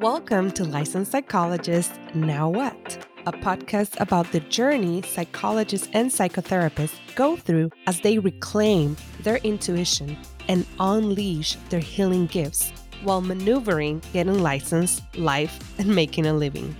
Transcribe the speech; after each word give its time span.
Welcome 0.00 0.50
to 0.52 0.64
Licensed 0.64 1.12
Psychologist 1.12 1.92
Now 2.14 2.48
What? 2.48 3.06
A 3.26 3.32
podcast 3.32 4.00
about 4.00 4.32
the 4.32 4.40
journey 4.40 5.02
psychologists 5.02 5.90
and 5.92 6.10
psychotherapists 6.10 6.96
go 7.16 7.36
through 7.36 7.70
as 7.86 8.00
they 8.00 8.18
reclaim 8.18 8.96
their 9.20 9.36
intuition 9.44 10.16
and 10.48 10.64
unleash 10.78 11.56
their 11.68 11.80
healing 11.80 12.24
gifts 12.28 12.72
while 13.02 13.20
maneuvering 13.20 14.00
getting 14.14 14.38
licensed, 14.38 15.02
life, 15.18 15.78
and 15.78 15.94
making 15.94 16.24
a 16.24 16.32
living. 16.32 16.74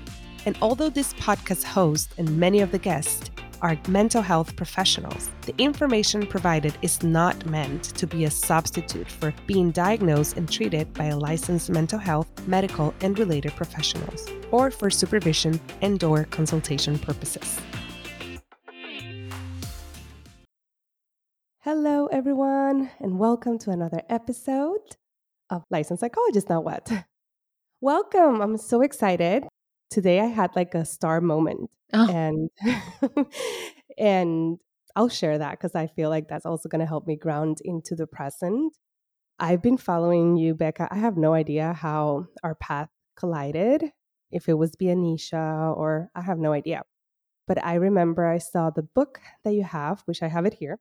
And 0.46 0.56
although 0.62 0.88
this 0.88 1.12
podcast 1.12 1.64
host 1.64 2.14
and 2.16 2.38
many 2.38 2.60
of 2.60 2.72
the 2.72 2.78
guests 2.78 3.30
are 3.62 3.78
mental 3.88 4.22
health 4.22 4.56
professionals. 4.56 5.30
The 5.42 5.54
information 5.58 6.26
provided 6.26 6.76
is 6.82 7.02
not 7.02 7.44
meant 7.46 7.84
to 7.96 8.06
be 8.06 8.24
a 8.24 8.30
substitute 8.30 9.08
for 9.08 9.34
being 9.46 9.70
diagnosed 9.70 10.36
and 10.36 10.50
treated 10.50 10.92
by 10.94 11.06
a 11.06 11.16
licensed 11.16 11.70
mental 11.70 11.98
health, 11.98 12.28
medical, 12.46 12.94
and 13.00 13.18
related 13.18 13.54
professionals, 13.56 14.28
or 14.50 14.70
for 14.70 14.90
supervision 14.90 15.60
and 15.82 16.02
or 16.02 16.24
consultation 16.24 16.98
purposes. 16.98 17.60
Hello, 21.60 22.06
everyone, 22.06 22.90
and 23.00 23.18
welcome 23.18 23.58
to 23.58 23.70
another 23.70 24.02
episode 24.08 24.96
of 25.50 25.64
Licensed 25.70 26.00
Psychologist 26.00 26.48
Now 26.48 26.60
What? 26.60 26.90
Welcome. 27.82 28.40
I'm 28.40 28.56
so 28.56 28.80
excited 28.82 29.44
today 29.90 30.20
I 30.20 30.26
had 30.26 30.54
like 30.56 30.74
a 30.74 30.84
star 30.84 31.20
moment. 31.20 31.70
Oh. 31.92 32.08
And 32.08 32.50
and 33.98 34.58
I'll 34.96 35.08
share 35.08 35.38
that 35.38 35.52
because 35.52 35.74
I 35.74 35.86
feel 35.88 36.08
like 36.08 36.28
that's 36.28 36.46
also 36.46 36.68
going 36.68 36.80
to 36.80 36.86
help 36.86 37.06
me 37.06 37.16
ground 37.16 37.58
into 37.64 37.94
the 37.94 38.06
present. 38.06 38.76
I've 39.38 39.62
been 39.62 39.78
following 39.78 40.36
you, 40.36 40.54
Becca. 40.54 40.88
I 40.90 40.96
have 40.96 41.16
no 41.16 41.32
idea 41.32 41.72
how 41.72 42.26
our 42.42 42.54
path 42.54 42.88
collided, 43.16 43.84
if 44.30 44.48
it 44.48 44.54
was 44.54 44.72
via 44.78 44.94
Nisha 44.94 45.76
or 45.76 46.10
I 46.14 46.22
have 46.22 46.38
no 46.38 46.52
idea. 46.52 46.82
But 47.46 47.64
I 47.64 47.74
remember 47.74 48.26
I 48.26 48.38
saw 48.38 48.70
the 48.70 48.82
book 48.82 49.20
that 49.44 49.54
you 49.54 49.64
have, 49.64 50.02
which 50.04 50.22
I 50.22 50.28
have 50.28 50.46
it 50.46 50.54
here. 50.54 50.78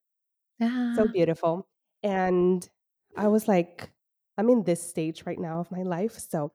Ah. 0.61 0.93
So 0.95 1.07
beautiful. 1.07 1.67
And 2.03 2.67
I 3.17 3.27
was 3.27 3.47
like, 3.47 3.91
I'm 4.37 4.49
in 4.49 4.63
this 4.63 4.87
stage 4.87 5.23
right 5.25 5.39
now 5.39 5.59
of 5.59 5.71
my 5.71 5.81
life. 5.81 6.19
So 6.19 6.51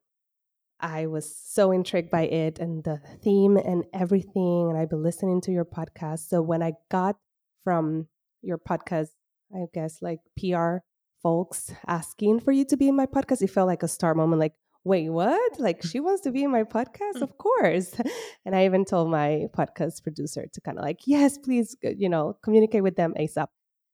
I 0.85 1.07
was 1.07 1.35
so 1.35 1.73
intrigued 1.73 2.11
by 2.11 2.27
it 2.27 2.59
and 2.59 2.85
the 2.85 3.01
theme 3.23 3.57
and 3.57 3.85
everything. 3.95 4.69
And 4.69 4.77
I've 4.77 4.91
been 4.91 5.03
listening 5.03 5.41
to 5.43 5.51
your 5.51 5.65
podcast. 5.65 6.29
So 6.29 6.43
when 6.43 6.63
I 6.63 6.75
got 6.91 7.17
from 7.65 8.09
your 8.43 8.59
podcast, 8.59 9.09
I 9.51 9.65
guess 9.73 10.03
like 10.03 10.19
PR 10.39 10.85
folks 11.23 11.73
asking 11.87 12.41
for 12.41 12.53
you 12.53 12.67
to 12.67 12.77
be 12.77 12.89
in 12.89 12.97
my 12.97 13.07
podcast, 13.07 13.41
it 13.41 13.49
felt 13.49 13.67
like 13.67 13.83
a 13.83 13.89
star 13.89 14.15
moment. 14.15 14.41
Like, 14.41 14.53
wait, 14.85 15.09
what? 15.09 15.59
Like 15.59 15.83
she 15.83 16.01
wants 16.01 16.21
to 16.25 16.31
be 16.31 16.45
in 16.45 16.51
my 16.51 16.65
podcast? 16.65 17.17
Mm. 17.17 17.23
Of 17.23 17.39
course. 17.39 17.95
And 18.45 18.55
I 18.55 18.67
even 18.67 18.85
told 18.85 19.11
my 19.11 19.47
podcast 19.57 20.03
producer 20.03 20.45
to 20.53 20.61
kind 20.61 20.77
of 20.77 20.85
like, 20.85 21.07
yes, 21.07 21.39
please, 21.39 21.75
you 21.81 22.11
know, 22.11 22.37
communicate 22.43 22.83
with 22.83 22.97
them 22.97 23.15
ASAP. 23.19 23.47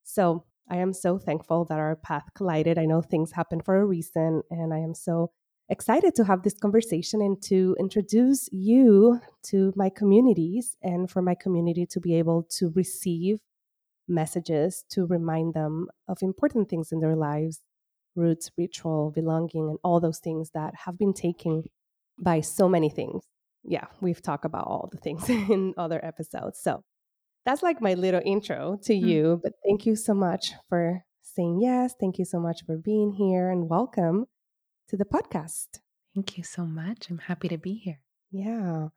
So 0.02 0.44
I 0.68 0.78
am 0.78 0.92
so 0.92 1.18
thankful 1.18 1.66
that 1.66 1.78
our 1.78 1.94
path 1.94 2.24
collided. 2.34 2.78
I 2.80 2.86
know 2.86 3.00
things 3.00 3.30
happen 3.30 3.60
for 3.60 3.76
a 3.76 3.86
reason, 3.86 4.42
and 4.50 4.74
I 4.74 4.78
am 4.78 4.94
so 4.94 5.30
excited 5.70 6.14
to 6.16 6.24
have 6.24 6.42
this 6.42 6.58
conversation 6.58 7.22
and 7.22 7.40
to 7.42 7.76
introduce 7.78 8.48
you 8.52 9.20
to 9.44 9.72
my 9.76 9.88
communities 9.88 10.76
and 10.82 11.08
for 11.10 11.22
my 11.22 11.34
community 11.34 11.86
to 11.86 12.00
be 12.00 12.16
able 12.16 12.42
to 12.58 12.72
receive 12.74 13.38
messages 14.08 14.84
to 14.90 15.06
remind 15.06 15.54
them 15.54 15.86
of 16.08 16.18
important 16.22 16.68
things 16.68 16.90
in 16.92 17.00
their 17.00 17.16
lives 17.16 17.60
roots, 18.16 18.50
ritual, 18.58 19.12
belonging, 19.14 19.68
and 19.68 19.78
all 19.84 20.00
those 20.00 20.18
things 20.18 20.50
that 20.52 20.74
have 20.84 20.98
been 20.98 21.14
taken 21.14 21.62
by 22.18 22.40
so 22.40 22.68
many 22.68 22.90
things. 22.90 23.22
Yeah, 23.62 23.86
we've 24.00 24.20
talked 24.20 24.44
about 24.44 24.66
all 24.66 24.88
the 24.90 24.98
things 24.98 25.28
in 25.30 25.74
other 25.78 26.04
episodes. 26.04 26.58
So 26.60 26.82
that's 27.46 27.62
like 27.62 27.80
my 27.80 27.94
little 27.94 28.20
intro 28.24 28.78
to 28.82 28.92
mm. 28.92 29.00
you. 29.00 29.40
But 29.44 29.52
thank 29.64 29.86
you 29.86 29.94
so 29.94 30.12
much 30.12 30.52
for 30.68 31.04
saying 31.22 31.60
yes. 31.62 31.94
Thank 32.00 32.18
you 32.18 32.24
so 32.24 32.40
much 32.40 32.64
for 32.66 32.76
being 32.76 33.12
here 33.12 33.48
and 33.48 33.70
welcome 33.70 34.26
to 34.90 34.96
the 34.96 35.04
podcast. 35.04 35.78
Thank 36.16 36.36
you 36.36 36.42
so 36.42 36.66
much. 36.66 37.10
I'm 37.10 37.18
happy 37.18 37.46
to 37.48 37.56
be 37.56 37.74
here. 37.74 38.00
Yeah. 38.32 38.88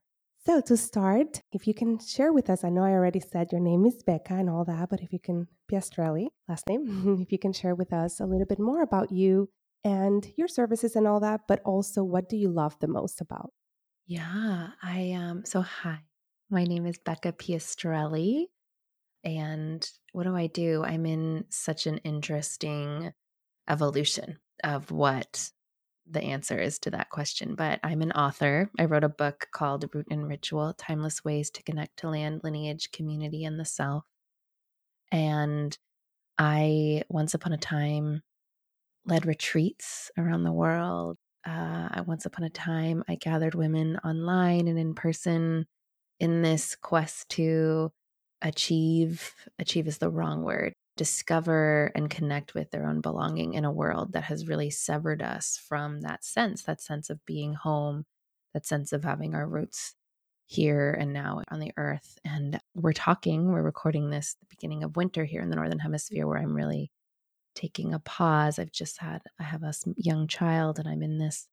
So, 0.44 0.60
to 0.62 0.76
start, 0.76 1.44
if 1.52 1.68
you 1.68 1.76
can 1.76 2.00
share 2.00 2.34
with 2.34 2.50
us, 2.50 2.64
I 2.64 2.70
know 2.70 2.84
I 2.84 2.94
already 2.94 3.20
said 3.20 3.52
your 3.52 3.62
name 3.62 3.86
is 3.86 4.02
Becca 4.02 4.34
and 4.34 4.50
all 4.50 4.66
that, 4.66 4.90
but 4.90 5.02
if 5.02 5.14
you 5.14 5.20
can, 5.20 5.48
Piastrelli, 5.72 6.30
last 6.50 6.68
name, 6.68 7.20
if 7.22 7.32
you 7.32 7.38
can 7.38 7.54
share 7.54 7.76
with 7.76 7.94
us 7.94 8.20
a 8.20 8.26
little 8.26 8.48
bit 8.48 8.60
more 8.60 8.82
about 8.82 9.12
you 9.12 9.50
and 9.84 10.28
your 10.36 10.48
services 10.48 10.96
and 10.96 11.08
all 11.08 11.20
that, 11.20 11.42
but 11.48 11.62
also 11.64 12.04
what 12.04 12.28
do 12.28 12.38
you 12.38 12.50
love 12.50 12.76
the 12.80 12.88
most 12.88 13.22
about? 13.22 13.52
Yeah, 14.08 14.70
I 14.82 15.12
um 15.12 15.46
so 15.46 15.62
hi. 15.62 16.00
My 16.50 16.64
name 16.64 16.88
is 16.88 16.98
Becca 16.98 17.34
Piastrelli 17.34 18.48
and 19.24 19.88
what 20.12 20.24
do 20.24 20.36
I 20.36 20.48
do? 20.48 20.84
I'm 20.84 21.06
in 21.06 21.46
such 21.50 21.88
an 21.88 22.00
interesting 22.00 23.14
evolution 23.70 24.40
of 24.64 24.92
what 24.92 25.52
the 26.10 26.22
answer 26.22 26.60
is 26.60 26.80
to 26.80 26.92
that 26.92 27.10
question, 27.10 27.56
but 27.56 27.80
I'm 27.84 28.02
an 28.02 28.12
author. 28.12 28.70
I 28.78 28.86
wrote 28.86 29.04
a 29.04 29.10
book 29.10 29.48
called 29.52 29.90
Root 29.94 30.08
and 30.12 30.28
Ritual 30.28 30.74
Timeless 30.74 31.24
Ways 31.24 31.50
to 31.52 31.64
Connect 31.64 31.98
to 31.98 32.10
Land, 32.10 32.42
Lineage, 32.44 32.92
Community, 32.92 33.46
and 33.46 33.60
the 33.60 33.66
Self. 33.66 34.04
And 35.12 35.78
I, 36.38 37.04
once 37.10 37.34
upon 37.34 37.54
a 37.54 37.58
time, 37.58 38.22
led 39.06 39.26
retreats 39.26 40.12
around 40.18 40.44
the 40.44 40.52
world. 40.52 41.18
Uh, 41.46 42.04
once 42.06 42.26
upon 42.26 42.46
a 42.46 42.50
time, 42.50 43.04
I 43.08 43.16
gathered 43.16 43.56
women 43.56 43.98
online 44.04 44.68
and 44.68 44.80
in 44.80 44.96
person 44.96 45.68
in 46.20 46.42
this 46.42 46.76
quest 46.76 47.30
to 47.30 47.92
achieve, 48.42 49.34
achieve 49.60 49.88
is 49.88 49.98
the 49.98 50.10
wrong 50.10 50.44
word, 50.44 50.74
discover 50.96 51.92
and 51.96 52.10
connect 52.10 52.54
with 52.54 52.72
their 52.72 52.86
own 52.86 53.02
belonging 53.02 53.54
in 53.54 53.66
a 53.66 53.72
world 53.72 54.14
that 54.14 54.26
has 54.26 54.48
really 54.48 54.70
severed 54.70 55.22
us 55.22 55.58
from 55.58 56.02
that 56.02 56.24
sense, 56.24 56.64
that 56.64 56.82
sense 56.82 57.10
of 57.10 57.26
being 57.26 57.54
home, 57.54 58.06
that 58.54 58.66
sense 58.66 58.94
of 58.94 59.04
having 59.04 59.34
our 59.34 59.48
roots 59.48 59.96
here 60.46 60.92
and 60.92 61.14
now 61.14 61.42
on 61.50 61.60
the 61.60 61.72
earth. 61.78 62.20
And 62.24 62.60
we're 62.76 62.94
talking, 62.94 63.52
we're 63.52 63.64
recording 63.64 64.10
this 64.10 64.36
the 64.40 64.48
beginning 64.50 64.84
of 64.84 64.96
winter 64.96 65.26
here 65.26 65.42
in 65.42 65.50
the 65.50 65.56
Northern 65.56 65.80
Hemisphere 65.80 66.28
where 66.28 66.38
I'm 66.38 66.56
really 66.56 66.92
taking 67.56 67.94
a 67.94 68.00
pause. 68.00 68.60
I've 68.60 68.72
just 68.72 69.00
had, 69.00 69.22
I 69.40 69.44
have 69.44 69.64
a 69.64 69.74
young 69.96 70.28
child 70.28 70.80
and 70.80 70.88
I'm 70.88 71.02
in 71.02 71.18
this 71.18 71.48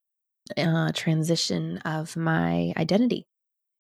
uh, 0.57 0.93
transition 0.93 1.79
of 1.79 2.17
my 2.17 2.73
identity 2.77 3.27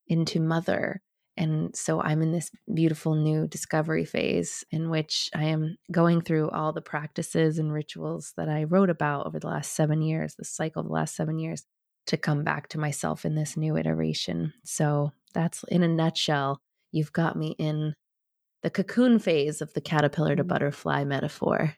into 0.06 0.40
mother 0.40 1.02
and 1.40 1.74
so 1.74 2.02
I'm 2.02 2.20
in 2.20 2.32
this 2.32 2.50
beautiful 2.72 3.14
new 3.14 3.48
discovery 3.48 4.04
phase 4.04 4.62
in 4.70 4.90
which 4.90 5.30
I 5.34 5.44
am 5.44 5.78
going 5.90 6.20
through 6.20 6.50
all 6.50 6.74
the 6.74 6.82
practices 6.82 7.58
and 7.58 7.72
rituals 7.72 8.34
that 8.36 8.50
I 8.50 8.64
wrote 8.64 8.90
about 8.90 9.26
over 9.26 9.40
the 9.40 9.46
last 9.46 9.72
seven 9.72 10.02
years, 10.02 10.34
the 10.34 10.44
cycle 10.44 10.80
of 10.80 10.86
the 10.88 10.92
last 10.92 11.16
seven 11.16 11.38
years, 11.38 11.64
to 12.08 12.18
come 12.18 12.44
back 12.44 12.68
to 12.68 12.78
myself 12.78 13.24
in 13.24 13.36
this 13.36 13.56
new 13.56 13.78
iteration. 13.78 14.52
So 14.64 15.12
that's 15.32 15.64
in 15.68 15.82
a 15.82 15.88
nutshell, 15.88 16.60
you've 16.92 17.14
got 17.14 17.36
me 17.36 17.56
in 17.58 17.94
the 18.62 18.68
cocoon 18.68 19.18
phase 19.18 19.62
of 19.62 19.72
the 19.72 19.80
caterpillar 19.80 20.36
to 20.36 20.44
mm. 20.44 20.48
butterfly 20.48 21.04
metaphor. 21.04 21.76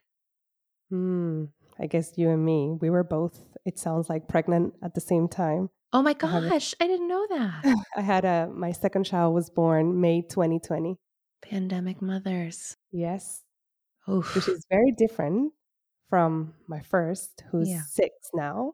Hmm. 0.90 1.44
I 1.78 1.86
guess 1.86 2.14
you 2.16 2.30
and 2.30 2.44
me, 2.44 2.76
we 2.80 2.90
were 2.90 3.04
both, 3.04 3.38
it 3.64 3.78
sounds 3.78 4.08
like 4.08 4.26
pregnant 4.26 4.74
at 4.82 4.94
the 4.94 5.00
same 5.00 5.28
time. 5.28 5.70
Oh 5.92 6.02
my 6.02 6.14
gosh, 6.14 6.74
I, 6.80 6.84
I 6.84 6.88
didn't 6.88 7.08
know 7.08 7.26
that. 7.28 7.76
I 7.96 8.00
had 8.00 8.24
a 8.24 8.48
my 8.52 8.72
second 8.72 9.04
child 9.04 9.34
was 9.34 9.50
born 9.50 10.00
May 10.00 10.22
2020. 10.22 10.98
Pandemic 11.42 12.00
mothers. 12.00 12.76
Yes. 12.92 13.42
Oof. 14.08 14.34
Which 14.34 14.48
is 14.48 14.64
very 14.70 14.92
different 14.96 15.52
from 16.08 16.54
my 16.66 16.80
first, 16.80 17.44
who's 17.50 17.70
yeah. 17.70 17.82
six 17.88 18.14
now. 18.34 18.72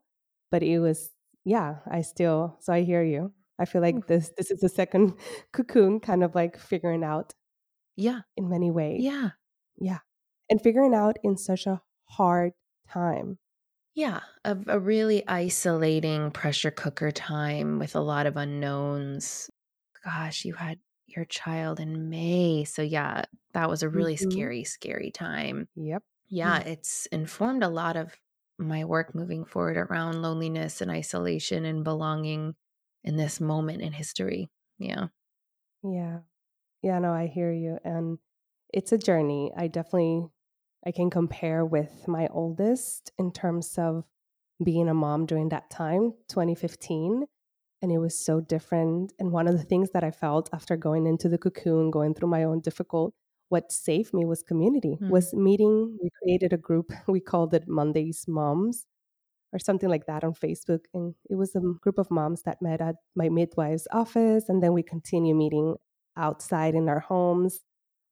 But 0.50 0.62
it 0.62 0.78
was, 0.78 1.10
yeah, 1.44 1.76
I 1.90 2.00
still, 2.02 2.56
so 2.60 2.72
I 2.72 2.82
hear 2.82 3.02
you. 3.02 3.32
I 3.58 3.64
feel 3.64 3.82
like 3.82 3.96
Oof. 3.96 4.06
this 4.06 4.32
this 4.36 4.50
is 4.50 4.62
a 4.62 4.68
second 4.68 5.14
cocoon, 5.52 6.00
kind 6.00 6.22
of 6.22 6.34
like 6.34 6.58
figuring 6.58 7.02
out. 7.02 7.34
Yeah. 7.96 8.20
In 8.36 8.48
many 8.48 8.70
ways. 8.70 9.02
Yeah. 9.02 9.30
Yeah. 9.78 9.98
And 10.48 10.62
figuring 10.62 10.94
out 10.94 11.18
in 11.24 11.36
such 11.36 11.66
a 11.66 11.82
hard 12.04 12.52
time. 12.88 13.38
Yeah, 13.98 14.20
a, 14.44 14.56
a 14.68 14.78
really 14.78 15.26
isolating 15.26 16.30
pressure 16.30 16.70
cooker 16.70 17.10
time 17.10 17.80
with 17.80 17.96
a 17.96 18.00
lot 18.00 18.26
of 18.26 18.36
unknowns. 18.36 19.50
Gosh, 20.04 20.44
you 20.44 20.54
had 20.54 20.78
your 21.08 21.24
child 21.24 21.80
in 21.80 22.08
May. 22.08 22.62
So, 22.62 22.80
yeah, 22.80 23.24
that 23.54 23.68
was 23.68 23.82
a 23.82 23.88
really 23.88 24.14
mm-hmm. 24.14 24.30
scary, 24.30 24.62
scary 24.62 25.10
time. 25.10 25.66
Yep. 25.74 26.04
Yeah, 26.28 26.58
it's 26.64 27.06
informed 27.06 27.64
a 27.64 27.68
lot 27.68 27.96
of 27.96 28.14
my 28.56 28.84
work 28.84 29.16
moving 29.16 29.44
forward 29.44 29.76
around 29.76 30.22
loneliness 30.22 30.80
and 30.80 30.92
isolation 30.92 31.64
and 31.64 31.82
belonging 31.82 32.54
in 33.02 33.16
this 33.16 33.40
moment 33.40 33.82
in 33.82 33.92
history. 33.92 34.48
Yeah. 34.78 35.08
Yeah. 35.82 36.18
Yeah, 36.82 37.00
no, 37.00 37.12
I 37.12 37.26
hear 37.26 37.50
you. 37.50 37.78
And 37.82 38.18
it's 38.72 38.92
a 38.92 38.98
journey. 38.98 39.50
I 39.56 39.66
definitely 39.66 40.28
I 40.86 40.92
can 40.92 41.10
compare 41.10 41.64
with 41.64 42.06
my 42.06 42.28
oldest 42.30 43.12
in 43.18 43.32
terms 43.32 43.74
of 43.78 44.04
being 44.62 44.88
a 44.88 44.94
mom 44.94 45.26
during 45.26 45.48
that 45.50 45.70
time, 45.70 46.12
2015. 46.28 47.24
And 47.80 47.92
it 47.92 47.98
was 47.98 48.18
so 48.18 48.40
different. 48.40 49.12
And 49.18 49.30
one 49.30 49.46
of 49.46 49.56
the 49.56 49.64
things 49.64 49.90
that 49.92 50.02
I 50.02 50.10
felt 50.10 50.48
after 50.52 50.76
going 50.76 51.06
into 51.06 51.28
the 51.28 51.38
cocoon, 51.38 51.90
going 51.90 52.14
through 52.14 52.28
my 52.28 52.44
own 52.44 52.60
difficult, 52.60 53.14
what 53.50 53.72
saved 53.72 54.12
me 54.12 54.24
was 54.24 54.42
community, 54.42 54.98
mm. 55.00 55.10
was 55.10 55.32
meeting. 55.32 55.96
We 56.02 56.10
created 56.22 56.52
a 56.52 56.56
group, 56.56 56.92
we 57.06 57.20
called 57.20 57.54
it 57.54 57.68
Mondays 57.68 58.24
Moms 58.26 58.86
or 59.52 59.58
something 59.58 59.88
like 59.88 60.06
that 60.06 60.24
on 60.24 60.34
Facebook. 60.34 60.84
And 60.92 61.14
it 61.30 61.36
was 61.36 61.54
a 61.54 61.60
group 61.60 61.98
of 61.98 62.10
moms 62.10 62.42
that 62.42 62.60
met 62.60 62.80
at 62.80 62.96
my 63.16 63.28
midwife's 63.28 63.86
office. 63.92 64.48
And 64.48 64.62
then 64.62 64.74
we 64.74 64.82
continue 64.82 65.34
meeting 65.34 65.76
outside 66.16 66.74
in 66.74 66.88
our 66.88 67.00
homes 67.00 67.60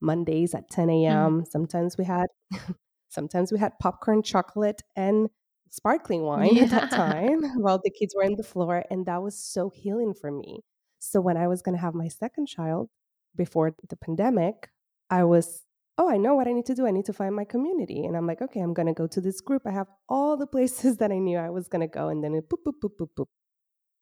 Mondays 0.01 0.55
at 0.55 0.71
10 0.71 0.91
a.m. 0.91 1.43
Mm. 1.43 1.49
Sometimes 1.49 1.97
we 1.97 2.05
had 2.05 2.27
sometimes 3.09 3.53
we 3.53 3.59
had 3.59 3.73
popcorn, 3.81 4.23
chocolate, 4.23 4.83
and 4.95 5.29
sparkling 5.71 6.23
wine 6.31 6.55
yeah. 6.55 6.65
at 6.65 6.71
that 6.71 6.91
time 6.91 7.43
while 7.57 7.81
the 7.83 7.91
kids 7.91 8.15
were 8.17 8.25
on 8.25 8.37
the 8.37 8.43
floor. 8.43 8.85
And 8.91 9.07
that 9.07 9.23
was 9.23 9.39
so 9.39 9.71
healing 9.75 10.15
for 10.15 10.31
me. 10.31 10.61
So 10.99 11.21
when 11.21 11.37
I 11.37 11.49
was 11.49 11.63
gonna 11.63 11.79
have 11.79 11.95
my 11.95 12.09
second 12.09 12.47
child 12.47 12.89
before 13.35 13.75
the 13.89 13.97
pandemic, 13.97 14.71
I 15.11 15.25
was 15.25 15.63
oh, 15.99 16.11
I 16.11 16.17
know 16.17 16.35
what 16.35 16.47
I 16.47 16.53
need 16.53 16.67
to 16.67 16.75
do. 16.75 16.87
I 16.87 16.91
need 16.91 17.07
to 17.07 17.13
find 17.13 17.35
my 17.35 17.45
community. 17.45 18.05
And 18.05 18.17
I'm 18.17 18.27
like, 18.27 18.43
okay, 18.43 18.61
I'm 18.61 18.75
going 18.75 18.87
to 18.87 18.93
go 18.93 19.07
to 19.07 19.21
this 19.21 19.41
group. 19.41 19.63
I 19.67 19.71
have 19.71 19.89
all 20.09 20.37
the 20.37 20.47
places 20.47 20.99
that 20.99 21.11
I 21.11 21.19
knew 21.19 21.39
I 21.39 21.51
was 21.51 21.69
going 21.69 21.81
to 21.81 21.87
go. 21.87 22.09
And 22.09 22.23
then 22.23 22.35
it 22.35 22.49
boop, 22.49 22.59
boop, 22.67 22.75
boop, 22.83 22.97
boop, 23.01 23.09
boop. 23.19 23.27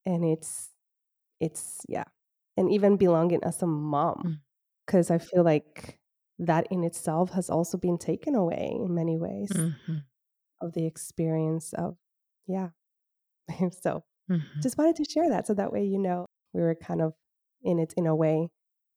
And 0.05 0.25
it's, 0.25 0.71
it's, 1.41 1.81
yeah. 1.89 2.05
And 2.57 2.71
even 2.71 2.97
belonging 2.97 3.43
as 3.45 3.63
a 3.63 3.67
mom, 3.67 4.41
because. 4.87 5.11
I 5.11 5.19
feel 5.19 5.43
like 5.45 5.99
that 6.39 6.67
in 6.71 6.85
itself 6.85 7.31
has 7.31 7.49
also 7.51 7.79
been 7.79 7.99
taken 7.99 8.35
away 8.35 8.73
in 8.75 8.95
many 8.95 9.17
ways 9.17 9.51
mm-hmm. 9.51 9.97
of 10.61 10.73
the 10.73 10.87
experience 10.87 11.73
of, 11.73 11.97
yeah. 12.47 12.69
so 13.83 14.03
mm-hmm. 14.31 14.61
just 14.63 14.79
wanted 14.79 14.97
to 14.97 15.11
share 15.11 15.29
that. 15.31 15.47
So 15.47 15.55
that 15.55 15.73
way, 15.73 15.85
you 15.85 15.99
know, 15.99 16.27
we 16.53 16.63
were 16.63 16.75
kind 16.75 17.01
of 17.01 17.15
in 17.63 17.79
it 17.79 17.95
in 17.97 18.07
a 18.07 18.15
way 18.15 18.49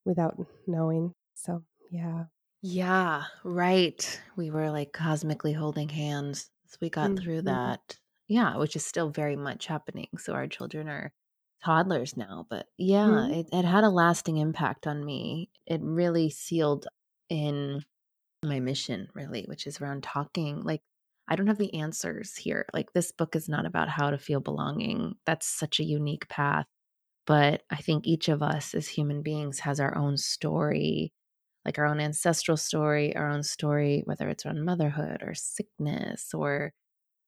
without 0.06 0.38
knowing. 0.66 1.14
So, 1.36 1.64
yeah. 1.92 2.26
Yeah, 2.62 3.24
right. 3.44 4.22
We 4.36 4.50
were 4.50 4.72
like 4.72 4.92
cosmically 4.92 5.54
holding 5.54 5.90
hands 5.90 6.50
as 6.68 6.78
we 6.82 6.90
got 6.90 7.18
through 7.20 7.38
Mm-hmm. 7.38 7.48
that. 7.48 7.98
Yeah, 8.28 8.58
which 8.58 8.76
is 8.76 8.86
still 8.86 9.10
very 9.10 9.38
much 9.38 9.68
happening. 9.68 10.10
So 10.18 10.34
our 10.34 10.48
children 10.48 10.90
are 10.90 11.14
toddlers 11.64 12.18
now, 12.18 12.46
but 12.50 12.68
yeah, 12.78 13.28
Mhm. 13.28 13.30
it, 13.30 13.50
it 13.52 13.66
had 13.66 13.84
a 13.84 13.90
lasting 13.90 14.38
impact 14.38 14.88
on 14.88 15.04
me. 15.06 15.52
It 15.66 15.82
really 15.84 16.30
sealed 16.30 16.88
in 17.30 17.84
my 18.46 18.60
mission, 18.60 19.10
really, 19.16 19.44
which 19.46 19.68
is 19.68 19.82
around 19.82 20.04
talking. 20.04 20.62
Like, 20.64 20.84
I 21.28 21.36
don't 21.36 21.48
have 21.48 21.58
the 21.60 21.74
answers 21.76 22.36
here. 22.36 22.68
Like, 22.74 22.94
this 22.94 23.12
book 23.12 23.36
is 23.36 23.50
not 23.50 23.66
about 23.66 23.90
how 23.90 24.12
to 24.12 24.18
feel 24.18 24.40
belonging. 24.42 25.16
That's 25.26 25.48
such 25.48 25.80
a 25.80 25.84
unique 25.86 26.30
path. 26.30 26.68
But 27.26 27.64
I 27.70 27.78
think 27.78 28.08
each 28.08 28.30
of 28.30 28.42
us 28.44 28.74
as 28.74 28.88
human 28.88 29.22
beings 29.24 29.60
has 29.60 29.80
our 29.80 29.98
own 29.98 30.18
story 30.18 31.14
like 31.66 31.78
our 31.80 31.86
own 31.86 32.00
ancestral 32.00 32.58
story, 32.58 33.16
our 33.16 33.30
own 33.30 33.44
story, 33.44 34.02
whether 34.06 34.30
it's 34.30 34.46
around 34.46 34.66
motherhood 34.66 35.22
or 35.24 35.34
sickness 35.36 36.34
or 36.34 36.74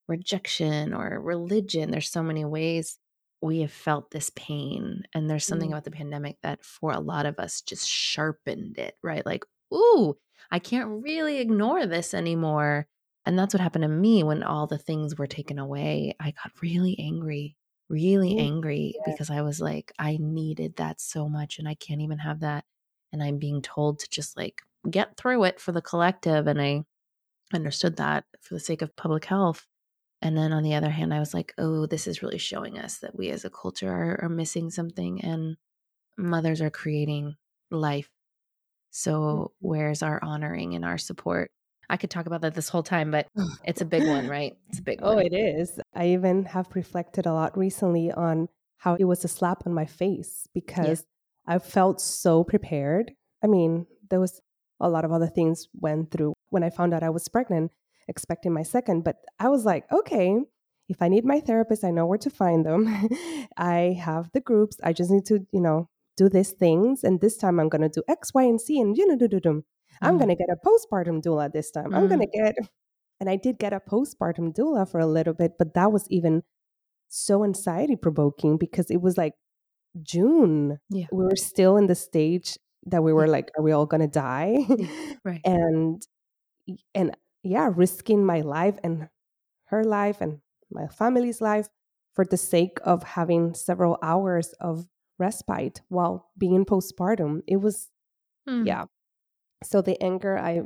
rejection 0.08 0.94
or 0.94 1.20
religion. 1.22 1.92
There's 1.92 2.10
so 2.10 2.24
many 2.24 2.46
ways 2.46 2.98
we 3.42 3.62
have 3.62 3.72
felt 3.72 4.12
this 4.12 4.32
pain. 4.36 5.04
And 5.14 5.30
there's 5.30 5.46
something 5.46 5.70
mm. 5.70 5.74
about 5.74 5.86
the 5.86 5.92
pandemic 5.92 6.38
that 6.44 6.64
for 6.64 6.92
a 6.92 7.00
lot 7.00 7.26
of 7.26 7.40
us 7.40 7.62
just 7.62 7.88
sharpened 7.88 8.78
it, 8.78 8.96
right? 9.04 9.26
Like, 9.26 9.46
ooh, 9.74 10.16
I 10.52 10.60
can't 10.60 11.04
really 11.04 11.40
ignore 11.40 11.86
this 11.86 12.14
anymore. 12.14 12.88
And 13.26 13.38
that's 13.38 13.54
what 13.54 13.62
happened 13.62 13.84
to 13.84 13.90
me 13.90 14.24
when 14.24 14.44
all 14.44 14.68
the 14.68 14.78
things 14.78 15.18
were 15.18 15.28
taken 15.28 15.60
away. 15.60 16.16
I 16.20 16.32
got 16.32 16.52
really 16.62 16.98
angry, 17.00 17.56
really 17.90 18.38
angry 18.40 18.96
yeah. 18.96 19.12
because 19.12 19.30
I 19.30 19.42
was 19.42 19.62
like, 19.62 19.92
I 20.00 20.18
needed 20.20 20.78
that 20.78 21.00
so 21.00 21.30
much 21.30 21.60
and 21.60 21.68
I 21.68 21.76
can't 21.76 22.02
even 22.02 22.18
have 22.18 22.40
that 22.42 22.66
and 23.12 23.24
I'm 23.24 23.38
being 23.38 23.62
told 23.62 24.00
to 24.00 24.10
just 24.10 24.38
like 24.38 24.62
get 24.90 25.18
through 25.18 25.44
it 25.46 25.60
for 25.60 25.72
the 25.72 25.82
collective. 25.82 26.48
And 26.48 26.62
I 26.62 26.84
understood 27.54 27.98
that 27.98 28.26
for 28.42 28.54
the 28.54 28.60
sake 28.60 28.82
of 28.82 28.96
public 28.96 29.26
health. 29.26 29.66
And 30.22 30.38
then 30.38 30.52
on 30.52 30.64
the 30.64 30.76
other 30.76 30.90
hand, 30.90 31.14
I 31.14 31.20
was 31.20 31.34
like, 31.34 31.54
oh, 31.58 31.86
this 31.86 32.06
is 32.08 32.22
really 32.22 32.38
showing 32.38 32.78
us 32.78 32.98
that 32.98 33.16
we 33.18 33.30
as 33.30 33.46
a 33.46 33.50
culture 33.50 33.92
are, 33.92 34.20
are 34.24 34.30
missing 34.30 34.70
something 34.70 35.24
and 35.24 35.56
mothers 36.18 36.62
are 36.62 36.70
creating 36.70 37.36
life. 37.72 38.10
So, 38.92 39.12
mm-hmm. 39.12 39.68
where's 39.68 40.04
our 40.04 40.20
honoring 40.22 40.76
and 40.76 40.84
our 40.84 40.98
support? 40.98 41.52
I 41.90 41.98
could 41.98 42.10
talk 42.10 42.26
about 42.26 42.42
that 42.42 42.54
this 42.54 42.70
whole 42.70 42.84
time, 42.84 43.12
but 43.12 43.28
it's 43.64 43.82
a 43.82 43.86
big 43.86 44.08
one, 44.08 44.28
right? 44.30 44.58
It's 44.70 44.80
a 44.80 44.84
big 44.84 45.00
oh, 45.02 45.16
one. 45.16 45.18
Oh, 45.18 45.26
it 45.26 45.34
is. 45.34 45.80
I 45.94 46.10
even 46.10 46.46
have 46.46 46.68
reflected 46.76 47.26
a 47.26 47.34
lot 47.34 47.58
recently 47.58 48.12
on 48.12 48.50
how 48.78 48.96
it 48.96 49.06
was 49.06 49.24
a 49.24 49.28
slap 49.28 49.64
on 49.66 49.74
my 49.74 49.86
face 49.86 50.48
because 50.54 51.06
I 51.48 51.60
felt 51.60 52.02
so 52.02 52.44
prepared. 52.44 53.14
I 53.44 53.48
mean, 53.48 53.88
there 54.10 54.20
was 54.20 54.42
a 54.80 54.90
lot 54.90 55.06
of 55.06 55.12
other 55.12 55.28
things 55.28 55.68
went 55.74 56.12
through 56.12 56.34
when 56.50 56.64
I 56.64 56.70
found 56.70 56.94
out 56.94 57.04
I 57.04 57.10
was 57.10 57.28
pregnant, 57.28 57.72
expecting 58.10 58.54
my 58.54 58.64
second, 58.64 59.04
but 59.04 59.18
I 59.40 59.48
was 59.48 59.64
like, 59.64 59.86
okay, 59.92 60.40
if 60.90 61.02
I 61.02 61.08
need 61.08 61.24
my 61.24 61.40
therapist, 61.40 61.84
I 61.84 61.92
know 61.92 62.06
where 62.06 62.18
to 62.18 62.30
find 62.30 62.66
them. 62.66 63.08
I 63.58 63.98
have 64.02 64.30
the 64.34 64.42
groups. 64.42 64.78
I 64.84 64.92
just 64.92 65.12
need 65.12 65.26
to, 65.28 65.46
you 65.52 65.62
know, 65.62 65.88
do 66.18 66.28
these 66.28 66.52
things. 66.52 67.04
And 67.04 67.22
this 67.22 67.38
time 67.38 67.60
I'm 67.60 67.70
going 67.70 67.84
to 67.84 67.90
do 67.90 68.04
X, 68.10 68.34
Y, 68.34 68.44
and 68.44 68.60
C. 68.60 68.80
And, 68.80 68.98
you 68.98 69.08
know, 69.08 69.16
do, 69.16 69.28
do, 69.28 69.40
do. 69.40 69.64
I'm 70.02 70.16
mm. 70.16 70.18
going 70.18 70.30
to 70.30 70.36
get 70.36 70.50
a 70.50 70.58
postpartum 70.68 71.22
doula 71.22 71.52
this 71.52 71.72
time. 71.72 71.92
Mm. 71.92 71.96
I'm 71.96 72.08
going 72.08 72.22
to 72.22 72.28
get, 72.28 72.56
and 73.20 73.30
I 73.30 73.36
did 73.36 73.60
get 73.60 73.72
a 73.72 73.80
postpartum 73.80 74.54
doula 74.56 74.90
for 74.90 75.00
a 75.00 75.06
little 75.06 75.34
bit, 75.34 75.54
but 75.60 75.76
that 75.76 75.92
was 75.92 76.08
even 76.10 76.44
so 77.08 77.44
anxiety 77.44 77.96
provoking 77.96 78.58
because 78.58 78.90
it 78.90 79.02
was 79.02 79.18
like 79.18 79.34
June. 80.02 80.80
Yeah. 80.90 81.06
We 81.12 81.24
were 81.24 81.36
still 81.36 81.78
in 81.78 81.88
the 81.88 81.96
stage 81.96 82.58
that 82.86 83.04
we 83.04 83.14
were 83.14 83.28
like, 83.28 83.52
are 83.58 83.64
we 83.64 83.72
all 83.72 83.86
gonna 83.86 84.08
die? 84.08 84.66
Yeah. 84.68 84.88
Right. 85.26 85.42
and 85.44 86.02
and 86.96 87.16
yeah, 87.44 87.70
risking 87.74 88.26
my 88.26 88.42
life 88.42 88.78
and 88.84 89.10
her 89.66 89.84
life 89.84 90.22
and 90.22 90.40
my 90.72 90.88
family's 90.88 91.42
life 91.42 91.68
for 92.14 92.26
the 92.26 92.38
sake 92.38 92.80
of 92.84 93.04
having 93.04 93.54
several 93.54 93.98
hours 94.02 94.54
of 94.60 94.88
respite 95.18 95.82
while 95.90 96.30
being 96.38 96.66
postpartum. 96.66 97.42
It 97.48 97.58
was 97.58 97.90
mm. 98.48 98.66
yeah. 98.66 98.86
So 99.64 99.82
the 99.82 100.02
anger, 100.02 100.38
I 100.38 100.64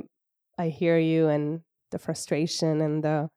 I 0.58 0.68
hear 0.68 0.98
you 0.98 1.28
and 1.28 1.60
the 1.90 1.98
frustration 1.98 2.80
and 2.80 3.04
the 3.04 3.28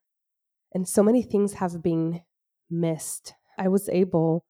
and 0.74 0.88
so 0.88 1.04
many 1.04 1.22
things 1.22 1.54
have 1.54 1.81
been 1.81 2.22
missed. 2.69 3.34
I 3.57 3.68
was 3.68 3.89
able 3.89 4.45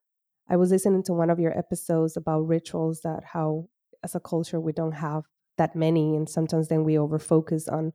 I 0.50 0.56
was 0.56 0.72
listening 0.72 1.04
to 1.04 1.14
one 1.14 1.30
of 1.30 1.40
your 1.40 1.58
episodes 1.58 2.16
about 2.16 2.48
rituals 2.48 3.02
that 3.02 3.24
how 3.34 3.68
as 4.04 4.16
a 4.16 4.20
culture 4.20 4.60
we 4.60 4.72
don't 4.72 4.94
have 4.94 5.24
that 5.58 5.76
many 5.76 6.16
and 6.16 6.30
sometimes 6.30 6.68
then 6.68 6.84
we 6.84 6.98
over 6.98 7.20
focus 7.20 7.68
on 7.68 7.94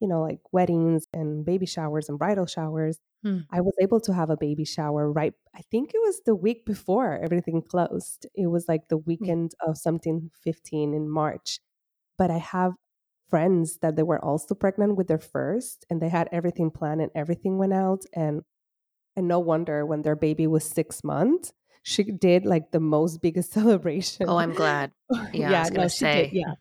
you 0.00 0.08
know 0.08 0.20
like 0.20 0.40
weddings 0.52 1.06
and 1.12 1.44
baby 1.44 1.66
showers 1.66 2.08
and 2.08 2.18
bridal 2.18 2.46
showers 2.46 2.98
hmm. 3.22 3.38
i 3.50 3.60
was 3.60 3.74
able 3.80 4.00
to 4.00 4.12
have 4.12 4.30
a 4.30 4.36
baby 4.36 4.64
shower 4.64 5.10
right 5.10 5.34
i 5.54 5.60
think 5.70 5.92
it 5.94 6.00
was 6.02 6.20
the 6.26 6.34
week 6.34 6.64
before 6.66 7.18
everything 7.22 7.62
closed 7.62 8.26
it 8.34 8.48
was 8.48 8.66
like 8.68 8.88
the 8.88 8.98
weekend 8.98 9.52
yeah. 9.62 9.70
of 9.70 9.78
something 9.78 10.30
15 10.42 10.94
in 10.94 11.08
march 11.08 11.60
but 12.18 12.30
i 12.30 12.38
have 12.38 12.72
friends 13.30 13.78
that 13.82 13.96
they 13.96 14.02
were 14.02 14.22
also 14.22 14.54
pregnant 14.54 14.96
with 14.96 15.08
their 15.08 15.18
first 15.18 15.84
and 15.90 16.00
they 16.00 16.08
had 16.08 16.28
everything 16.30 16.70
planned 16.70 17.00
and 17.00 17.10
everything 17.14 17.58
went 17.58 17.72
out 17.72 18.04
and 18.12 18.42
and 19.16 19.28
no 19.28 19.38
wonder 19.38 19.86
when 19.86 20.02
their 20.02 20.16
baby 20.16 20.46
was 20.46 20.64
six 20.64 21.02
months 21.04 21.52
she 21.84 22.02
did 22.02 22.46
like 22.46 22.70
the 22.72 22.80
most 22.80 23.20
biggest 23.20 23.52
celebration. 23.58 24.26
Oh, 24.28 24.38
I'm 24.38 24.52
glad. 24.54 24.90
Yeah, 25.32 25.50
yeah, 25.50 25.68
no, 25.70 25.86
she 25.88 26.04
did. 26.06 26.32
Yeah, 26.32 26.54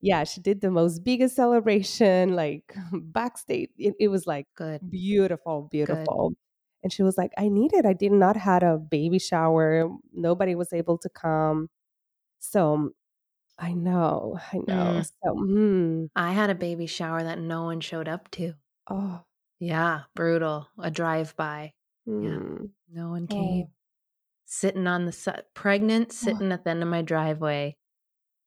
yeah, 0.00 0.24
she 0.24 0.40
did 0.40 0.60
the 0.60 0.70
most 0.70 1.04
biggest 1.04 1.36
celebration 1.36 2.34
like 2.34 2.74
backstage. 2.92 3.70
It, 3.78 3.94
it 3.98 4.08
was 4.08 4.26
like 4.26 4.46
good, 4.56 4.80
beautiful, 4.90 5.68
beautiful. 5.70 6.30
Good. 6.30 6.36
And 6.82 6.92
she 6.92 7.02
was 7.02 7.16
like, 7.16 7.32
"I 7.38 7.48
needed. 7.48 7.86
I 7.86 7.94
did 7.94 8.12
not 8.12 8.36
had 8.36 8.62
a 8.62 8.76
baby 8.76 9.18
shower. 9.18 9.88
Nobody 10.12 10.54
was 10.54 10.72
able 10.72 10.98
to 10.98 11.08
come. 11.08 11.70
So 12.40 12.90
I 13.58 13.72
know, 13.72 14.38
I 14.52 14.56
know. 14.56 15.00
Mm. 15.00 15.10
So 15.24 15.34
mm. 15.34 16.08
I 16.16 16.32
had 16.32 16.50
a 16.50 16.54
baby 16.54 16.86
shower 16.86 17.22
that 17.22 17.38
no 17.38 17.62
one 17.64 17.80
showed 17.80 18.08
up 18.08 18.30
to. 18.32 18.54
Oh, 18.90 19.22
yeah, 19.60 20.02
brutal. 20.14 20.68
A 20.78 20.90
drive 20.90 21.34
by. 21.36 21.72
Mm. 22.06 22.24
Yeah, 22.24 23.02
no 23.02 23.10
one 23.10 23.28
came. 23.28 23.68
Oh 24.54 24.60
sitting 24.60 24.86
on 24.86 25.04
the 25.06 25.44
pregnant, 25.54 26.08
oh. 26.10 26.14
sitting 26.14 26.52
at 26.52 26.64
the 26.64 26.70
end 26.70 26.82
of 26.82 26.88
my 26.88 27.02
driveway. 27.02 27.76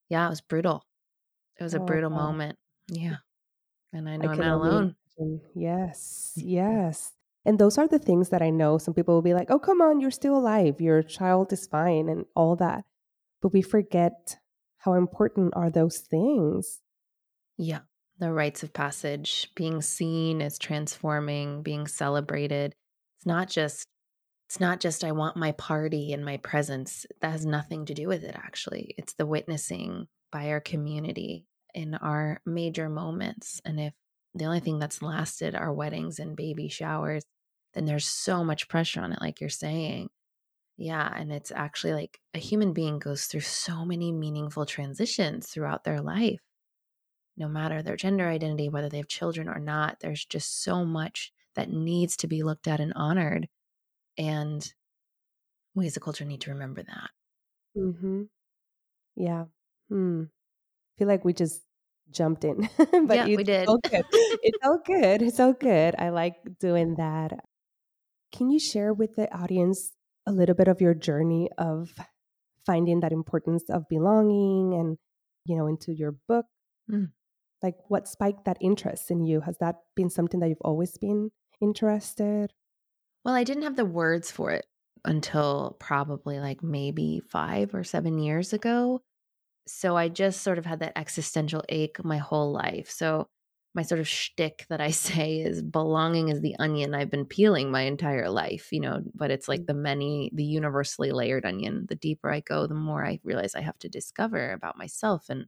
Yeah, 0.09 0.27
it 0.27 0.29
was 0.29 0.41
brutal. 0.41 0.85
It 1.59 1.63
was 1.63 1.73
a 1.73 1.81
oh, 1.81 1.85
brutal 1.85 2.11
wow. 2.11 2.27
moment. 2.27 2.57
Yeah. 2.89 3.17
And 3.93 4.09
I 4.09 4.17
know 4.17 4.29
I 4.29 4.33
am 4.33 4.37
not 4.39 4.51
alone. 4.51 4.95
Imagine. 5.17 5.41
Yes. 5.55 6.33
Mm, 6.37 6.43
yes. 6.45 7.13
And 7.45 7.57
those 7.57 7.77
are 7.77 7.87
the 7.87 7.97
things 7.97 8.29
that 8.29 8.41
I 8.41 8.49
know 8.49 8.77
some 8.77 8.93
people 8.93 9.15
will 9.15 9.21
be 9.21 9.33
like, 9.33 9.49
oh, 9.49 9.59
come 9.59 9.81
on, 9.81 10.01
you're 10.01 10.11
still 10.11 10.37
alive. 10.37 10.81
Your 10.81 11.01
child 11.01 11.53
is 11.53 11.65
fine 11.65 12.09
and 12.09 12.25
all 12.35 12.57
that. 12.57 12.83
But 13.41 13.53
we 13.53 13.61
forget 13.61 14.37
how 14.79 14.93
important 14.93 15.53
are 15.55 15.69
those 15.69 15.99
things. 15.99 16.81
Yeah. 17.57 17.79
The 18.19 18.33
rites 18.33 18.61
of 18.61 18.73
passage, 18.73 19.49
being 19.55 19.81
seen 19.81 20.41
as 20.41 20.59
transforming, 20.59 21.63
being 21.63 21.87
celebrated. 21.87 22.75
It's 23.17 23.25
not 23.25 23.47
just 23.47 23.87
it's 24.47 24.61
not 24.61 24.79
just 24.79 25.03
I 25.03 25.11
want 25.11 25.35
my 25.35 25.51
party 25.51 26.13
and 26.13 26.23
my 26.23 26.37
presence. 26.37 27.05
That 27.19 27.31
has 27.31 27.45
nothing 27.45 27.85
to 27.85 27.93
do 27.93 28.07
with 28.07 28.23
it 28.23 28.35
actually. 28.35 28.95
It's 28.97 29.13
the 29.13 29.25
witnessing 29.25 30.07
by 30.31 30.49
our 30.49 30.61
community 30.61 31.45
in 31.73 31.95
our 31.95 32.41
major 32.45 32.87
moments. 32.87 33.61
And 33.65 33.77
if 33.79 33.93
the 34.33 34.45
only 34.45 34.61
thing 34.61 34.79
that's 34.79 35.01
lasted 35.01 35.53
are 35.53 35.73
weddings 35.73 36.19
and 36.19 36.35
baby 36.35 36.69
showers, 36.69 37.23
then 37.73 37.85
there's 37.85 38.07
so 38.07 38.43
much 38.43 38.69
pressure 38.69 39.01
on 39.01 39.11
it 39.11 39.19
like 39.19 39.41
you're 39.41 39.49
saying. 39.49 40.09
Yeah, 40.77 41.11
and 41.13 41.31
it's 41.31 41.51
actually 41.51 41.93
like 41.93 42.19
a 42.33 42.39
human 42.39 42.71
being 42.71 42.99
goes 42.99 43.25
through 43.25 43.41
so 43.41 43.83
many 43.83 44.13
meaningful 44.13 44.65
transitions 44.65 45.49
throughout 45.49 45.83
their 45.83 45.99
life. 45.99 46.39
No 47.35 47.49
matter 47.49 47.81
their 47.81 47.97
gender 47.97 48.27
identity, 48.27 48.69
whether 48.69 48.87
they 48.87 48.97
have 48.97 49.07
children 49.07 49.49
or 49.49 49.59
not, 49.59 49.99
there's 49.99 50.23
just 50.23 50.63
so 50.63 50.85
much 50.85 51.33
that 51.55 51.69
needs 51.69 52.15
to 52.17 52.27
be 52.27 52.43
looked 52.43 52.67
at 52.67 52.79
and 52.79 52.93
honored. 52.95 53.49
And 54.17 54.67
we 55.75 55.87
as 55.87 55.97
a 55.97 55.99
culture 55.99 56.25
need 56.25 56.41
to 56.41 56.51
remember 56.51 56.83
that. 56.83 57.09
Mm-hmm. 57.77 58.23
Yeah. 59.15 59.45
Hmm. 59.89 60.23
I 60.23 60.93
feel 60.97 61.07
like 61.07 61.23
we 61.23 61.33
just 61.33 61.61
jumped 62.09 62.43
in, 62.43 62.69
but 62.77 63.15
yeah, 63.15 63.25
we 63.25 63.43
did. 63.43 63.67
It's 63.67 63.69
all 64.63 64.79
good. 64.83 65.21
It's 65.21 65.39
all 65.39 65.53
good. 65.53 65.95
I 65.97 66.09
like 66.09 66.35
doing 66.59 66.95
that. 66.95 67.33
Can 68.33 68.49
you 68.49 68.59
share 68.59 68.93
with 68.93 69.15
the 69.15 69.31
audience 69.35 69.91
a 70.25 70.31
little 70.31 70.55
bit 70.55 70.67
of 70.67 70.81
your 70.81 70.93
journey 70.93 71.49
of 71.57 71.93
finding 72.65 72.99
that 73.01 73.11
importance 73.11 73.63
of 73.69 73.87
belonging 73.89 74.73
and, 74.73 74.97
you 75.45 75.55
know, 75.55 75.67
into 75.67 75.93
your 75.93 76.15
book? 76.27 76.45
Mm. 76.91 77.11
Like 77.61 77.75
what 77.87 78.07
spiked 78.07 78.45
that 78.45 78.57
interest 78.61 79.09
in 79.09 79.23
you? 79.23 79.41
Has 79.41 79.57
that 79.59 79.75
been 79.95 80.09
something 80.09 80.39
that 80.39 80.49
you've 80.49 80.57
always 80.61 80.97
been 80.97 81.31
interested? 81.61 82.53
Well, 83.27 83.35
I 83.35 83.43
didn't 83.43 83.63
have 83.63 83.75
the 83.75 83.83
words 83.83 84.31
for 84.31 84.51
it 84.51 84.65
until 85.03 85.75
probably 85.81 86.39
like 86.39 86.63
maybe 86.63 87.21
five 87.29 87.75
or 87.75 87.83
seven 87.83 88.19
years 88.19 88.53
ago. 88.53 89.01
So 89.67 89.97
I 89.97 90.07
just 90.07 90.43
sort 90.43 90.57
of 90.57 90.65
had 90.65 90.79
that 90.79 90.97
existential 90.97 91.61
ache 91.67 92.01
my 92.05 92.19
whole 92.19 92.53
life. 92.53 92.89
So 92.89 93.27
my 93.75 93.81
sort 93.81 93.99
of 93.99 94.07
shtick 94.07 94.65
that 94.69 94.79
I 94.79 94.91
say 94.91 95.41
is 95.41 95.61
belonging 95.61 96.29
is 96.29 96.39
the 96.39 96.55
onion 96.57 96.95
I've 96.95 97.11
been 97.11 97.25
peeling 97.25 97.69
my 97.69 97.81
entire 97.81 98.29
life, 98.29 98.69
you 98.71 98.79
know, 98.79 99.01
but 99.13 99.29
it's 99.29 99.49
like 99.49 99.63
mm. 99.63 99.67
the 99.67 99.73
many, 99.73 100.31
the 100.33 100.45
universally 100.45 101.11
layered 101.11 101.45
onion. 101.45 101.85
The 101.89 101.95
deeper 101.95 102.31
I 102.31 102.39
go, 102.39 102.65
the 102.65 102.75
more 102.75 103.05
I 103.05 103.19
realize 103.25 103.55
I 103.55 103.61
have 103.61 103.77
to 103.79 103.89
discover 103.89 104.53
about 104.53 104.77
myself 104.77 105.25
and 105.27 105.47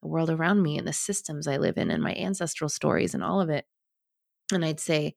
the 0.00 0.08
world 0.08 0.30
around 0.30 0.62
me 0.62 0.78
and 0.78 0.88
the 0.88 0.94
systems 0.94 1.46
I 1.46 1.58
live 1.58 1.76
in 1.76 1.90
and 1.90 2.02
my 2.02 2.14
ancestral 2.14 2.70
stories 2.70 3.12
and 3.12 3.22
all 3.22 3.42
of 3.42 3.50
it. 3.50 3.66
And 4.54 4.64
I'd 4.64 4.80
say 4.80 5.16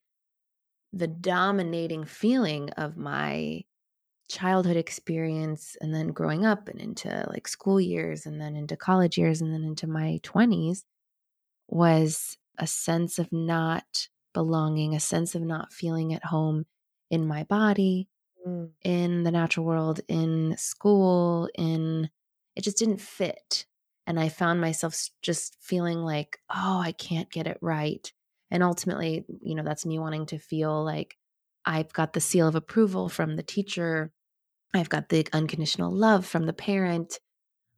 the 0.94 1.08
dominating 1.08 2.06
feeling 2.06 2.70
of 2.72 2.96
my 2.96 3.64
childhood 4.30 4.78
experience 4.78 5.76
and 5.82 5.94
then 5.94 6.08
growing 6.08 6.46
up 6.46 6.70
and 6.70 6.80
into 6.80 7.26
like 7.30 7.48
school 7.48 7.82
years 7.82 8.26
and 8.26 8.40
then 8.40 8.56
into 8.56 8.78
college 8.78 9.18
years 9.18 9.42
and 9.42 9.54
then 9.54 9.64
into 9.64 9.88
my 9.88 10.20
20s 10.24 10.84
was 11.68 12.38
a 12.58 12.68
sense 12.68 13.20
of 13.20 13.32
not 13.32 14.08
belonging, 14.34 14.96
a 14.96 15.00
sense 15.00 15.36
of 15.36 15.42
not 15.42 15.74
feeling 15.74 16.14
at 16.14 16.26
home 16.26 16.66
in 17.10 17.28
my 17.28 17.44
body, 17.44 18.08
mm. 18.48 18.70
in 18.84 19.24
the 19.24 19.32
natural 19.32 19.66
world, 19.66 20.02
in 20.08 20.56
school, 20.58 21.50
in 21.56 22.10
it 22.56 22.64
just 22.64 22.78
didn't 22.78 23.02
fit. 23.02 23.66
And 24.06 24.20
I 24.20 24.30
found 24.30 24.62
myself 24.62 24.96
just 25.22 25.58
feeling 25.62 26.00
like, 26.00 26.38
oh, 26.54 26.80
I 26.80 26.92
can't 26.92 27.32
get 27.32 27.48
it 27.48 27.58
right. 27.62 28.12
And 28.54 28.62
ultimately, 28.62 29.26
you 29.42 29.56
know, 29.56 29.64
that's 29.64 29.86
me 29.86 29.98
wanting 29.98 30.28
to 30.28 30.38
feel 30.38 30.86
like 30.86 31.18
I've 31.66 31.92
got 31.92 32.14
the 32.14 32.22
seal 32.22 32.48
of 32.48 32.54
approval 32.54 33.10
from 33.10 33.36
the 33.36 33.42
teacher. 33.42 34.12
I've 34.76 34.90
got 34.90 35.10
the 35.10 35.28
unconditional 35.34 35.92
love 35.92 36.24
from 36.24 36.46
the 36.46 36.54
parent. 36.54 37.20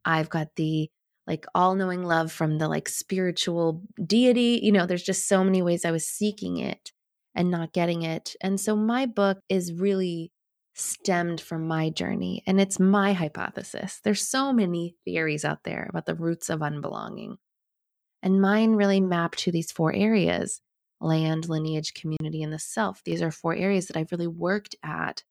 I've 0.03 0.29
got 0.29 0.49
the 0.57 0.89
like 1.25 1.45
all 1.55 1.75
knowing 1.75 2.03
love 2.03 2.29
from 2.29 2.57
the 2.57 2.67
like 2.67 2.89
spiritual 2.89 3.83
deity. 4.05 4.59
You 4.61 4.73
know, 4.73 4.85
there's 4.85 5.01
just 5.01 5.29
so 5.29 5.45
many 5.45 5.61
ways 5.61 5.85
I 5.85 5.91
was 5.91 6.05
seeking 6.05 6.57
it 6.57 6.91
and 7.33 7.49
not 7.49 7.71
getting 7.71 8.01
it. 8.01 8.35
And 8.41 8.59
so 8.59 8.75
my 8.75 9.05
book 9.05 9.39
is 9.47 9.71
really 9.71 10.33
stemmed 10.73 11.39
from 11.39 11.65
my 11.65 11.89
journey 11.89 12.43
and 12.45 12.59
it's 12.59 12.81
my 12.81 13.13
hypothesis. 13.13 14.01
There's 14.03 14.29
so 14.29 14.51
many 14.51 14.97
theories 15.05 15.45
out 15.45 15.63
there 15.63 15.87
about 15.89 16.05
the 16.05 16.15
roots 16.15 16.49
of 16.49 16.59
unbelonging. 16.59 17.37
And 18.21 18.41
mine 18.41 18.73
really 18.73 18.99
map 18.99 19.35
to 19.37 19.53
these 19.53 19.71
four 19.71 19.93
areas 19.93 20.59
land, 21.01 21.49
lineage, 21.49 21.93
community, 21.93 22.41
and 22.41 22.53
the 22.53 22.59
self. 22.59 23.03
These 23.03 23.21
are 23.21 23.31
four 23.31 23.55
areas 23.55 23.87
that 23.87 23.97
I've 23.97 24.11
really 24.11 24.27
worked 24.27 24.75
at 24.83 25.23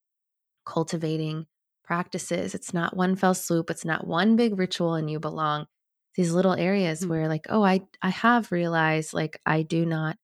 cultivating 0.65 1.47
practices. 1.83 2.55
It's 2.55 2.73
not 2.73 2.95
one 2.95 3.15
fell 3.15 3.33
swoop, 3.33 3.69
it's 3.69 3.85
not 3.85 4.07
one 4.07 4.35
big 4.35 4.57
ritual 4.57 4.95
and 4.95 5.09
you 5.09 5.19
belong. 5.19 5.67
These 6.15 6.31
little 6.33 6.53
areas 6.53 7.01
mm-hmm. 7.01 7.09
where 7.09 7.27
like, 7.27 7.47
oh, 7.49 7.63
I 7.63 7.81
I 8.01 8.09
have 8.09 8.51
realized 8.51 9.13
like 9.13 9.39
I 9.45 9.63
do 9.63 9.85
not 9.85 10.17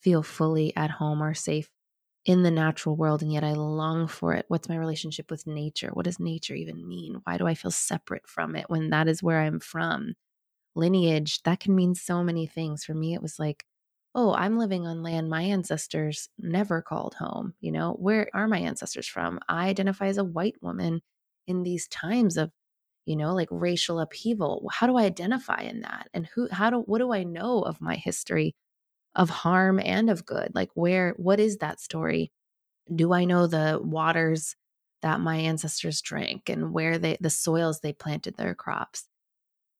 feel 0.00 0.22
fully 0.22 0.74
at 0.76 0.90
home 0.90 1.22
or 1.22 1.34
safe 1.34 1.70
in 2.24 2.42
the 2.42 2.50
natural 2.50 2.96
world 2.96 3.22
and 3.22 3.32
yet 3.32 3.44
I 3.44 3.52
long 3.52 4.08
for 4.08 4.34
it. 4.34 4.46
What's 4.48 4.68
my 4.68 4.76
relationship 4.76 5.30
with 5.30 5.46
nature? 5.46 5.90
What 5.92 6.04
does 6.06 6.18
nature 6.18 6.54
even 6.54 6.86
mean? 6.86 7.20
Why 7.24 7.38
do 7.38 7.46
I 7.46 7.54
feel 7.54 7.70
separate 7.70 8.26
from 8.26 8.56
it 8.56 8.66
when 8.68 8.90
that 8.90 9.08
is 9.08 9.22
where 9.22 9.40
I'm 9.40 9.60
from? 9.60 10.14
lineage, 10.76 11.42
that 11.42 11.60
can 11.60 11.74
mean 11.74 11.94
so 11.94 12.22
many 12.22 12.46
things. 12.46 12.84
For 12.84 12.94
me, 12.94 13.14
it 13.14 13.22
was 13.22 13.38
like, 13.38 13.64
oh, 14.16 14.34
I'm 14.34 14.58
living 14.58 14.86
on 14.86 15.02
land 15.02 15.28
my 15.28 15.42
ancestors 15.42 16.30
never 16.38 16.82
called 16.82 17.14
home. 17.14 17.54
You 17.60 17.70
know, 17.72 17.92
where 17.92 18.30
are 18.34 18.48
my 18.48 18.58
ancestors 18.58 19.06
from? 19.06 19.38
I 19.48 19.68
identify 19.68 20.06
as 20.08 20.18
a 20.18 20.24
white 20.24 20.56
woman 20.62 21.02
in 21.46 21.62
these 21.62 21.86
times 21.88 22.38
of, 22.38 22.50
you 23.04 23.14
know, 23.14 23.34
like 23.34 23.48
racial 23.50 24.00
upheaval. 24.00 24.68
How 24.72 24.86
do 24.86 24.96
I 24.96 25.04
identify 25.04 25.60
in 25.62 25.82
that? 25.82 26.08
And 26.14 26.26
who, 26.34 26.48
how 26.50 26.70
do, 26.70 26.78
what 26.78 26.98
do 26.98 27.12
I 27.12 27.24
know 27.24 27.60
of 27.62 27.80
my 27.82 27.96
history 27.96 28.56
of 29.14 29.30
harm 29.30 29.80
and 29.80 30.10
of 30.10 30.26
good? 30.26 30.52
Like, 30.54 30.70
where, 30.74 31.14
what 31.18 31.40
is 31.40 31.58
that 31.58 31.80
story? 31.80 32.32
Do 32.94 33.12
I 33.12 33.24
know 33.26 33.46
the 33.46 33.80
waters 33.82 34.56
that 35.02 35.20
my 35.20 35.36
ancestors 35.36 36.00
drank 36.00 36.48
and 36.48 36.72
where 36.72 36.98
they, 36.98 37.18
the 37.20 37.30
soils 37.30 37.80
they 37.80 37.92
planted 37.92 38.36
their 38.38 38.54
crops? 38.54 39.06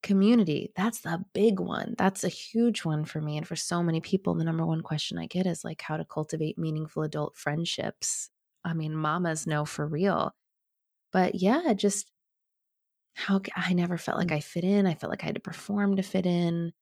Community 0.07 0.71
that's 0.77 1.01
the 1.01 1.21
big 1.33 1.59
one 1.59 1.97
that's 1.99 2.23
a 2.23 2.29
huge 2.29 2.85
one 2.85 3.05
for 3.05 3.21
me 3.21 3.37
and 3.37 3.45
for 3.45 3.57
so 3.57 3.83
many 3.83 4.01
people 4.01 4.37
the 4.37 4.45
number 4.45 4.65
one 4.65 4.81
question 4.81 5.19
i 5.19 5.27
get 5.27 5.47
is 5.47 5.65
like 5.65 5.83
how 5.83 5.97
to 5.97 6.05
cultivate 6.05 6.57
meaningful 6.57 7.03
adult 7.03 7.37
friendships. 7.37 8.31
I 8.65 8.73
mean 8.73 8.95
mamas 8.95 9.49
know 9.49 9.65
for 9.65 9.85
real. 9.85 10.33
But 11.13 11.35
yeah 11.35 11.73
just 11.75 12.09
how 13.15 13.41
i 13.57 13.73
never 13.73 13.99
felt 13.99 14.19
like 14.19 14.31
i 14.31 14.39
fit 14.39 14.63
in 14.63 14.87
i 14.87 14.95
felt 14.95 15.11
like 15.11 15.25
i 15.25 15.27
had 15.27 15.35
to 15.35 15.41
perform 15.41 15.97
to 15.97 16.03
fit 16.03 16.25
in. 16.25 16.73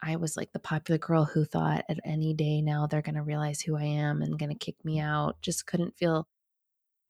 I 0.00 0.14
was 0.14 0.36
like 0.36 0.52
the 0.52 0.60
popular 0.60 0.98
girl 0.98 1.24
who 1.24 1.44
thought 1.44 1.84
at 1.88 1.98
any 2.04 2.34
day 2.34 2.62
now 2.62 2.86
they're 2.86 3.02
going 3.02 3.16
to 3.16 3.22
realize 3.22 3.60
who 3.60 3.76
i 3.76 3.82
am 3.82 4.22
and 4.22 4.38
going 4.38 4.52
to 4.52 4.64
kick 4.64 4.76
me 4.84 5.00
out. 5.00 5.42
Just 5.42 5.66
couldn't 5.66 5.96
feel 5.96 6.28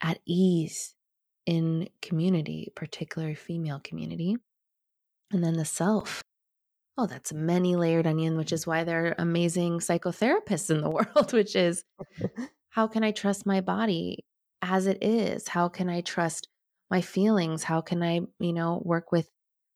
at 0.02 0.20
ease 0.26 0.94
in 1.44 1.88
community 2.00 2.72
particularly 2.74 3.34
female 3.34 3.80
community 3.84 4.38
and 5.30 5.42
then 5.42 5.54
the 5.54 5.64
self. 5.64 6.22
Oh, 6.98 7.06
that's 7.06 7.32
a 7.32 7.36
many 7.36 7.76
layered 7.76 8.06
onion, 8.06 8.36
which 8.36 8.52
is 8.52 8.66
why 8.66 8.84
there 8.84 9.06
are 9.06 9.14
amazing 9.18 9.78
psychotherapists 9.78 10.70
in 10.70 10.80
the 10.80 10.90
world, 11.16 11.32
which 11.32 11.56
is 11.56 11.84
how 12.70 12.86
can 12.86 13.02
I 13.04 13.12
trust 13.12 13.46
my 13.46 13.60
body 13.60 14.24
as 14.62 14.86
it 14.86 15.02
is? 15.02 15.48
How 15.48 15.68
can 15.68 15.88
I 15.88 16.00
trust 16.00 16.48
my 16.90 17.00
feelings? 17.00 17.64
How 17.64 17.80
can 17.80 18.02
I, 18.02 18.20
you 18.38 18.52
know, 18.52 18.82
work 18.84 19.12
with 19.12 19.28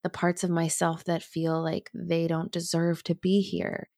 the 0.03 0.11
parts 0.11 0.45
of 0.45 0.51
myself 0.51 1.05
that 1.05 1.23
feel 1.23 1.63
like 1.63 1.91
they 1.95 2.27
don't 2.27 2.53
deserve 2.53 3.03
to 3.05 3.15
be 3.15 3.41
here? 3.41 3.89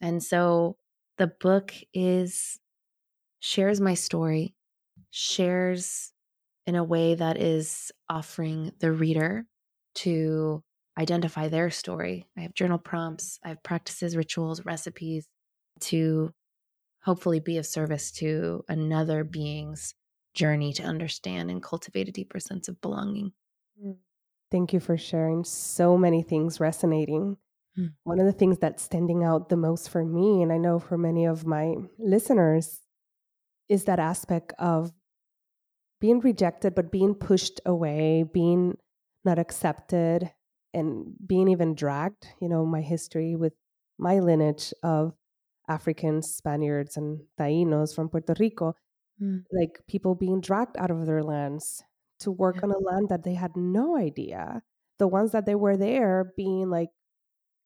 And 0.00 0.22
so 0.22 0.76
the 1.16 1.32
book 1.40 1.74
is 1.92 2.58
shares 3.40 3.80
my 3.80 3.94
story, 3.94 4.54
shares 5.10 6.12
in 6.66 6.76
a 6.76 6.84
way 6.84 7.14
that 7.14 7.40
is 7.40 7.90
offering 8.08 8.72
the 8.78 8.92
reader 8.92 9.46
to 9.94 10.62
identify 10.98 11.48
their 11.48 11.70
story. 11.70 12.26
I 12.36 12.40
have 12.40 12.54
journal 12.54 12.78
prompts, 12.78 13.38
I 13.44 13.48
have 13.48 13.62
practices, 13.62 14.16
rituals, 14.16 14.64
recipes 14.64 15.28
to 15.80 16.32
hopefully 17.02 17.40
be 17.40 17.56
of 17.56 17.66
service 17.66 18.10
to 18.12 18.64
another 18.68 19.22
being's 19.24 19.94
journey 20.34 20.72
to 20.72 20.82
understand 20.82 21.50
and 21.50 21.62
cultivate 21.62 22.08
a 22.08 22.12
deeper 22.12 22.40
sense 22.40 22.68
of 22.68 22.80
belonging. 22.80 23.32
Mm. 23.82 23.96
Thank 24.50 24.72
you 24.72 24.80
for 24.80 24.96
sharing 24.96 25.44
so 25.44 25.96
many 25.96 26.22
things 26.22 26.58
resonating. 26.58 27.36
Mm. 27.78 27.92
One 28.04 28.18
of 28.18 28.26
the 28.26 28.32
things 28.32 28.58
that's 28.58 28.82
standing 28.82 29.22
out 29.22 29.48
the 29.48 29.56
most 29.56 29.90
for 29.90 30.04
me, 30.04 30.42
and 30.42 30.52
I 30.52 30.58
know 30.58 30.78
for 30.78 30.98
many 30.98 31.26
of 31.26 31.46
my 31.46 31.74
listeners, 31.98 32.80
is 33.68 33.84
that 33.84 33.98
aspect 33.98 34.52
of 34.58 34.92
being 36.00 36.20
rejected, 36.20 36.74
but 36.74 36.90
being 36.90 37.14
pushed 37.14 37.60
away, 37.66 38.24
being 38.32 38.76
not 39.24 39.38
accepted, 39.38 40.32
and 40.74 41.14
being 41.26 41.48
even 41.48 41.74
dragged, 41.74 42.26
you 42.40 42.48
know, 42.48 42.64
my 42.64 42.80
history 42.80 43.34
with 43.36 43.54
my 43.98 44.18
lineage 44.20 44.72
of 44.82 45.14
Africans, 45.68 46.32
Spaniards, 46.32 46.96
and 46.96 47.20
Tainos 47.38 47.94
from 47.94 48.08
Puerto 48.08 48.34
Rico, 48.38 48.74
mm. 49.20 49.42
like 49.52 49.80
people 49.86 50.14
being 50.14 50.40
dragged 50.40 50.76
out 50.78 50.90
of 50.90 51.06
their 51.06 51.22
lands 51.22 51.82
to 52.20 52.30
work 52.30 52.56
yeah. 52.56 52.62
on 52.64 52.70
a 52.72 52.78
land 52.78 53.08
that 53.08 53.24
they 53.24 53.34
had 53.34 53.56
no 53.56 53.96
idea. 53.96 54.62
The 54.98 55.08
ones 55.08 55.32
that 55.32 55.46
they 55.46 55.54
were 55.54 55.76
there 55.76 56.32
being 56.36 56.70
like 56.70 56.90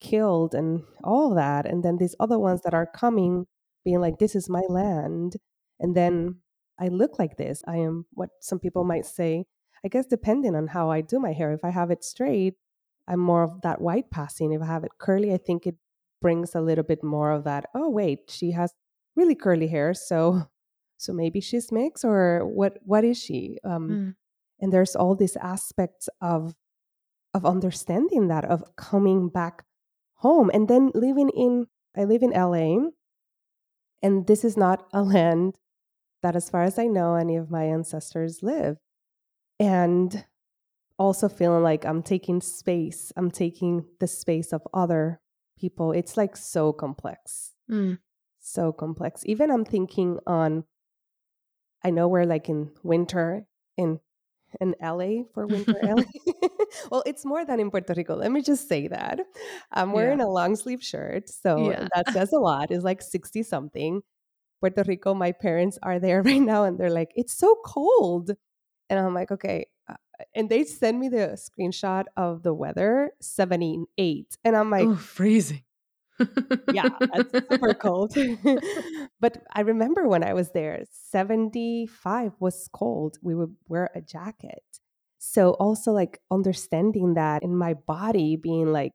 killed 0.00 0.54
and 0.54 0.82
all 1.02 1.34
that. 1.34 1.64
And 1.64 1.82
then 1.82 1.96
these 1.96 2.16
other 2.20 2.38
ones 2.38 2.60
that 2.62 2.74
are 2.74 2.86
coming 2.86 3.46
being 3.84 4.00
like, 4.00 4.18
this 4.18 4.34
is 4.34 4.50
my 4.50 4.62
land. 4.68 5.36
And 5.80 5.96
then 5.96 6.36
I 6.78 6.88
look 6.88 7.18
like 7.18 7.36
this. 7.36 7.62
I 7.66 7.76
am 7.76 8.06
what 8.12 8.30
some 8.40 8.58
people 8.58 8.84
might 8.84 9.06
say, 9.06 9.46
I 9.84 9.88
guess, 9.88 10.06
depending 10.06 10.54
on 10.54 10.68
how 10.68 10.90
I 10.90 11.00
do 11.00 11.18
my 11.18 11.32
hair. 11.32 11.52
If 11.52 11.64
I 11.64 11.70
have 11.70 11.90
it 11.90 12.04
straight, 12.04 12.54
I'm 13.08 13.20
more 13.20 13.42
of 13.42 13.60
that 13.62 13.80
white 13.80 14.10
passing. 14.10 14.52
If 14.52 14.62
I 14.62 14.66
have 14.66 14.84
it 14.84 14.92
curly, 14.98 15.32
I 15.32 15.38
think 15.38 15.66
it 15.66 15.76
brings 16.20 16.54
a 16.54 16.60
little 16.60 16.84
bit 16.84 17.02
more 17.02 17.30
of 17.32 17.44
that. 17.44 17.66
Oh, 17.74 17.90
wait, 17.90 18.20
she 18.28 18.52
has 18.52 18.72
really 19.16 19.34
curly 19.34 19.68
hair. 19.68 19.94
So, 19.94 20.48
so 20.98 21.12
maybe 21.12 21.40
she's 21.40 21.72
mixed 21.72 22.04
or 22.04 22.46
what, 22.46 22.78
what 22.84 23.04
is 23.04 23.18
she? 23.18 23.58
Um, 23.64 23.88
mm. 23.88 24.14
And 24.60 24.72
there's 24.72 24.94
all 24.94 25.16
these 25.16 25.36
aspects 25.36 26.08
of, 26.20 26.54
of 27.34 27.44
understanding 27.44 28.28
that, 28.28 28.44
of 28.44 28.64
coming 28.76 29.28
back 29.28 29.64
home 30.14 30.50
and 30.54 30.68
then 30.68 30.92
living 30.94 31.30
in, 31.30 31.66
I 31.96 32.04
live 32.04 32.22
in 32.22 32.30
LA 32.30 32.90
and 34.02 34.26
this 34.26 34.44
is 34.44 34.56
not 34.56 34.86
a 34.92 35.02
land 35.02 35.58
that, 36.22 36.36
as 36.36 36.50
far 36.50 36.62
as 36.64 36.78
I 36.78 36.86
know, 36.86 37.14
any 37.14 37.36
of 37.36 37.50
my 37.50 37.64
ancestors 37.64 38.42
live. 38.42 38.76
And 39.58 40.24
also 41.02 41.28
feeling 41.28 41.64
like 41.64 41.84
I'm 41.84 42.02
taking 42.02 42.40
space, 42.40 43.12
I'm 43.16 43.30
taking 43.30 43.84
the 43.98 44.06
space 44.06 44.52
of 44.52 44.62
other 44.72 45.20
people. 45.58 45.90
It's 45.90 46.16
like 46.16 46.36
so 46.36 46.72
complex. 46.72 47.52
Mm. 47.70 47.98
So 48.40 48.72
complex. 48.72 49.22
Even 49.26 49.50
I'm 49.50 49.64
thinking 49.64 50.18
on, 50.26 50.64
I 51.84 51.90
know 51.90 52.06
we're 52.06 52.24
like 52.24 52.48
in 52.48 52.70
winter 52.84 53.46
in 53.76 53.98
in 54.60 54.74
LA 54.80 55.24
for 55.34 55.46
winter 55.46 55.78
LA. 55.82 56.04
well, 56.90 57.02
it's 57.04 57.24
more 57.24 57.44
than 57.44 57.58
in 57.58 57.70
Puerto 57.70 57.94
Rico. 57.96 58.14
Let 58.14 58.30
me 58.30 58.42
just 58.42 58.68
say 58.68 58.86
that. 58.86 59.20
I'm 59.72 59.92
wearing 59.92 60.20
yeah. 60.20 60.26
a 60.26 60.28
long 60.28 60.54
sleeve 60.54 60.84
shirt. 60.84 61.28
So 61.28 61.70
yeah. 61.70 61.88
that 61.94 62.12
says 62.12 62.32
a 62.32 62.38
lot. 62.38 62.70
It's 62.70 62.84
like 62.84 63.02
60 63.02 63.42
something. 63.42 64.02
Puerto 64.60 64.84
Rico, 64.86 65.14
my 65.14 65.32
parents 65.32 65.78
are 65.82 65.98
there 65.98 66.22
right 66.30 66.40
now 66.42 66.64
and 66.64 66.78
they're 66.78 66.90
like, 66.90 67.10
it's 67.16 67.36
so 67.36 67.56
cold. 67.64 68.30
And 68.88 69.00
I'm 69.00 69.14
like, 69.14 69.32
okay. 69.32 69.66
And 70.34 70.48
they 70.48 70.64
send 70.64 71.00
me 71.00 71.08
the 71.08 71.36
screenshot 71.36 72.04
of 72.16 72.42
the 72.42 72.54
weather 72.54 73.12
78. 73.20 74.36
And 74.44 74.56
I'm 74.56 74.70
like, 74.70 74.86
oh, 74.86 74.96
freezing 74.96 75.62
yeah, 76.72 76.88
that's 77.00 77.32
super 77.32 77.74
cold. 77.80 78.14
but 79.20 79.42
I 79.52 79.60
remember 79.60 80.08
when 80.08 80.24
I 80.24 80.32
was 80.34 80.50
there, 80.50 80.84
75 80.90 82.32
was 82.38 82.68
cold. 82.72 83.18
We 83.22 83.34
would 83.34 83.54
wear 83.68 83.90
a 83.94 84.00
jacket. 84.00 84.62
So 85.18 85.50
also 85.52 85.92
like 85.92 86.20
understanding 86.30 87.14
that 87.14 87.42
in 87.42 87.56
my 87.56 87.74
body 87.74 88.36
being 88.36 88.72
like 88.72 88.92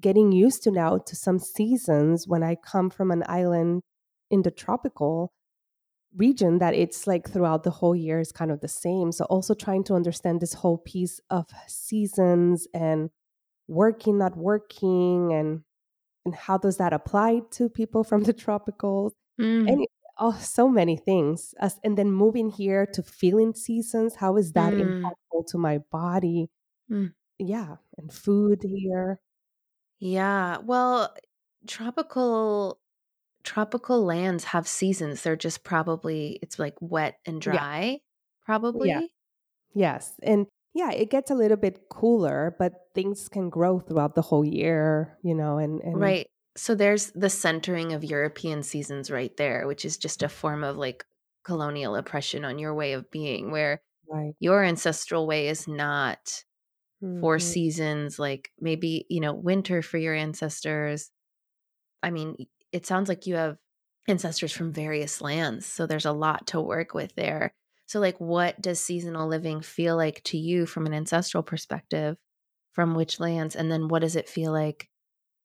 getting 0.00 0.32
used 0.32 0.62
to 0.64 0.70
now 0.70 0.98
to 0.98 1.14
some 1.14 1.38
seasons 1.38 2.26
when 2.26 2.42
I 2.42 2.56
come 2.56 2.90
from 2.90 3.10
an 3.10 3.22
island 3.26 3.82
in 4.30 4.42
the 4.42 4.50
tropical 4.50 5.32
region 6.16 6.58
that 6.58 6.74
it's 6.74 7.06
like 7.06 7.28
throughout 7.28 7.64
the 7.64 7.70
whole 7.70 7.96
year 7.96 8.20
is 8.20 8.32
kind 8.32 8.50
of 8.50 8.60
the 8.60 8.68
same. 8.68 9.12
So 9.12 9.24
also 9.24 9.54
trying 9.54 9.84
to 9.84 9.94
understand 9.94 10.40
this 10.40 10.54
whole 10.54 10.78
piece 10.78 11.20
of 11.30 11.46
seasons 11.66 12.66
and 12.72 13.10
working, 13.68 14.18
not 14.18 14.36
working, 14.36 15.32
and 15.32 15.62
and 16.24 16.34
how 16.34 16.58
does 16.58 16.78
that 16.78 16.92
apply 16.92 17.42
to 17.52 17.68
people 17.68 18.04
from 18.04 18.22
the 18.22 18.34
tropicals 18.44 19.12
mm. 19.40 19.70
and 19.70 19.86
oh 20.18 20.36
so 20.40 20.68
many 20.68 20.96
things 20.96 21.54
As, 21.60 21.78
and 21.84 21.98
then 21.98 22.10
moving 22.10 22.50
here 22.50 22.86
to 22.86 23.02
feeling 23.02 23.54
seasons 23.54 24.14
how 24.16 24.36
is 24.36 24.52
that 24.52 24.72
mm. 24.72 25.02
impactful 25.02 25.46
to 25.48 25.58
my 25.58 25.78
body 25.90 26.50
mm. 26.90 27.12
yeah 27.38 27.76
and 27.98 28.12
food 28.12 28.62
here 28.62 29.20
yeah 29.98 30.58
well 30.58 31.14
tropical 31.66 32.78
tropical 33.44 34.04
lands 34.04 34.44
have 34.44 34.66
seasons 34.66 35.22
they're 35.22 35.36
just 35.36 35.62
probably 35.62 36.38
it's 36.42 36.58
like 36.58 36.74
wet 36.80 37.18
and 37.26 37.40
dry 37.40 37.82
yeah. 37.82 37.96
probably 38.44 38.88
yeah. 38.88 39.02
yes 39.74 40.14
and 40.22 40.46
yeah, 40.74 40.90
it 40.90 41.08
gets 41.08 41.30
a 41.30 41.36
little 41.36 41.56
bit 41.56 41.88
cooler, 41.88 42.56
but 42.58 42.72
things 42.94 43.28
can 43.28 43.48
grow 43.48 43.78
throughout 43.78 44.16
the 44.16 44.22
whole 44.22 44.44
year, 44.44 45.16
you 45.22 45.34
know, 45.34 45.58
and, 45.58 45.80
and 45.80 46.00
right. 46.00 46.26
So 46.56 46.74
there's 46.74 47.12
the 47.12 47.30
centering 47.30 47.92
of 47.92 48.04
European 48.04 48.62
seasons 48.62 49.10
right 49.10 49.36
there, 49.36 49.66
which 49.66 49.84
is 49.84 49.96
just 49.96 50.22
a 50.22 50.28
form 50.28 50.62
of 50.64 50.76
like 50.76 51.04
colonial 51.44 51.94
oppression 51.94 52.44
on 52.44 52.58
your 52.58 52.74
way 52.74 52.92
of 52.92 53.10
being, 53.10 53.52
where 53.52 53.80
right. 54.08 54.34
your 54.40 54.64
ancestral 54.64 55.26
way 55.28 55.48
is 55.48 55.68
not 55.68 56.44
mm-hmm. 57.02 57.20
four 57.20 57.38
seasons, 57.38 58.18
like 58.18 58.50
maybe, 58.60 59.06
you 59.08 59.20
know, 59.20 59.32
winter 59.32 59.80
for 59.80 59.98
your 59.98 60.14
ancestors. 60.14 61.10
I 62.02 62.10
mean, 62.10 62.36
it 62.74 62.84
sounds 62.84 63.08
like 63.08 63.26
you 63.26 63.36
have 63.36 63.56
ancestors 64.08 64.52
from 64.52 64.72
various 64.72 65.22
lands. 65.22 65.64
So 65.64 65.86
there's 65.86 66.04
a 66.04 66.12
lot 66.12 66.48
to 66.48 66.60
work 66.60 66.92
with 66.92 67.14
there. 67.14 67.54
So, 67.86 68.00
like, 68.00 68.18
what 68.18 68.60
does 68.60 68.80
seasonal 68.80 69.28
living 69.28 69.60
feel 69.60 69.96
like 69.96 70.22
to 70.24 70.38
you 70.38 70.66
from 70.66 70.86
an 70.86 70.92
ancestral 70.92 71.42
perspective? 71.42 72.16
From 72.72 72.94
which 72.94 73.20
lands? 73.20 73.54
And 73.54 73.70
then 73.70 73.86
what 73.86 74.00
does 74.00 74.16
it 74.16 74.28
feel 74.28 74.50
like, 74.50 74.88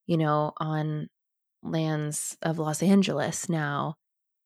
you 0.07 0.17
know, 0.17 0.53
on 0.57 1.09
lands 1.61 2.37
of 2.41 2.57
Los 2.57 2.81
Angeles 2.81 3.47
now? 3.47 3.95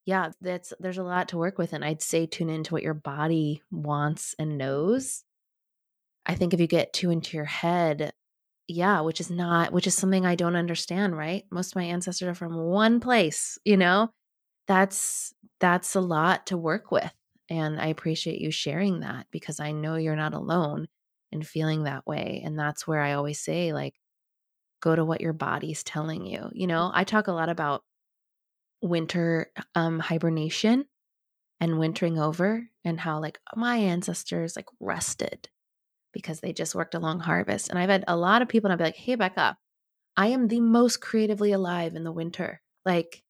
Yeah, 0.05 0.31
that's 0.41 0.73
there's 0.81 0.97
a 0.97 1.03
lot 1.03 1.29
to 1.29 1.37
work 1.37 1.57
with. 1.57 1.71
And 1.71 1.85
I'd 1.85 2.01
say 2.01 2.25
tune 2.25 2.49
into 2.49 2.73
what 2.73 2.83
your 2.83 2.93
body 2.93 3.61
wants 3.71 4.35
and 4.37 4.57
knows. 4.57 5.23
I 6.25 6.35
think 6.35 6.53
if 6.53 6.59
you 6.59 6.67
get 6.67 6.91
too 6.91 7.09
into 7.09 7.37
your 7.37 7.45
head, 7.45 8.11
yeah, 8.67 9.01
which 9.01 9.19
is 9.19 9.29
not, 9.29 9.73
which 9.73 9.87
is 9.87 9.95
something 9.95 10.25
I 10.25 10.35
don't 10.35 10.55
understand, 10.55 11.17
right? 11.17 11.43
Most 11.51 11.73
of 11.73 11.75
my 11.75 11.83
ancestors 11.83 12.27
are 12.29 12.35
from 12.35 12.55
one 12.57 12.99
place, 12.99 13.57
you 13.65 13.77
know? 13.77 14.11
That's 14.67 15.33
that's 15.59 15.95
a 15.95 16.01
lot 16.01 16.47
to 16.47 16.57
work 16.57 16.91
with 16.91 17.13
and 17.49 17.81
I 17.81 17.87
appreciate 17.87 18.41
you 18.41 18.51
sharing 18.51 19.01
that 19.01 19.27
because 19.31 19.59
I 19.61 19.71
know 19.73 19.95
you're 19.95 20.15
not 20.17 20.33
alone 20.33 20.87
in 21.31 21.43
feeling 21.43 21.83
that 21.83 22.05
way. 22.07 22.41
And 22.45 22.59
that's 22.59 22.87
where 22.87 23.01
I 23.01 23.13
always 23.13 23.39
say, 23.41 23.73
like, 23.73 23.95
go 24.81 24.95
to 24.95 25.05
what 25.05 25.21
your 25.21 25.33
body's 25.33 25.83
telling 25.83 26.25
you. 26.25 26.49
You 26.53 26.67
know, 26.67 26.91
I 26.93 27.03
talk 27.05 27.27
a 27.27 27.33
lot 27.33 27.49
about 27.49 27.83
winter 28.81 29.51
um, 29.75 29.99
hibernation 29.99 30.85
and 31.61 31.79
wintering 31.79 32.19
over 32.19 32.69
and 32.85 32.99
how, 32.99 33.19
like, 33.19 33.39
my 33.55 33.77
ancestors 33.77 34.55
like 34.55 34.67
rested 34.79 35.49
because 36.13 36.39
they 36.39 36.53
just 36.53 36.75
worked 36.75 36.95
a 36.95 36.99
long 36.99 37.19
harvest. 37.19 37.69
And 37.69 37.77
I've 37.79 37.89
had 37.89 38.05
a 38.07 38.15
lot 38.15 38.41
of 38.41 38.47
people, 38.47 38.69
and 38.69 38.73
I'll 38.73 38.77
be 38.77 38.85
like, 38.85 38.95
hey, 38.95 39.15
Becca, 39.15 39.57
I 40.15 40.27
am 40.27 40.47
the 40.47 40.61
most 40.61 41.01
creatively 41.01 41.51
alive 41.51 41.95
in 41.95 42.03
the 42.03 42.11
winter. 42.11 42.61
Like, 42.85 43.23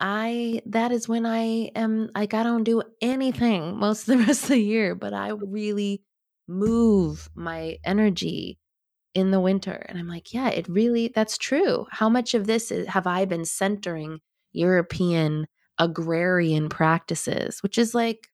I 0.00 0.62
that 0.66 0.90
is 0.92 1.08
when 1.08 1.24
I 1.26 1.70
am 1.76 2.10
like 2.14 2.34
I 2.34 2.42
don't 2.42 2.64
do 2.64 2.82
anything 3.00 3.76
most 3.78 4.08
of 4.08 4.18
the 4.18 4.24
rest 4.24 4.44
of 4.44 4.48
the 4.50 4.58
year, 4.58 4.94
but 4.94 5.14
I 5.14 5.28
really 5.28 6.02
move 6.48 7.30
my 7.34 7.78
energy 7.84 8.58
in 9.14 9.30
the 9.30 9.40
winter. 9.40 9.86
And 9.88 9.98
I'm 9.98 10.08
like, 10.08 10.34
yeah, 10.34 10.48
it 10.48 10.68
really 10.68 11.12
that's 11.14 11.38
true. 11.38 11.86
How 11.90 12.08
much 12.08 12.34
of 12.34 12.46
this 12.46 12.70
is, 12.70 12.88
have 12.88 13.06
I 13.06 13.24
been 13.26 13.44
centering 13.44 14.20
European 14.52 15.46
agrarian 15.78 16.68
practices, 16.68 17.62
which 17.62 17.78
is 17.78 17.94
like 17.94 18.28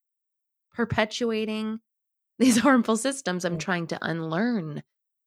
perpetuating 0.73 1.79
these 2.39 2.57
harmful 2.59 2.97
systems 2.97 3.45
I'm 3.45 3.57
trying 3.57 3.87
to 3.87 3.99
unlearn. 4.01 4.83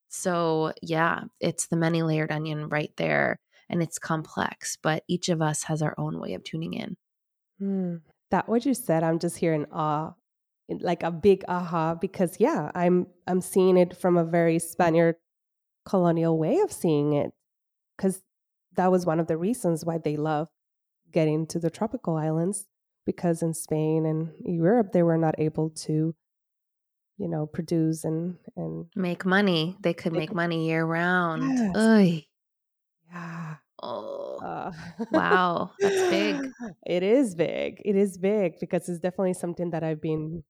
So, 0.08 0.72
yeah, 0.82 1.24
it's 1.40 1.68
the 1.68 1.76
many 1.76 2.02
layered 2.02 2.32
onion 2.32 2.68
right 2.68 2.92
there 2.96 3.38
and 3.72 3.82
it's 3.82 3.98
complex, 3.98 4.76
but 4.82 5.02
each 5.08 5.28
of 5.28 5.40
us 5.40 5.64
has 5.64 5.80
our 5.80 5.94
own 5.96 6.20
way 6.20 6.34
of 6.34 6.44
tuning 6.44 6.74
in. 6.74 6.96
Mm, 7.60 8.00
that 8.30 8.48
what 8.48 8.66
you 8.66 8.74
said, 8.74 9.02
I'm 9.02 9.18
just 9.18 9.38
here 9.38 9.54
in 9.54 9.66
awe, 9.72 10.12
like 10.68 11.02
a 11.02 11.10
big 11.10 11.44
aha, 11.48 11.94
because 11.94 12.36
yeah, 12.38 12.70
I'm 12.74 13.06
I'm 13.26 13.40
seeing 13.40 13.78
it 13.78 13.96
from 13.96 14.16
a 14.16 14.24
very 14.24 14.58
Spaniard 14.58 15.16
colonial 15.86 16.38
way 16.38 16.58
of 16.58 16.70
seeing 16.70 17.14
it, 17.14 17.32
because 17.96 18.20
that 18.76 18.90
was 18.90 19.06
one 19.06 19.20
of 19.20 19.26
the 19.26 19.36
reasons 19.36 19.84
why 19.84 19.98
they 19.98 20.16
love 20.16 20.48
getting 21.10 21.46
to 21.46 21.58
the 21.58 21.70
tropical 21.70 22.16
islands, 22.16 22.66
because 23.06 23.42
in 23.42 23.54
Spain 23.54 24.04
and 24.04 24.32
Europe 24.44 24.92
they 24.92 25.02
were 25.02 25.18
not 25.18 25.34
able 25.38 25.70
to 25.70 26.14
you 27.18 27.28
know 27.28 27.46
produce 27.46 28.04
and 28.04 28.36
and 28.56 28.86
make 28.96 29.24
money 29.24 29.76
they 29.80 29.94
could 29.94 30.12
make, 30.12 30.30
make 30.30 30.34
money 30.34 30.66
year 30.66 30.84
round 30.84 31.42
yes. 31.58 31.72
yeah 33.12 33.54
Oh, 33.82 34.38
uh, 34.38 34.72
wow. 35.10 35.72
That's 35.80 36.10
big. 36.10 36.36
It 36.86 37.02
is 37.02 37.34
big. 37.34 37.82
It 37.84 37.96
is 37.96 38.16
big 38.16 38.60
because 38.60 38.88
it's 38.88 39.00
definitely 39.00 39.34
something 39.34 39.70
that 39.70 39.82
I've 39.82 40.00
been 40.00 40.44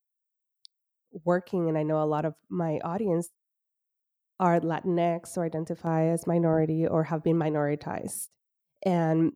working, 1.25 1.69
and 1.69 1.79
I 1.79 1.83
know 1.83 2.03
a 2.03 2.05
lot 2.05 2.25
of 2.25 2.35
my 2.51 2.79
audience 2.85 3.31
are 4.39 4.61
Latinx 4.61 5.37
or 5.37 5.45
identify 5.45 6.07
as 6.07 6.27
minority 6.27 6.87
or 6.87 7.05
have 7.05 7.23
been 7.23 7.37
minoritized. 7.37 8.29
And 8.85 9.33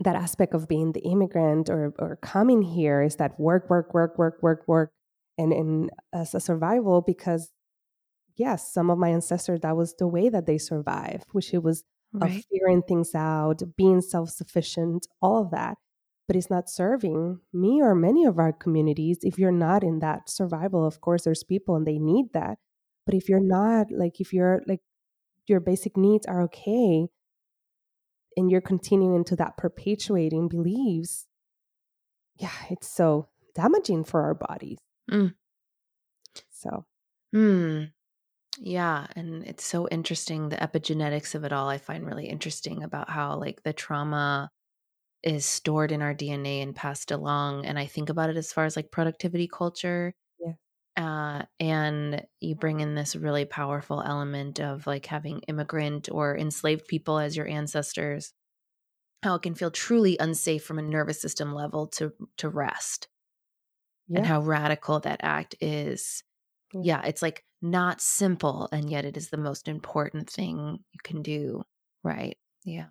that 0.00 0.16
aspect 0.16 0.54
of 0.54 0.68
being 0.68 0.92
the 0.92 1.00
immigrant 1.00 1.70
or 1.70 1.94
or 1.98 2.16
coming 2.16 2.62
here 2.62 3.00
is 3.02 3.16
that 3.16 3.38
work, 3.38 3.70
work, 3.70 3.94
work, 3.94 4.18
work, 4.18 4.42
work, 4.42 4.64
work, 4.66 4.92
and 5.36 5.52
in 5.52 5.90
as 6.12 6.34
a 6.34 6.40
survival 6.40 7.02
because 7.02 7.52
yes, 8.36 8.72
some 8.72 8.90
of 8.90 8.98
my 8.98 9.10
ancestors 9.10 9.60
that 9.60 9.76
was 9.76 9.94
the 9.94 10.08
way 10.08 10.28
that 10.28 10.46
they 10.46 10.58
survived, 10.58 11.26
which 11.32 11.54
it 11.54 11.62
was 11.62 11.84
right. 12.12 12.30
of 12.30 12.44
figuring 12.50 12.82
things 12.82 13.14
out, 13.14 13.62
being 13.76 14.00
self 14.00 14.30
sufficient, 14.30 15.06
all 15.20 15.42
of 15.42 15.50
that. 15.50 15.76
But 16.26 16.36
it's 16.36 16.50
not 16.50 16.70
serving 16.70 17.40
me 17.52 17.82
or 17.82 17.94
many 17.94 18.24
of 18.24 18.38
our 18.38 18.52
communities 18.52 19.18
if 19.22 19.38
you're 19.38 19.52
not 19.52 19.84
in 19.84 19.98
that 19.98 20.30
survival. 20.30 20.86
Of 20.86 21.00
course, 21.00 21.24
there's 21.24 21.44
people 21.44 21.76
and 21.76 21.86
they 21.86 21.98
need 21.98 22.32
that. 22.32 22.58
But 23.04 23.14
if 23.14 23.28
you're 23.28 23.40
not, 23.40 23.88
like, 23.90 24.20
if 24.20 24.32
you're 24.32 24.62
like, 24.66 24.80
your 25.46 25.60
basic 25.60 25.98
needs 25.98 26.24
are 26.24 26.40
okay 26.44 27.08
and 28.38 28.50
you're 28.50 28.62
continuing 28.62 29.24
to 29.24 29.36
that 29.36 29.58
perpetuating 29.58 30.48
beliefs, 30.48 31.26
yeah, 32.38 32.48
it's 32.70 32.88
so 32.88 33.28
damaging 33.54 34.04
for 34.04 34.22
our 34.22 34.34
bodies. 34.34 34.78
Mm. 35.10 35.34
So, 36.50 36.86
mm. 37.34 37.92
yeah. 38.60 39.06
And 39.16 39.44
it's 39.46 39.64
so 39.64 39.88
interesting. 39.88 40.48
The 40.50 40.56
epigenetics 40.58 41.34
of 41.34 41.44
it 41.44 41.52
all, 41.52 41.68
I 41.70 41.78
find 41.78 42.06
really 42.06 42.28
interesting 42.28 42.82
about 42.84 43.10
how, 43.10 43.38
like, 43.38 43.62
the 43.64 43.72
trauma 43.72 44.50
is 45.22 45.46
stored 45.46 45.92
in 45.92 46.02
our 46.02 46.14
DNA 46.14 46.62
and 46.62 46.76
passed 46.76 47.10
along. 47.10 47.66
And 47.66 47.78
I 47.78 47.86
think 47.86 48.10
about 48.10 48.30
it 48.30 48.36
as 48.38 48.52
far 48.52 48.64
as 48.66 48.76
like 48.76 48.90
productivity 48.92 49.48
culture. 49.48 50.14
Yeah. 50.40 50.52
Uh, 50.96 51.44
and 51.60 52.26
you 52.40 52.54
bring 52.56 52.80
in 52.80 52.94
this 52.94 53.16
really 53.16 53.44
powerful 53.46 54.02
element 54.02 54.60
of 54.60 54.86
like 54.86 55.06
having 55.06 55.40
immigrant 55.48 56.08
or 56.12 56.36
enslaved 56.36 56.88
people 56.88 57.18
as 57.18 57.36
your 57.36 57.48
ancestors 57.48 58.32
how 59.22 59.34
it 59.36 59.42
can 59.42 59.54
feel 59.54 59.70
truly 59.70 60.16
unsafe 60.20 60.64
from 60.64 60.78
a 60.78 60.82
nervous 60.82 61.20
system 61.20 61.54
level 61.54 61.86
to 61.88 62.12
to 62.38 62.48
rest 62.48 63.08
yeah. 64.08 64.18
and 64.18 64.26
how 64.26 64.40
radical 64.40 65.00
that 65.00 65.20
act 65.22 65.54
is 65.60 66.22
yeah. 66.72 66.80
yeah 66.84 67.02
it's 67.06 67.22
like 67.22 67.44
not 67.62 68.00
simple 68.00 68.68
and 68.72 68.90
yet 68.90 69.04
it 69.04 69.16
is 69.16 69.30
the 69.30 69.36
most 69.36 69.68
important 69.68 70.28
thing 70.28 70.78
you 70.92 71.00
can 71.02 71.22
do 71.22 71.62
right 72.02 72.36
yeah 72.64 72.86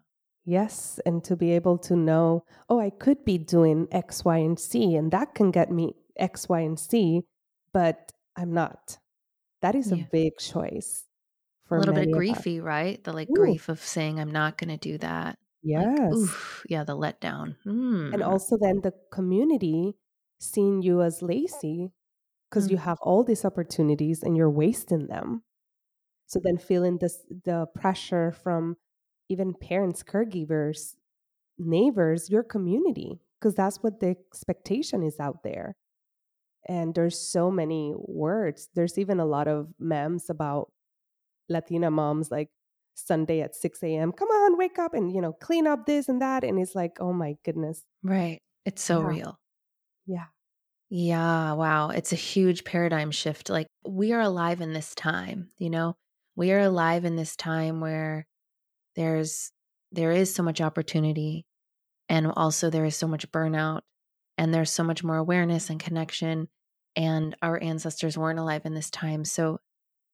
yes 0.45 0.99
and 1.05 1.23
to 1.23 1.35
be 1.35 1.51
able 1.51 1.77
to 1.77 1.95
know 1.95 2.43
oh 2.69 2.79
i 2.79 2.89
could 2.89 3.23
be 3.23 3.37
doing 3.37 3.87
x 3.91 4.25
y 4.25 4.37
and 4.37 4.59
c 4.59 4.95
and 4.95 5.11
that 5.11 5.35
can 5.35 5.51
get 5.51 5.71
me 5.71 5.93
x 6.17 6.49
y 6.49 6.59
and 6.61 6.79
c 6.79 7.21
but 7.71 8.11
i'm 8.35 8.53
not 8.53 8.97
that 9.61 9.75
is 9.75 9.91
yeah. 9.91 10.03
a 10.03 10.07
big 10.11 10.33
choice 10.39 11.05
for 11.67 11.77
a 11.77 11.79
little 11.79 11.93
bit 11.95 12.09
griefy 12.09 12.61
right 12.61 13.03
the 13.03 13.13
like 13.13 13.29
Ooh. 13.29 13.35
grief 13.35 13.69
of 13.69 13.79
saying 13.79 14.19
i'm 14.19 14.31
not 14.31 14.57
going 14.57 14.69
to 14.69 14.77
do 14.77 14.97
that 14.97 15.37
Yes. 15.63 15.87
Like, 15.87 16.13
oof, 16.13 16.65
yeah, 16.67 16.83
the 16.83 16.95
letdown. 16.95 17.55
Mm. 17.65 18.13
And 18.13 18.21
also 18.21 18.57
then 18.57 18.81
the 18.81 18.93
community 19.11 19.95
seeing 20.43 20.81
you 20.81 21.01
as 21.01 21.21
lazy 21.21 21.91
because 22.49 22.67
mm. 22.67 22.71
you 22.71 22.77
have 22.77 22.99
all 23.01 23.23
these 23.23 23.45
opportunities 23.45 24.23
and 24.23 24.37
you're 24.37 24.49
wasting 24.49 25.07
them. 25.07 25.43
So 26.27 26.39
then 26.43 26.57
feeling 26.57 26.97
this 26.99 27.19
the 27.45 27.67
pressure 27.75 28.31
from 28.31 28.77
even 29.29 29.53
parents, 29.53 30.03
caregivers, 30.03 30.95
neighbors, 31.57 32.29
your 32.29 32.43
community, 32.43 33.19
because 33.39 33.55
that's 33.55 33.81
what 33.83 33.99
the 33.99 34.09
expectation 34.09 35.03
is 35.03 35.19
out 35.19 35.43
there. 35.43 35.75
And 36.67 36.95
there's 36.95 37.19
so 37.19 37.51
many 37.51 37.93
words. 37.95 38.69
There's 38.73 38.97
even 38.97 39.19
a 39.19 39.25
lot 39.25 39.47
of 39.47 39.67
memes 39.79 40.29
about 40.29 40.71
Latina 41.49 41.91
moms 41.91 42.31
like 42.31 42.49
Sunday 42.95 43.41
at 43.41 43.55
6 43.55 43.83
a.m. 43.83 44.11
Come 44.11 44.29
on, 44.29 44.57
wake 44.57 44.79
up 44.79 44.93
and, 44.93 45.11
you 45.13 45.21
know, 45.21 45.33
clean 45.33 45.67
up 45.67 45.85
this 45.85 46.07
and 46.07 46.21
that. 46.21 46.43
And 46.43 46.59
it's 46.59 46.75
like, 46.75 46.97
oh 46.99 47.11
my 47.11 47.35
goodness. 47.43 47.83
Right. 48.01 48.41
It's 48.65 48.81
so 48.81 49.01
yeah. 49.01 49.07
real. 49.07 49.39
Yeah. 50.05 50.25
Yeah. 50.89 51.53
Wow. 51.53 51.89
It's 51.89 52.13
a 52.13 52.17
huge 52.17 52.63
paradigm 52.63 53.11
shift. 53.11 53.49
Like 53.49 53.67
we 53.85 54.13
are 54.13 54.21
alive 54.21 54.61
in 54.61 54.73
this 54.73 54.93
time, 54.93 55.49
you 55.57 55.69
know, 55.69 55.95
we 56.35 56.51
are 56.51 56.59
alive 56.59 57.05
in 57.05 57.15
this 57.15 57.35
time 57.35 57.79
where 57.79 58.27
there's, 58.95 59.51
there 59.91 60.11
is 60.11 60.33
so 60.33 60.43
much 60.43 60.61
opportunity 60.61 61.45
and 62.09 62.31
also 62.35 62.69
there 62.69 62.85
is 62.85 62.95
so 62.95 63.07
much 63.07 63.31
burnout 63.31 63.81
and 64.37 64.53
there's 64.53 64.71
so 64.71 64.83
much 64.83 65.03
more 65.03 65.17
awareness 65.17 65.69
and 65.69 65.79
connection. 65.79 66.47
And 66.95 67.35
our 67.41 67.61
ancestors 67.61 68.17
weren't 68.17 68.39
alive 68.39 68.65
in 68.65 68.75
this 68.75 68.91
time. 68.91 69.25
So 69.25 69.59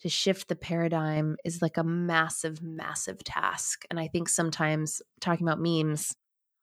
to 0.01 0.07
shift 0.07 0.47
the 0.47 0.55
paradigm 0.55 1.35
is 1.43 1.61
like 1.61 1.75
a 1.75 1.83
massive, 1.83 2.61
massive 2.61 3.21
task. 3.23 3.83
And 3.89 3.99
I 3.99 4.07
think 4.07 4.29
sometimes 4.29 5.01
talking 5.19 5.45
about 5.45 5.59
memes 5.59 6.15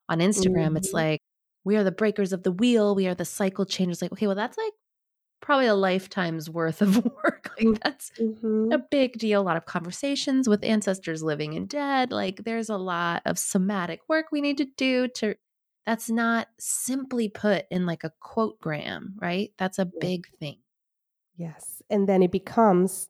on 0.09 0.21
Instagram, 0.21 0.69
mm-hmm. 0.69 0.77
it's 0.79 0.95
like, 0.95 1.21
we 1.67 1.77
are 1.77 1.83
the 1.83 1.91
breakers 1.91 2.33
of 2.33 2.45
the 2.45 2.53
wheel. 2.53 2.95
We 2.95 3.09
are 3.09 3.15
the 3.15 3.25
cycle 3.25 3.67
changers. 3.67 4.01
Like, 4.01 4.13
okay, 4.13 4.29
well, 4.29 4.37
that's 4.37 4.57
like 4.57 4.73
probably 5.43 5.67
a 5.67 5.75
lifetime's 5.75 6.49
worth 6.49 6.81
of 6.81 7.05
work. 7.25 7.51
Like, 7.59 7.81
that's 7.83 8.13
mm-hmm. 8.21 8.71
a 8.71 8.79
big 8.79 9.19
deal. 9.19 9.41
A 9.41 9.43
lot 9.43 9.57
of 9.57 9.67
conversations 9.67 10.49
with 10.49 10.63
ancestors 10.63 11.25
living 11.25 11.57
and 11.57 11.69
dead. 11.69 12.13
Like, 12.13 12.45
there's 12.45 12.69
a 12.69 12.77
lot 12.77 13.23
of 13.27 13.37
somatic 13.37 14.01
work 14.09 14.27
we 14.31 14.41
need 14.41 14.59
to 14.59 14.67
do 14.77 15.09
to, 15.17 15.35
that's 15.85 16.09
not 16.09 16.47
simply 16.61 17.29
put 17.29 17.65
in 17.69 17.85
like 17.85 18.05
a 18.05 18.13
quote 18.21 18.61
gram, 18.61 19.15
right? 19.21 19.51
That's 19.59 19.81
a 19.81 19.91
big 20.01 20.29
thing. 20.39 20.59
Yes. 21.37 21.83
And 21.91 22.09
then 22.09 22.23
it 22.23 22.31
becomes 22.31 23.09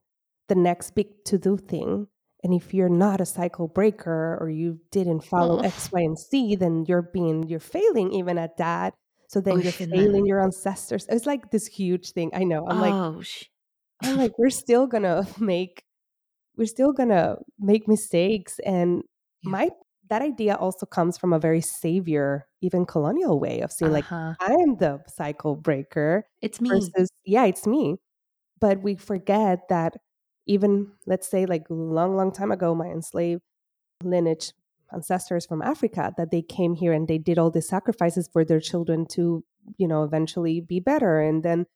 the 0.48 0.54
next 0.54 0.94
big 0.94 1.08
to 1.26 1.36
do 1.36 1.58
thing. 1.58 2.08
And 2.42 2.54
if 2.54 2.74
you're 2.74 2.88
not 2.88 3.20
a 3.20 3.26
cycle 3.26 3.66
breaker 3.68 4.38
or 4.40 4.48
you 4.50 4.78
didn't 4.90 5.20
follow 5.20 5.58
oh. 5.60 5.64
X, 5.64 5.90
Y, 5.90 6.00
and 6.00 6.18
Z, 6.18 6.56
then 6.56 6.84
you're 6.86 7.02
being, 7.02 7.44
you're 7.44 7.60
failing 7.60 8.12
even 8.12 8.38
at 8.38 8.56
that. 8.58 8.94
So 9.28 9.40
then 9.40 9.54
oh, 9.54 9.60
you're 9.60 9.72
failing 9.72 10.26
your 10.26 10.40
ancestors. 10.40 11.06
It's 11.08 11.26
like 11.26 11.50
this 11.50 11.66
huge 11.66 12.12
thing. 12.12 12.30
I 12.34 12.44
know. 12.44 12.66
I'm 12.68 12.78
oh, 12.78 13.10
like, 13.10 13.24
sh- 13.24 13.44
I'm 14.02 14.16
like, 14.16 14.38
we're 14.38 14.50
still 14.50 14.86
gonna 14.86 15.26
make, 15.38 15.82
we're 16.56 16.66
still 16.66 16.92
gonna 16.92 17.36
make 17.58 17.88
mistakes. 17.88 18.60
And 18.64 19.02
yeah. 19.42 19.50
my 19.50 19.70
that 20.08 20.22
idea 20.22 20.54
also 20.54 20.86
comes 20.86 21.18
from 21.18 21.32
a 21.32 21.38
very 21.38 21.60
savior, 21.60 22.46
even 22.60 22.86
colonial 22.86 23.40
way 23.40 23.60
of 23.60 23.72
saying, 23.72 23.94
uh-huh. 23.94 24.34
like, 24.38 24.50
I 24.50 24.52
am 24.54 24.76
the 24.76 25.02
cycle 25.08 25.56
breaker. 25.56 26.24
It's 26.42 26.60
me. 26.60 26.68
Versus, 26.68 27.10
yeah, 27.24 27.44
it's 27.44 27.66
me. 27.66 27.96
But 28.60 28.82
we 28.82 28.94
forget 28.94 29.68
that 29.68 29.94
even 30.46 30.92
let's 31.06 31.28
say 31.28 31.46
like 31.46 31.64
long 31.68 32.16
long 32.16 32.32
time 32.32 32.52
ago 32.52 32.74
my 32.74 32.86
enslaved 32.86 33.42
lineage 34.02 34.52
ancestors 34.92 35.44
from 35.46 35.62
africa 35.62 36.12
that 36.16 36.30
they 36.30 36.42
came 36.42 36.74
here 36.74 36.92
and 36.92 37.08
they 37.08 37.18
did 37.18 37.38
all 37.38 37.50
these 37.50 37.68
sacrifices 37.68 38.28
for 38.32 38.44
their 38.44 38.60
children 38.60 39.04
to 39.06 39.44
you 39.76 39.88
know 39.88 40.04
eventually 40.04 40.60
be 40.60 40.80
better. 40.80 41.20
And 41.20 41.42
then 41.42 41.66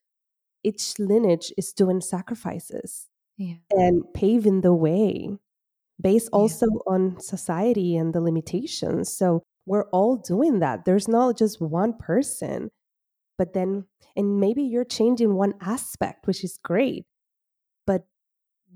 each 0.62 0.98
lineage 0.98 1.52
is 1.56 1.72
doing 1.72 2.00
sacrifices 2.00 3.06
yeah. 3.37 3.54
and 3.70 4.04
paving 4.14 4.61
the 4.61 4.74
way 4.74 5.30
based 6.00 6.28
also 6.33 6.66
yeah. 6.66 6.92
on 6.92 7.20
society 7.20 7.96
and 7.96 8.14
the 8.14 8.20
limitations. 8.20 9.12
So 9.12 9.42
we're 9.66 9.88
all 9.90 10.16
doing 10.16 10.61
that. 10.61 10.85
There's 10.85 11.09
not 11.09 11.37
just 11.37 11.61
one 11.61 11.94
person. 11.94 12.70
But 13.38 13.54
then 13.54 13.87
and 14.16 14.38
maybe 14.38 14.62
you're 14.62 14.85
changing 14.85 15.35
one 15.35 15.54
aspect 15.61 16.26
which 16.26 16.44
is 16.44 16.59
great 16.62 17.06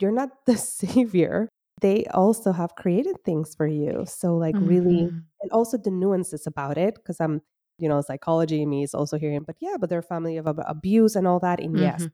you're 0.01 0.13
not 0.13 0.31
the 0.47 0.57
savior. 0.57 1.49
They 1.81 2.07
also 2.07 2.53
have 2.53 2.77
created 2.77 3.17
things 3.25 3.55
for 3.55 3.67
you. 3.67 4.05
So, 4.07 4.37
like, 4.37 4.55
mm-hmm. 4.55 4.67
really, 4.67 5.01
and 5.43 5.53
also 5.53 5.77
the 5.77 5.91
nuances 5.91 6.47
about 6.47 6.79
it, 6.79 6.95
because 6.95 7.21
I'm, 7.21 7.43
you 7.79 7.89
know, 7.89 8.01
psychology 8.01 8.65
me 8.65 8.85
is 8.85 8.95
also 8.95 9.19
hearing, 9.19 9.43
but 9.45 9.57
yeah, 9.61 9.77
but 9.79 9.91
they're 9.91 9.99
a 9.99 10.03
family 10.03 10.37
of 10.37 10.47
abuse 10.67 11.17
and 11.17 11.27
all 11.27 11.41
that. 11.41 11.61
And 11.61 11.75
mm-hmm. 11.75 11.83
yes, 11.83 12.09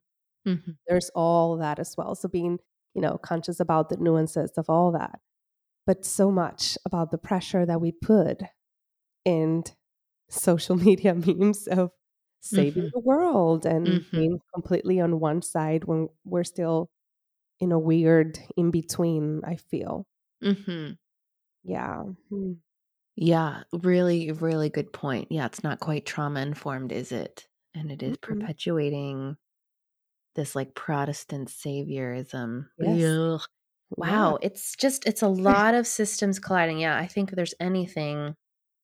mm-hmm. 0.48 0.70
there's 0.88 1.10
all 1.14 1.58
that 1.58 1.78
as 1.78 1.94
well. 1.96 2.14
So, 2.14 2.28
being, 2.28 2.58
you 2.94 3.02
know, 3.02 3.18
conscious 3.18 3.60
about 3.60 3.90
the 3.90 3.96
nuances 3.98 4.52
of 4.56 4.70
all 4.70 4.92
that, 4.92 5.20
but 5.86 6.04
so 6.04 6.30
much 6.30 6.78
about 6.84 7.10
the 7.10 7.18
pressure 7.18 7.66
that 7.66 7.80
we 7.80 7.92
put 7.92 8.42
in 9.24 9.64
social 10.30 10.76
media 10.88 11.14
memes 11.14 11.66
of 11.66 11.90
saving 12.40 12.84
mm-hmm. 12.84 12.90
the 12.94 13.00
world 13.00 13.66
and 13.66 13.86
mm-hmm. 13.86 14.16
being 14.16 14.40
completely 14.54 15.00
on 15.00 15.20
one 15.20 15.42
side 15.42 15.84
when 15.84 16.08
we're 16.24 16.44
still 16.44 16.90
in 17.60 17.72
a 17.72 17.78
weird 17.78 18.38
in 18.56 18.70
between, 18.70 19.42
I 19.44 19.56
feel. 19.56 20.06
Mm-hmm. 20.42 20.92
Yeah. 21.64 22.02
Hmm. 22.28 22.52
Yeah, 23.16 23.64
really, 23.72 24.32
really 24.32 24.70
good 24.70 24.92
point. 24.92 25.28
Yeah, 25.30 25.46
it's 25.46 25.62
not 25.62 25.80
quite 25.80 26.06
trauma 26.06 26.40
informed, 26.40 26.92
is 26.92 27.12
it? 27.12 27.46
And 27.74 27.90
it 27.90 28.02
is 28.02 28.16
mm-hmm. 28.16 28.40
perpetuating 28.40 29.36
this 30.36 30.56
like 30.56 30.74
Protestant 30.74 31.48
saviorism. 31.48 32.66
Yes. 32.78 33.46
Wow, 33.96 34.38
yeah. 34.40 34.46
it's 34.46 34.76
just 34.76 35.06
it's 35.06 35.22
a 35.22 35.28
lot 35.28 35.74
of 35.74 35.86
systems 35.86 36.38
colliding. 36.38 36.78
Yeah, 36.78 36.96
I 36.96 37.06
think 37.06 37.30
there's 37.30 37.54
anything 37.60 38.34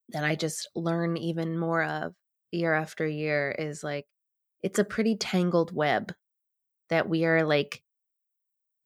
that 0.09 0.23
I 0.23 0.35
just 0.35 0.69
learn 0.75 1.17
even 1.17 1.57
more 1.57 1.83
of 1.83 2.13
year 2.51 2.73
after 2.73 3.07
year 3.07 3.55
is 3.57 3.83
like 3.83 4.05
it's 4.61 4.79
a 4.79 4.85
pretty 4.85 5.15
tangled 5.15 5.75
web 5.75 6.13
that 6.89 7.09
we 7.09 7.25
are 7.25 7.43
like 7.43 7.81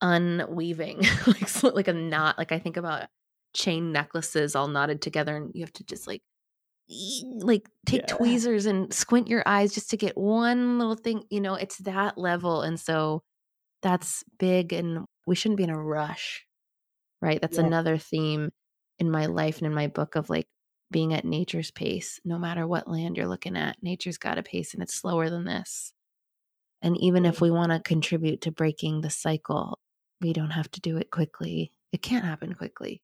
unweaving 0.02 0.98
like 1.28 1.64
like 1.64 1.88
a 1.88 1.94
knot 1.94 2.38
like 2.38 2.52
i 2.52 2.60
think 2.60 2.76
about 2.78 3.08
chain 3.54 3.92
necklaces 3.92 4.56
all 4.56 4.68
knotted 4.68 5.02
together 5.02 5.36
and 5.36 5.52
you 5.54 5.62
have 5.62 5.72
to 5.74 5.84
just 5.84 6.06
like 6.08 6.22
like 7.40 7.68
take 7.86 8.02
Yeah. 8.02 8.06
tweezers 8.06 8.66
and 8.66 8.92
squint 8.92 9.28
your 9.28 9.42
eyes 9.46 9.72
just 9.74 9.90
to 9.90 9.96
get 9.96 10.16
one 10.16 10.78
little 10.78 10.96
thing 10.96 11.24
you 11.30 11.40
know 11.40 11.54
it's 11.54 11.78
that 11.78 12.18
level 12.18 12.62
and 12.62 12.78
so 12.78 13.22
that's 13.82 14.24
big 14.38 14.72
and 14.72 15.06
we 15.26 15.34
shouldn't 15.36 15.58
be 15.58 15.64
in 15.64 15.70
a 15.70 15.80
rush 15.82 16.46
right 17.22 17.40
that's 17.40 17.58
Yeah. 17.58 17.64
another 17.66 17.98
theme 17.98 18.50
in 18.98 19.10
my 19.10 19.26
life 19.26 19.58
and 19.58 19.66
in 19.66 19.74
my 19.74 19.88
book 19.88 20.16
of 20.16 20.30
like 20.30 20.48
being 20.90 21.14
at 21.14 21.24
nature's 21.24 21.70
pace 21.70 22.20
no 22.24 22.38
matter 22.38 22.66
what 22.66 22.88
land 22.88 23.16
you're 23.16 23.28
looking 23.28 23.56
at 23.56 23.82
nature's 23.82 24.18
got 24.18 24.38
a 24.38 24.42
pace 24.42 24.74
and 24.74 24.82
it's 24.82 24.94
slower 24.94 25.30
than 25.30 25.44
this 25.44 25.92
and 26.82 26.96
even 26.98 27.24
if 27.26 27.40
we 27.40 27.50
want 27.50 27.72
to 27.72 27.80
contribute 27.80 28.40
to 28.42 28.52
breaking 28.52 29.00
the 29.02 29.10
cycle 29.10 29.78
we 30.22 30.32
don't 30.32 30.50
have 30.50 30.70
to 30.70 30.80
do 30.80 30.96
it 30.96 31.10
quickly 31.10 31.72
it 31.92 32.02
can't 32.02 32.24
happen 32.24 32.54
quickly 32.54 33.02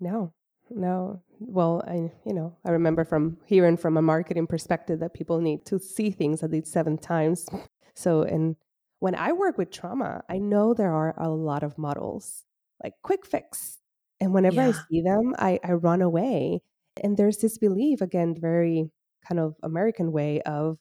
No, 0.00 0.32
no. 0.70 1.22
Well, 1.40 1.82
I, 1.86 2.10
you 2.26 2.34
know, 2.34 2.56
I 2.64 2.70
remember 2.70 3.04
from 3.04 3.38
hearing 3.44 3.76
from 3.76 3.96
a 3.96 4.02
marketing 4.02 4.46
perspective 4.46 5.00
that 5.00 5.14
people 5.14 5.40
need 5.40 5.64
to 5.66 5.78
see 5.78 6.10
things 6.10 6.42
at 6.42 6.50
least 6.50 6.72
seven 6.72 6.98
times. 6.98 7.48
So, 7.94 8.22
and 8.22 8.56
when 9.00 9.14
I 9.14 9.32
work 9.32 9.58
with 9.58 9.70
trauma, 9.70 10.22
I 10.28 10.38
know 10.38 10.74
there 10.74 10.92
are 10.92 11.14
a 11.16 11.28
lot 11.28 11.62
of 11.62 11.78
models 11.78 12.44
like 12.82 12.94
quick 13.02 13.26
fix. 13.26 13.78
And 14.20 14.34
whenever 14.34 14.60
I 14.60 14.72
see 14.72 15.00
them, 15.02 15.34
I, 15.38 15.60
I 15.64 15.72
run 15.72 16.02
away. 16.02 16.62
And 17.02 17.16
there's 17.16 17.38
this 17.38 17.58
belief, 17.58 18.00
again, 18.00 18.34
very 18.38 18.90
kind 19.26 19.40
of 19.40 19.54
American 19.62 20.10
way 20.12 20.40
of 20.42 20.78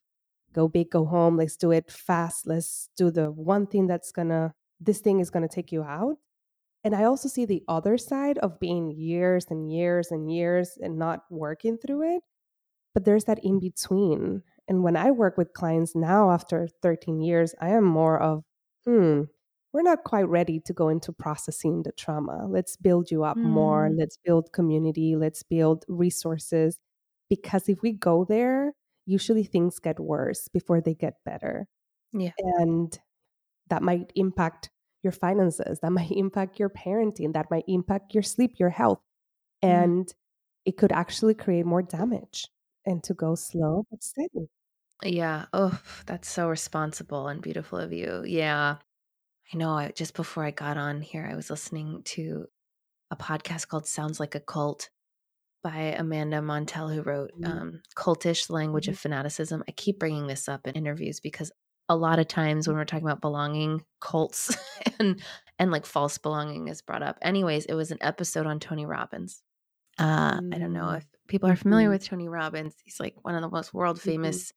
go 0.53 0.67
big, 0.67 0.89
go 0.89 1.05
home, 1.05 1.37
let's 1.37 1.55
do 1.57 1.71
it 1.71 1.91
fast, 1.91 2.47
let's 2.47 2.89
do 2.97 3.11
the 3.11 3.31
one 3.31 3.67
thing 3.67 3.85
that's 3.85 4.11
gonna, 4.11 4.55
this 4.79 4.99
thing 4.99 5.19
is 5.19 5.29
gonna 5.29 5.47
take 5.47 5.71
you 5.71 5.83
out. 5.83 6.17
And 6.83 6.95
I 6.95 7.03
also 7.03 7.27
see 7.27 7.45
the 7.45 7.63
other 7.67 7.97
side 7.97 8.37
of 8.39 8.59
being 8.59 8.91
years 8.91 9.47
and 9.49 9.71
years 9.71 10.11
and 10.11 10.31
years 10.31 10.77
and 10.81 10.97
not 10.97 11.23
working 11.29 11.77
through 11.77 12.15
it. 12.15 12.23
But 12.93 13.05
there's 13.05 13.25
that 13.25 13.39
in 13.43 13.59
between. 13.59 14.43
And 14.67 14.83
when 14.83 14.95
I 14.95 15.11
work 15.11 15.37
with 15.37 15.53
clients 15.53 15.95
now 15.95 16.31
after 16.31 16.67
13 16.81 17.21
years, 17.21 17.53
I 17.61 17.69
am 17.69 17.83
more 17.83 18.19
of, 18.21 18.43
hmm, 18.85 19.23
we're 19.73 19.81
not 19.83 20.03
quite 20.03 20.27
ready 20.27 20.59
to 20.61 20.73
go 20.73 20.89
into 20.89 21.11
processing 21.11 21.83
the 21.83 21.91
trauma. 21.91 22.47
Let's 22.47 22.77
build 22.77 23.11
you 23.11 23.23
up 23.23 23.37
more. 23.37 23.89
Mm. 23.89 23.99
Let's 23.99 24.17
build 24.23 24.51
community. 24.53 25.15
Let's 25.15 25.43
build 25.43 25.85
resources. 25.87 26.79
Because 27.29 27.67
if 27.69 27.81
we 27.81 27.91
go 27.91 28.25
there, 28.25 28.73
usually 29.05 29.43
things 29.43 29.79
get 29.79 29.99
worse 29.99 30.47
before 30.47 30.81
they 30.81 30.93
get 30.93 31.15
better. 31.25 31.67
Yeah. 32.13 32.31
And 32.37 32.97
that 33.69 33.83
might 33.83 34.11
impact 34.15 34.69
your 35.03 35.11
finances, 35.11 35.79
that 35.81 35.91
might 35.99 36.11
impact 36.11 36.59
your 36.59 36.69
parenting, 36.69 37.33
that 37.33 37.51
might 37.51 37.65
impact 37.67 38.13
your 38.13 38.23
sleep, 38.23 38.53
your 38.59 38.69
health. 38.69 38.99
Mm. 39.63 39.83
And 39.83 40.15
it 40.65 40.77
could 40.77 40.91
actually 40.91 41.33
create 41.33 41.65
more 41.65 41.81
damage 41.81 42.47
and 42.85 43.03
to 43.03 43.13
go 43.13 43.35
slow 43.35 43.85
but 43.89 44.03
steady. 44.03 44.49
Yeah. 45.03 45.45
Oh, 45.53 45.79
that's 46.05 46.29
so 46.29 46.49
responsible 46.49 47.27
and 47.27 47.41
beautiful 47.41 47.77
of 47.79 47.93
you. 47.93 48.23
Yeah. 48.25 48.77
I 49.53 49.57
know. 49.57 49.71
I, 49.71 49.91
just 49.91 50.15
before 50.15 50.43
I 50.43 50.51
got 50.51 50.77
on 50.77 51.01
here, 51.01 51.27
I 51.31 51.35
was 51.35 51.49
listening 51.49 52.01
to 52.05 52.47
a 53.11 53.15
podcast 53.15 53.67
called 53.67 53.87
Sounds 53.87 54.19
Like 54.19 54.35
a 54.35 54.39
Cult 54.39 54.89
by 55.63 55.95
Amanda 55.97 56.41
Montell, 56.41 56.93
who 56.93 57.01
wrote 57.01 57.31
Mhm. 57.39 57.47
um, 57.47 57.81
Cultish, 57.95 58.49
Language 58.49 58.87
of 58.87 58.97
Fanaticism. 58.99 59.63
I 59.67 59.71
keep 59.71 59.99
bringing 59.99 60.27
this 60.27 60.49
up 60.49 60.67
in 60.67 60.75
interviews 60.75 61.19
because 61.19 61.51
a 61.89 61.95
lot 61.95 62.19
of 62.19 62.27
times 62.27 62.67
when 62.67 62.77
we're 62.77 62.85
talking 62.85 63.05
about 63.07 63.21
belonging, 63.21 63.83
cults 64.01 64.55
and 64.99 65.21
and 65.59 65.71
like 65.71 65.85
false 65.85 66.17
belonging 66.17 66.67
is 66.67 66.81
brought 66.81 67.03
up. 67.03 67.17
Anyways, 67.21 67.65
it 67.65 67.73
was 67.75 67.91
an 67.91 67.97
episode 68.01 68.45
on 68.45 68.59
Tony 68.59 68.85
Robbins. 68.85 69.43
Uh, 69.99 70.41
I 70.51 70.59
don't 70.59 70.73
know 70.73 70.91
Mm. 70.91 70.97
if 70.97 71.07
people 71.27 71.49
are 71.49 71.55
familiar 71.55 71.89
Mhm. 71.89 71.91
with 71.91 72.05
Tony 72.05 72.29
Robbins. 72.29 72.75
He's 72.83 72.99
like 72.99 73.15
one 73.23 73.35
of 73.35 73.41
the 73.41 73.49
most 73.49 73.73
world 73.73 74.01
famous 74.01 74.53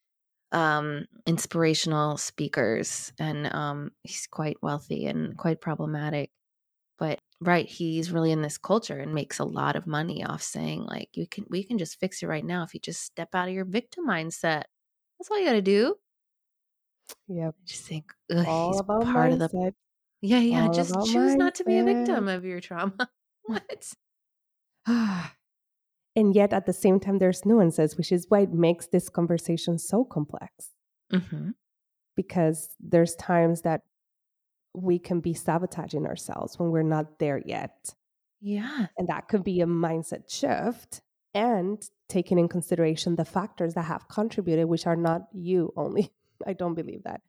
um 0.53 1.07
inspirational 1.27 2.16
speakers 2.19 3.12
and 3.19 3.53
um 3.55 3.93
he's 4.05 4.27
quite 4.29 4.57
wealthy 4.62 5.07
and 5.07 5.37
quite 5.38 5.61
problematic 5.61 6.31
but 6.99 7.19
right 7.40 7.66
he's 7.69 8.12
really 8.12 8.33
in 8.33 8.43
this 8.43 8.59
culture 8.59 8.99
and 8.99 9.14
makes 9.14 9.38
a 9.38 9.45
lot 9.45 9.77
of 9.77 9.87
money 9.87 10.25
off 10.25 10.43
saying 10.43 10.83
like 10.85 11.09
you 11.16 11.27
can 11.27 11.45
we 11.49 11.64
can 11.64 11.79
just 11.79 11.99
fix 11.99 12.23
it 12.23 12.27
right 12.27 12.45
now 12.45 12.62
if 12.62 12.75
you 12.75 12.81
just 12.81 13.03
step 13.03 13.35
out 13.35 13.49
of 13.49 13.55
your 13.55 13.64
victim 13.64 14.07
mindset 14.07 14.64
that's 15.19 15.31
all 15.31 15.38
you 15.38 15.47
got 15.47 15.53
to 15.53 15.62
do 15.62 15.97
Yep. 17.29 17.55
I 17.59 17.64
just 17.66 17.83
think 17.85 18.12
ugh, 18.31 18.46
All 18.46 18.68
he's 18.68 18.81
about 18.81 19.05
part 19.05 19.33
of 19.33 19.38
the 19.38 19.49
mindset. 19.49 19.73
yeah 20.23 20.38
yeah 20.38 20.66
All 20.66 20.75
just 20.75 20.94
choose 21.07 21.37
not 21.37 21.55
to 21.57 21.64
be 21.64 21.79
a 21.79 21.85
victim 21.85 22.29
of 22.29 22.44
your 22.44 22.61
trauma 22.61 23.11
what 23.42 23.92
and 26.16 26.35
yet 26.35 26.53
at 26.53 26.66
the 26.66 26.73
same 26.73 26.99
time, 27.01 27.18
there's 27.18 27.44
nuances, 27.44 27.96
which 27.96 28.12
is 28.12 28.27
why 28.29 28.40
it 28.40 28.53
makes 28.53 28.88
this 28.88 29.09
conversation 29.09 29.79
so 29.79 30.05
complex. 30.05 30.70
hmm 31.12 31.51
Because 32.16 32.68
there's 32.81 33.14
times 33.16 33.62
that 33.62 33.83
we 34.75 34.99
can 34.99 35.20
be 35.20 35.35
sabotaging 35.35 36.07
ourselves 36.07 36.59
when 36.59 36.70
we're 36.70 36.83
not 36.83 37.18
there 37.18 37.42
yet. 37.44 37.94
yeah 38.40 38.87
And 38.99 39.09
that 39.09 39.29
could 39.29 39.44
be 39.44 39.61
a 39.61 39.66
mindset 39.66 40.31
shift 40.31 41.03
and 41.35 41.83
taking 42.09 42.38
in 42.38 42.49
consideration 42.49 43.16
the 43.16 43.25
factors 43.25 43.75
that 43.75 43.85
have 43.85 44.09
contributed, 44.09 44.66
which 44.66 44.87
are 44.87 44.96
not 44.96 45.23
you 45.33 45.73
only. 45.77 46.11
I 46.46 46.53
don't 46.55 46.74
believe 46.74 47.03
that. 47.05 47.20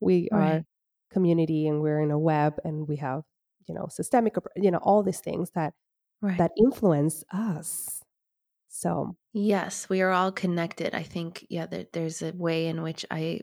We 0.00 0.28
are 0.32 0.62
community 1.10 1.66
and 1.66 1.80
we're 1.82 2.00
in 2.00 2.10
a 2.10 2.18
web 2.18 2.54
and 2.64 2.86
we 2.88 2.96
have, 2.96 3.22
you 3.66 3.74
know, 3.74 3.88
systemic, 3.90 4.34
you 4.56 4.70
know, 4.70 4.78
all 4.78 5.02
these 5.02 5.20
things 5.20 5.50
that 5.54 5.74
right 6.22 6.38
that 6.38 6.52
influence 6.56 7.24
us. 7.32 8.02
So 8.68 9.16
Yes, 9.32 9.88
we 9.88 10.00
are 10.00 10.10
all 10.10 10.32
connected. 10.32 10.94
I 10.94 11.02
think, 11.02 11.46
yeah, 11.50 11.66
there, 11.66 11.86
there's 11.92 12.22
a 12.22 12.32
way 12.32 12.66
in 12.66 12.82
which 12.82 13.04
I 13.10 13.40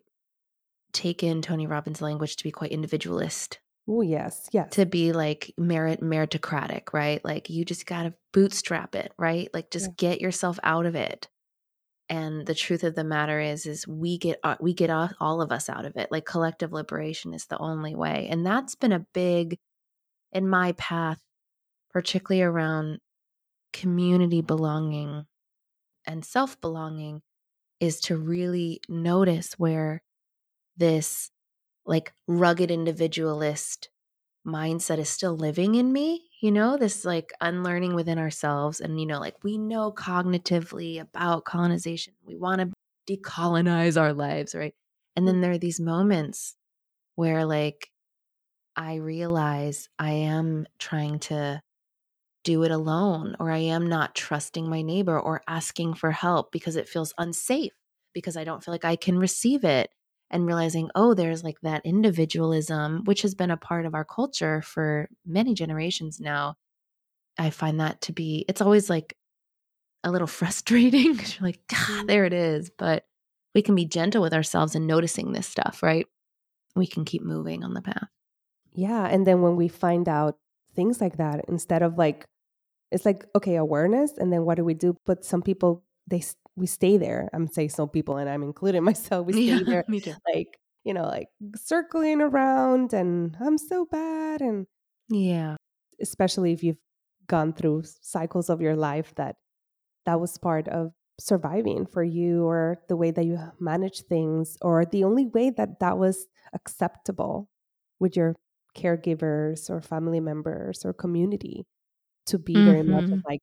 take 0.93 1.23
in 1.23 1.41
Tony 1.41 1.67
Robbins' 1.67 2.01
language 2.01 2.35
to 2.37 2.43
be 2.43 2.51
quite 2.51 2.71
individualist, 2.71 3.59
oh 3.87 4.01
yes, 4.01 4.47
yes. 4.51 4.71
to 4.71 4.85
be 4.85 5.13
like 5.13 5.53
merit 5.57 6.01
meritocratic, 6.01 6.93
right? 6.93 7.23
Like 7.23 7.49
you 7.49 7.63
just 7.65 7.85
got 7.85 8.03
to 8.03 8.13
bootstrap 8.33 8.95
it, 8.95 9.13
right? 9.17 9.49
Like 9.53 9.69
just 9.71 9.87
Yeah. 9.87 9.93
get 9.97 10.21
yourself 10.21 10.59
out 10.63 10.85
of 10.85 10.95
it. 10.95 11.27
And 12.09 12.45
the 12.45 12.55
truth 12.55 12.83
of 12.83 12.95
the 12.95 13.03
matter 13.03 13.39
is, 13.39 13.65
is 13.65 13.87
we 13.87 14.17
get 14.17 14.39
uh, 14.43 14.55
we 14.61 14.73
get 14.73 14.89
all 14.89 15.09
all 15.19 15.41
of 15.41 15.51
us 15.51 15.69
out 15.69 15.85
of 15.85 15.97
it. 15.97 16.09
Like 16.11 16.25
collective 16.25 16.71
liberation 16.71 17.33
is 17.33 17.45
the 17.45 17.57
only 17.57 17.95
way, 17.95 18.27
and 18.29 18.45
that's 18.45 18.75
been 18.75 18.93
a 18.93 19.05
big 19.13 19.59
in 20.31 20.47
my 20.47 20.71
path, 20.73 21.21
particularly 21.91 22.41
around 22.43 22.99
community 23.73 24.41
belonging 24.41 25.25
and 26.05 26.23
self 26.25 26.59
belonging 26.61 27.21
is 27.79 27.99
to 28.01 28.17
really 28.17 28.79
notice 28.87 29.53
where 29.59 30.01
this 30.77 31.29
like 31.85 32.13
rugged 32.27 32.71
individualist 32.71 33.89
mindset 34.47 34.97
is 34.97 35.09
still 35.09 35.35
living 35.35 35.75
in 35.75 35.91
me, 35.91 36.29
you 36.41 36.51
know, 36.51 36.77
this 36.77 37.05
like 37.05 37.31
unlearning 37.41 37.93
within 37.93 38.17
ourselves. 38.17 38.79
And, 38.79 38.99
you 38.99 39.05
know, 39.05 39.19
like 39.19 39.43
we 39.43 39.57
know 39.57 39.91
cognitively 39.91 41.01
about 41.01 41.45
colonization, 41.45 42.13
we 42.23 42.35
want 42.35 42.61
to 42.61 42.71
decolonize 43.07 43.99
our 43.99 44.13
lives, 44.13 44.55
right? 44.55 44.73
And 45.15 45.27
then 45.27 45.41
there 45.41 45.51
are 45.51 45.57
these 45.57 45.79
moments 45.79 46.55
where 47.15 47.45
like 47.45 47.89
I 48.75 48.95
realize 48.95 49.89
I 49.99 50.11
am 50.11 50.67
trying 50.79 51.19
to 51.19 51.61
do 52.43 52.63
it 52.63 52.71
alone 52.71 53.35
or 53.39 53.51
I 53.51 53.57
am 53.57 53.87
not 53.87 54.15
trusting 54.15 54.69
my 54.69 54.81
neighbor 54.81 55.19
or 55.19 55.41
asking 55.47 55.95
for 55.95 56.11
help 56.11 56.51
because 56.51 56.75
it 56.75 56.87
feels 56.87 57.13
unsafe 57.17 57.73
because 58.13 58.37
I 58.37 58.45
don't 58.45 58.63
feel 58.63 58.73
like 58.73 58.85
I 58.85 58.95
can 58.95 59.19
receive 59.19 59.63
it 59.65 59.89
and 60.31 60.45
realizing 60.45 60.89
oh 60.95 61.13
there's 61.13 61.43
like 61.43 61.59
that 61.61 61.81
individualism 61.85 63.03
which 63.05 63.21
has 63.21 63.35
been 63.35 63.51
a 63.51 63.57
part 63.57 63.85
of 63.85 63.93
our 63.95 64.05
culture 64.05 64.61
for 64.61 65.09
many 65.25 65.53
generations 65.53 66.19
now 66.19 66.55
I 67.37 67.49
find 67.51 67.79
that 67.79 68.01
to 68.01 68.13
be 68.13 68.45
it's 68.49 68.61
always 68.61 68.89
like 68.89 69.15
a 70.03 70.11
little 70.11 70.27
frustrating 70.39 71.17
'cause 71.17 71.37
you're 71.39 71.47
like 71.47 71.61
ah, 71.73 72.03
there 72.07 72.25
it 72.25 72.33
is 72.33 72.71
but 72.77 73.05
we 73.55 73.61
can 73.61 73.75
be 73.75 73.85
gentle 73.85 74.21
with 74.21 74.33
ourselves 74.33 74.75
and 74.75 74.87
noticing 74.87 75.31
this 75.31 75.47
stuff 75.47 75.81
right 75.83 76.07
we 76.75 76.87
can 76.87 77.05
keep 77.05 77.23
moving 77.23 77.63
on 77.63 77.73
the 77.73 77.81
path 77.81 78.09
Yeah. 78.73 79.05
And 79.07 79.25
then 79.25 79.41
when 79.41 79.55
we 79.55 79.67
find 79.69 80.07
out 80.07 80.37
things 80.75 81.01
like 81.01 81.17
that, 81.17 81.45
instead 81.47 81.81
of 81.81 81.97
like, 81.97 82.25
it's 82.91 83.05
like, 83.05 83.25
okay, 83.35 83.55
awareness. 83.55 84.17
And 84.17 84.31
then 84.31 84.45
what 84.45 84.55
do 84.57 84.63
we 84.65 84.73
do? 84.75 84.95
But 85.05 85.25
some 85.25 85.41
people, 85.41 85.83
they, 86.07 86.21
we 86.57 86.67
stay 86.67 86.97
there. 86.97 87.29
I'm 87.33 87.47
saying 87.47 87.69
some 87.71 87.89
people, 87.89 88.17
and 88.17 88.29
I'm 88.29 88.43
including 88.43 88.83
myself. 88.85 89.27
We 89.27 89.33
stay 89.33 89.63
there, 89.63 89.85
me 89.89 90.01
too 90.01 90.15
like, 90.33 90.59
you 90.85 90.93
know, 90.95 91.05
like 91.05 91.29
circling 91.55 92.21
around 92.21 92.93
and 92.93 93.37
I'm 93.41 93.57
so 93.59 93.85
bad. 93.85 94.41
And 94.41 94.67
yeah 95.09 95.55
especially 96.01 96.53
if 96.53 96.63
you've 96.63 96.77
gone 97.27 97.53
through 97.53 97.83
cycles 98.01 98.49
of 98.49 98.61
your 98.61 98.75
life 98.75 99.13
that 99.15 99.35
that 100.05 100.19
was 100.19 100.37
part 100.37 100.67
of 100.69 100.93
surviving 101.19 101.85
for 101.85 102.03
you 102.03 102.45
or 102.45 102.77
the 102.89 102.97
way 102.97 103.11
that 103.11 103.25
you 103.25 103.39
manage 103.59 104.01
things 104.03 104.57
or 104.61 104.85
the 104.85 105.03
only 105.03 105.25
way 105.27 105.49
that 105.49 105.79
that 105.79 105.97
was 105.97 106.27
acceptable 106.53 107.49
with 107.99 108.15
your 108.17 108.35
caregivers 108.77 109.69
or 109.69 109.81
family 109.81 110.19
members 110.19 110.85
or 110.85 110.93
community 110.93 111.65
to 112.27 112.39
be 112.39 112.61
very 112.61 112.83
much 112.83 113.05
Mhm. 113.05 113.21
like 113.27 113.41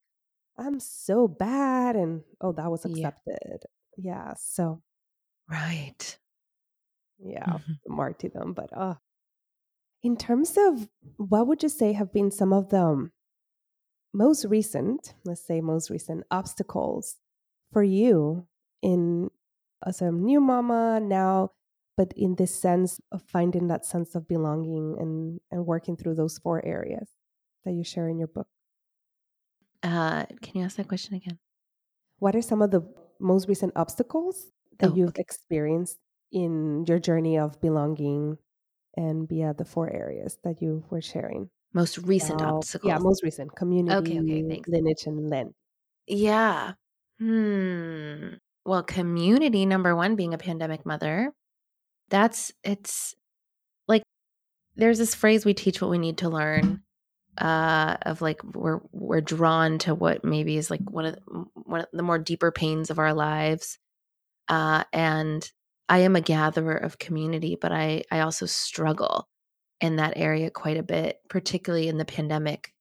I'm 0.56 0.78
so 0.80 1.28
bad. 1.28 1.96
And 1.96 2.22
oh, 2.40 2.52
that 2.52 2.70
was 2.70 2.84
accepted. 2.84 3.64
Yeah. 3.96 4.34
So, 4.36 4.82
Right. 5.48 6.18
yeah, 7.18 7.44
Mhm. 7.58 7.78
martyrdom. 7.88 8.54
But 8.54 8.70
uh, 8.76 8.94
in 10.02 10.16
terms 10.16 10.56
of 10.56 10.88
what 11.16 11.46
would 11.46 11.62
you 11.62 11.68
say 11.68 11.92
have 11.92 12.12
been 12.12 12.30
some 12.30 12.52
of 12.52 12.68
the 12.70 12.80
um, 12.82 13.12
most 14.12 14.44
recent, 14.44 15.14
let's 15.24 15.44
say 15.46 15.60
most 15.60 15.90
recent 15.90 16.24
obstacles 16.30 17.16
for 17.72 17.82
you 17.82 18.46
in 18.82 19.30
as 19.84 20.00
a 20.00 20.10
new 20.12 20.40
mama 20.40 21.00
now, 21.00 21.50
but 21.96 22.12
in 22.16 22.36
this 22.36 22.54
sense 22.54 23.00
of 23.12 23.22
finding 23.22 23.68
that 23.68 23.84
sense 23.84 24.14
of 24.14 24.26
belonging 24.28 24.96
and 24.98 25.40
and 25.50 25.66
working 25.66 25.96
through 25.96 26.14
those 26.14 26.38
four 26.38 26.64
areas 26.64 27.10
that 27.64 27.72
you 27.72 27.84
share 27.84 28.08
in 28.08 28.18
your 28.18 28.28
book? 28.28 28.48
Uh, 29.84 30.24
can 30.40 30.58
you 30.58 30.64
ask 30.64 30.76
that 30.78 30.88
question 30.88 31.14
again? 31.14 31.38
What 32.18 32.34
are 32.34 32.42
some 32.42 32.62
of 32.62 32.70
the 32.70 32.82
most 33.20 33.48
recent 33.48 33.72
obstacles 33.76 34.50
that 34.80 34.90
Oh, 34.90 34.94
you've 34.96 35.10
okay. 35.10 35.20
experienced 35.20 35.98
in 36.32 36.84
your 36.88 36.98
journey 36.98 37.38
of 37.38 37.60
belonging 37.60 38.38
and 38.96 39.28
via 39.28 39.52
the 39.52 39.64
four 39.64 39.90
areas 39.92 40.38
that 40.42 40.62
you 40.62 40.82
were 40.90 41.02
sharing? 41.02 41.50
Most 41.74 41.98
recent 41.98 42.40
About, 42.40 42.64
yeah, 42.82 42.96
most 42.98 43.22
recent 43.22 43.54
community, 43.56 43.96
Okay, 43.96 44.20
okay, 44.20 44.48
thanks. 44.48 44.68
lineage, 44.68 45.04
and 45.06 45.28
land. 45.28 45.52
Yeah. 46.06 46.74
Hmm. 47.18 48.34
Well, 48.64 48.82
community 48.84 49.66
number 49.66 49.94
one 49.94 50.16
being 50.16 50.32
a 50.32 50.38
pandemic 50.38 50.86
mother. 50.86 51.32
That's 52.08 52.52
it's 52.62 53.14
like 53.86 54.02
there's 54.76 54.98
this 54.98 55.14
phrase 55.14 55.44
we 55.44 55.52
teach 55.52 55.82
what 55.82 55.90
we 55.90 55.98
need 55.98 56.18
to 56.18 56.28
learn 56.30 56.83
uh 57.38 57.96
of 58.02 58.20
like 58.22 58.42
we're 58.44 58.80
we're 58.92 59.20
drawn 59.20 59.78
to 59.78 59.94
what 59.94 60.24
maybe 60.24 60.56
is 60.56 60.70
like 60.70 60.82
one 60.90 61.06
of 61.06 61.14
the, 61.14 61.20
one 61.54 61.80
of 61.80 61.86
the 61.92 62.02
more 62.02 62.18
deeper 62.18 62.52
pains 62.52 62.90
of 62.90 62.98
our 62.98 63.12
lives 63.12 63.78
uh 64.48 64.84
and 64.92 65.50
i 65.88 65.98
am 65.98 66.16
a 66.16 66.20
gatherer 66.20 66.76
of 66.76 66.98
community 66.98 67.56
but 67.60 67.72
i 67.72 68.02
i 68.10 68.20
also 68.20 68.46
struggle 68.46 69.28
in 69.80 69.96
that 69.96 70.12
area 70.16 70.50
quite 70.50 70.76
a 70.76 70.82
bit 70.82 71.18
particularly 71.28 71.88
in 71.88 71.98
the 71.98 72.04
pandemic 72.04 72.72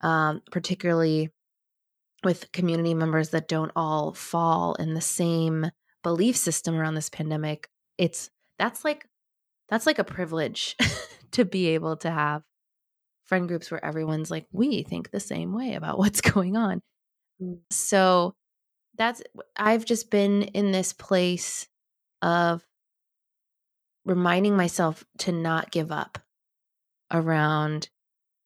um 0.00 0.42
particularly 0.50 1.30
with 2.24 2.50
community 2.52 2.94
members 2.94 3.30
that 3.30 3.48
don't 3.48 3.72
all 3.76 4.14
fall 4.14 4.74
in 4.74 4.94
the 4.94 5.00
same 5.00 5.70
belief 6.02 6.36
system 6.36 6.76
around 6.76 6.94
this 6.94 7.10
pandemic. 7.10 7.68
It's 7.98 8.30
that's 8.58 8.84
like 8.84 9.06
that's 9.68 9.86
like 9.86 9.98
a 9.98 10.04
privilege 10.04 10.76
to 11.32 11.44
be 11.44 11.68
able 11.68 11.96
to 11.98 12.10
have 12.10 12.42
friend 13.26 13.48
groups 13.48 13.70
where 13.70 13.84
everyone's 13.84 14.30
like, 14.30 14.46
we 14.52 14.82
think 14.82 15.10
the 15.10 15.20
same 15.20 15.54
way 15.54 15.74
about 15.74 15.98
what's 15.98 16.20
going 16.20 16.56
on. 16.56 16.80
Mm. 17.42 17.58
So 17.70 18.34
that's, 18.96 19.22
I've 19.56 19.84
just 19.84 20.10
been 20.10 20.42
in 20.42 20.72
this 20.72 20.92
place 20.92 21.66
of 22.22 22.62
reminding 24.04 24.56
myself 24.56 25.04
to 25.18 25.32
not 25.32 25.70
give 25.70 25.90
up 25.90 26.18
around 27.10 27.88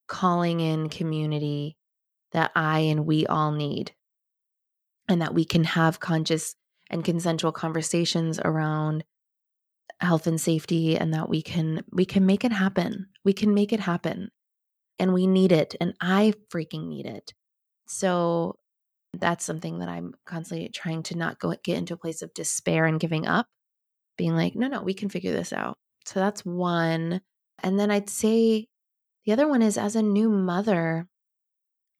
calling 0.06 0.60
in 0.60 0.88
community 0.88 1.76
that 2.32 2.50
I 2.54 2.80
and 2.80 3.06
we 3.06 3.26
all 3.26 3.52
need, 3.52 3.92
and 5.08 5.22
that 5.22 5.34
we 5.34 5.44
can 5.44 5.64
have 5.64 6.00
conscious 6.00 6.54
and 6.90 7.04
consensual 7.04 7.52
conversations 7.52 8.38
around 8.44 9.04
health 10.00 10.26
and 10.26 10.40
safety 10.40 10.96
and 10.96 11.12
that 11.12 11.28
we 11.28 11.42
can 11.42 11.82
we 11.90 12.04
can 12.04 12.24
make 12.24 12.44
it 12.44 12.52
happen 12.52 13.08
we 13.24 13.32
can 13.32 13.52
make 13.52 13.72
it 13.72 13.80
happen 13.80 14.30
and 14.98 15.12
we 15.12 15.26
need 15.26 15.52
it 15.52 15.74
and 15.80 15.94
i 16.00 16.32
freaking 16.52 16.88
need 16.88 17.06
it. 17.06 17.32
So 17.86 18.56
that's 19.14 19.44
something 19.44 19.78
that 19.78 19.88
i'm 19.88 20.14
constantly 20.26 20.68
trying 20.68 21.02
to 21.02 21.16
not 21.16 21.38
go 21.38 21.54
get 21.62 21.78
into 21.78 21.94
a 21.94 21.98
place 21.98 22.22
of 22.22 22.34
despair 22.34 22.84
and 22.84 23.00
giving 23.00 23.26
up 23.26 23.46
being 24.16 24.36
like 24.36 24.54
no 24.54 24.68
no 24.68 24.82
we 24.82 24.94
can 24.94 25.08
figure 25.08 25.32
this 25.32 25.52
out. 25.52 25.76
So 26.06 26.20
that's 26.20 26.44
one 26.44 27.20
and 27.62 27.78
then 27.78 27.90
i'd 27.90 28.10
say 28.10 28.66
the 29.24 29.32
other 29.32 29.48
one 29.48 29.62
is 29.62 29.78
as 29.78 29.96
a 29.96 30.02
new 30.02 30.28
mother 30.28 31.06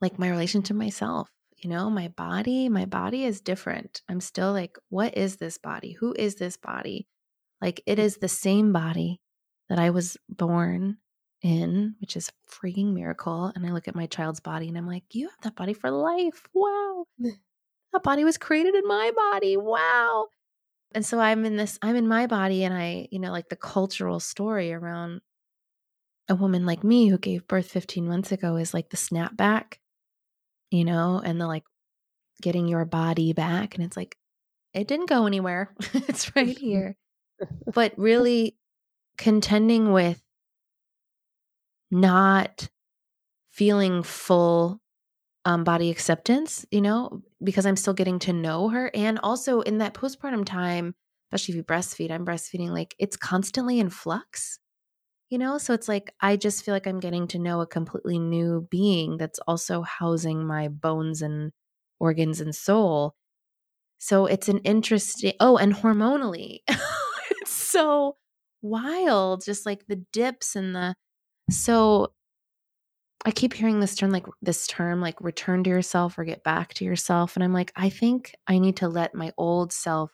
like 0.01 0.19
my 0.19 0.31
relation 0.31 0.63
to 0.63 0.75
myself 0.75 1.31
you 1.59 1.69
know 1.69 1.91
my 1.91 2.09
body 2.09 2.69
my 2.69 2.85
body 2.85 3.25
is 3.25 3.41
different. 3.41 4.03
I'm 4.09 4.21
still 4.21 4.53
like 4.53 4.79
what 4.91 5.17
is 5.17 5.37
this 5.37 5.59
body? 5.59 5.93
Who 5.93 6.15
is 6.17 6.37
this 6.37 6.57
body? 6.57 7.07
Like 7.61 7.83
it 7.87 7.99
mm. 7.99 8.03
is 8.03 8.19
the 8.19 8.29
same 8.29 8.73
body 8.73 9.21
that 9.69 9.79
I 9.79 9.91
was 9.91 10.17
born 10.29 10.99
in, 11.42 11.94
which 12.01 12.16
is 12.16 12.29
a 12.29 12.51
freaking 12.51 12.92
miracle. 12.92 13.53
And 13.55 13.66
I 13.66 13.70
look 13.70 13.88
at 13.88 13.94
my 13.94 14.07
child's 14.07 14.40
body 14.40 14.68
and 14.68 14.77
I'm 14.77 14.87
like, 14.87 15.05
you 15.12 15.29
have 15.29 15.40
that 15.42 15.57
body 15.57 15.72
for 15.72 15.90
life. 15.90 16.46
Wow. 16.53 17.05
that 17.18 18.03
body 18.03 18.24
was 18.24 18.38
created 18.38 18.74
in 18.74 18.87
my 18.87 19.12
body. 19.14 19.57
Wow. 19.57 20.27
And 20.92 21.05
so 21.05 21.20
I'm 21.20 21.44
in 21.44 21.57
this, 21.57 21.79
I'm 21.83 21.96
in 21.96 22.09
my 22.09 22.27
body, 22.27 22.64
and 22.64 22.72
I, 22.74 23.09
you 23.11 23.18
know, 23.18 23.31
like 23.31 23.51
the 23.51 23.57
cultural 23.57 24.20
story 24.20 24.72
around 24.72 25.20
a 26.29 26.35
woman 26.35 26.66
like 26.66 26.83
me 26.83 27.09
who 27.09 27.18
gave 27.18 27.46
birth 27.46 27.70
15 27.70 28.07
months 28.07 28.33
ago 28.33 28.57
is 28.57 28.72
like 28.72 28.90
the 28.90 28.96
snapback, 28.96 29.74
you 30.70 30.85
know, 30.85 31.20
and 31.22 31.40
the 31.40 31.46
like 31.46 31.64
getting 32.42 32.68
your 32.68 32.85
body 32.85 33.33
back. 33.33 33.74
And 33.74 33.85
it's 33.85 33.96
like, 33.96 34.16
it 34.74 34.87
didn't 34.87 35.09
go 35.09 35.27
anywhere. 35.27 35.74
it's 35.92 36.35
right 36.35 36.57
here. 36.59 36.96
But 37.72 37.92
really 37.96 38.57
contending 39.16 39.92
with 39.92 40.22
not 41.90 42.68
feeling 43.53 44.03
full 44.03 44.81
um, 45.44 45.64
body 45.64 45.90
acceptance, 45.90 46.66
you 46.70 46.81
know, 46.81 47.22
because 47.42 47.66
I'm 47.66 47.77
still 47.77 47.94
getting 47.94 48.18
to 48.20 48.33
know 48.33 48.68
her. 48.68 48.90
And 48.94 49.18
also 49.20 49.61
in 49.62 49.79
that 49.79 49.94
postpartum 49.94 50.44
time, 50.44 50.94
especially 51.33 51.55
if 51.55 51.57
you 51.57 51.64
breastfeed, 51.64 52.11
I'm 52.11 52.27
breastfeeding, 52.27 52.70
like 52.70 52.94
it's 52.98 53.16
constantly 53.16 53.81
in 53.81 53.90
flux, 53.90 54.59
you 55.31 55.38
know? 55.38 55.59
So 55.59 55.74
it's 55.74 55.88
like 55.88 56.12
I 56.20 56.37
just 56.37 56.64
feel 56.64 56.74
like 56.74 56.87
I'm 56.87 57.01
getting 57.01 57.29
to 57.29 57.38
know 57.38 57.61
a 57.61 57.66
completely 57.66 58.18
new 58.18 58.66
being 58.70 59.16
that's 59.18 59.40
also 59.48 59.83
housing 59.83 60.46
my 60.46 60.68
bones 60.68 61.22
and 61.22 61.53
organs 62.01 62.40
and 62.40 62.55
soul. 62.55 63.14
So 63.98 64.27
it's 64.27 64.48
an 64.48 64.59
interesting, 64.59 65.33
oh, 65.40 65.57
and 65.57 65.74
hormonally, 65.74 66.61
it's 67.31 67.51
so 67.53 68.16
wild, 68.62 69.44
just 69.44 69.66
like 69.66 69.87
the 69.88 70.05
dips 70.12 70.57
and 70.57 70.74
the, 70.74 70.94
so 71.51 72.13
I 73.25 73.31
keep 73.31 73.53
hearing 73.53 73.81
this 73.81 73.97
term 73.97 74.11
like 74.11 74.27
this 74.43 74.67
term 74.67 75.01
like 75.01 75.21
return 75.21 75.65
to 75.65 75.71
yourself 75.71 76.19
or 76.19 76.25
get 76.25 76.45
back 76.45 76.75
to 76.75 76.85
yourself 76.85 77.37
and 77.37 77.45
I'm 77.45 77.53
like 77.53 77.73
I 77.77 77.89
think 77.91 78.35
I 78.47 78.59
need 78.59 78.77
to 78.77 78.89
let 78.89 79.15
my 79.15 79.33
old 79.37 79.73
self 79.73 80.13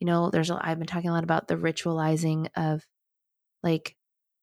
you 0.00 0.06
know 0.06 0.30
there's 0.30 0.50
a, 0.50 0.58
I've 0.60 0.78
been 0.78 0.86
talking 0.86 1.10
a 1.10 1.12
lot 1.12 1.24
about 1.24 1.48
the 1.48 1.56
ritualizing 1.56 2.48
of 2.56 2.84
like 3.62 3.96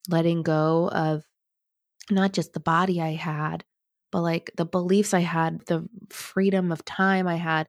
letting 0.09 0.43
go 0.43 0.89
of 0.89 1.23
not 2.09 2.33
just 2.33 2.53
the 2.53 2.59
body 2.59 3.01
I 3.01 3.13
had 3.13 3.63
but 4.11 4.21
like 4.21 4.51
the 4.57 4.65
beliefs 4.65 5.13
I 5.13 5.21
had 5.21 5.65
the 5.65 5.87
freedom 6.09 6.71
of 6.71 6.85
time 6.85 7.27
I 7.27 7.35
had 7.35 7.67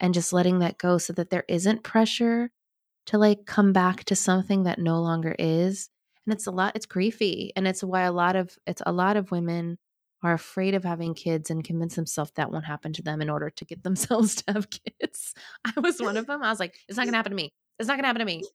and 0.00 0.12
just 0.12 0.32
letting 0.32 0.58
that 0.58 0.78
go 0.78 0.98
so 0.98 1.12
that 1.14 1.30
there 1.30 1.44
isn't 1.48 1.84
pressure 1.84 2.50
to 3.06 3.18
like 3.18 3.46
come 3.46 3.72
back 3.72 4.04
to 4.04 4.16
something 4.16 4.64
that 4.64 4.78
no 4.78 5.00
longer 5.00 5.34
is 5.38 5.88
and 6.26 6.34
it's 6.34 6.46
a 6.46 6.50
lot 6.50 6.72
it's 6.74 6.86
griefy 6.86 7.50
and 7.56 7.66
it's 7.68 7.82
why 7.84 8.02
a 8.02 8.12
lot 8.12 8.36
of 8.36 8.58
it's 8.66 8.82
a 8.86 8.92
lot 8.92 9.16
of 9.16 9.30
women 9.30 9.78
are 10.22 10.32
afraid 10.34 10.74
of 10.74 10.84
having 10.84 11.14
kids 11.14 11.50
and 11.50 11.64
convince 11.64 11.96
themselves 11.96 12.32
that 12.36 12.50
won't 12.50 12.64
happen 12.64 12.92
to 12.94 13.02
them 13.02 13.20
in 13.20 13.28
order 13.30 13.50
to 13.50 13.64
get 13.64 13.82
themselves 13.84 14.36
to 14.36 14.52
have 14.54 14.68
kids. 14.70 15.34
I 15.64 15.78
was 15.80 16.00
one 16.00 16.16
of 16.16 16.26
them 16.26 16.42
i 16.42 16.50
was 16.50 16.60
like 16.60 16.76
it's 16.88 16.96
not 16.98 17.04
gonna 17.06 17.16
happen 17.16 17.30
to 17.32 17.36
me 17.36 17.52
it's 17.78 17.88
not 17.88 17.96
gonna 17.96 18.06
happen 18.08 18.20
to 18.20 18.26
me 18.26 18.48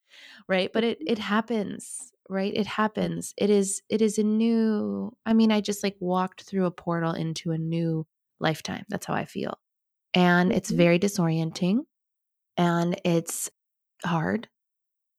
right? 0.47 0.71
But 0.73 0.83
it 0.83 0.99
it 1.05 1.19
happens 1.19 2.11
right? 2.31 2.53
It 2.53 2.67
happens. 2.67 3.33
It 3.37 3.49
is 3.49 3.81
it 3.89 4.01
is 4.03 4.19
a 4.19 4.23
new 4.23 5.11
i 5.25 5.33
mean 5.33 5.51
i 5.51 5.61
just 5.61 5.83
like 5.83 5.95
walked 5.99 6.43
through 6.43 6.65
a 6.65 6.71
portal 6.71 7.13
into 7.13 7.51
a 7.51 7.57
new 7.57 8.05
lifetime 8.39 8.85
that's 8.89 9.05
how 9.05 9.13
i 9.15 9.25
feel 9.25 9.59
and 10.13 10.51
it's 10.53 10.71
Mhm. 10.71 10.77
very 10.77 10.99
disorienting 10.99 11.85
and 12.57 12.99
it's 13.05 13.49
hard 14.05 14.49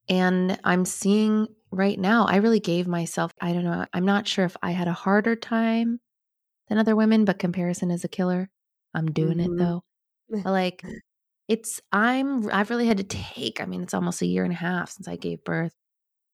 and 0.08 0.58
I'm 0.64 0.84
seeing 0.84 1.48
right 1.72 1.98
now, 1.98 2.26
I 2.26 2.36
really 2.36 2.60
gave 2.60 2.86
myself, 2.88 3.32
I 3.40 3.52
don't 3.52 3.64
know, 3.64 3.86
I'm 3.92 4.04
not 4.04 4.28
sure 4.28 4.44
if 4.44 4.56
I 4.62 4.72
had 4.72 4.88
a 4.88 4.92
harder 4.92 5.36
time 5.36 6.00
than 6.68 6.78
other 6.78 6.96
women, 6.96 7.24
but 7.24 7.38
comparison 7.40 7.90
is 7.90 8.04
a 8.04 8.08
killer. 8.08 8.50
I'm 8.94 9.12
doing 9.12 9.40
it 9.40 9.52
Mhm. 9.52 9.58
though. 9.58 9.84
Like, 10.44 10.86
it's, 11.48 11.80
I'm, 11.92 12.50
I've 12.52 12.70
really 12.70 12.86
had 12.86 12.98
to 12.98 13.04
take, 13.04 13.60
I 13.60 13.66
mean, 13.66 13.82
it's 13.82 13.94
almost 13.94 14.22
a 14.22 14.26
year 14.26 14.44
and 14.44 14.52
a 14.52 14.56
half 14.56 14.90
since 14.90 15.08
I 15.08 15.16
gave 15.16 15.44
birth, 15.44 15.74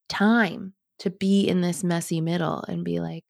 time 0.09 0.75
to 1.01 1.11
be 1.11 1.49
in 1.49 1.61
this 1.63 1.85
messy 1.85 2.21
middle 2.21 2.63
and 2.69 2.85
be 2.85 3.01
like, 3.01 3.25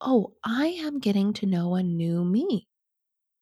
oh, 0.00 0.34
I 0.44 0.68
am 0.68 1.00
getting 1.00 1.32
to 1.34 1.46
know 1.46 1.74
a 1.76 1.82
new 1.84 2.24
me. 2.24 2.68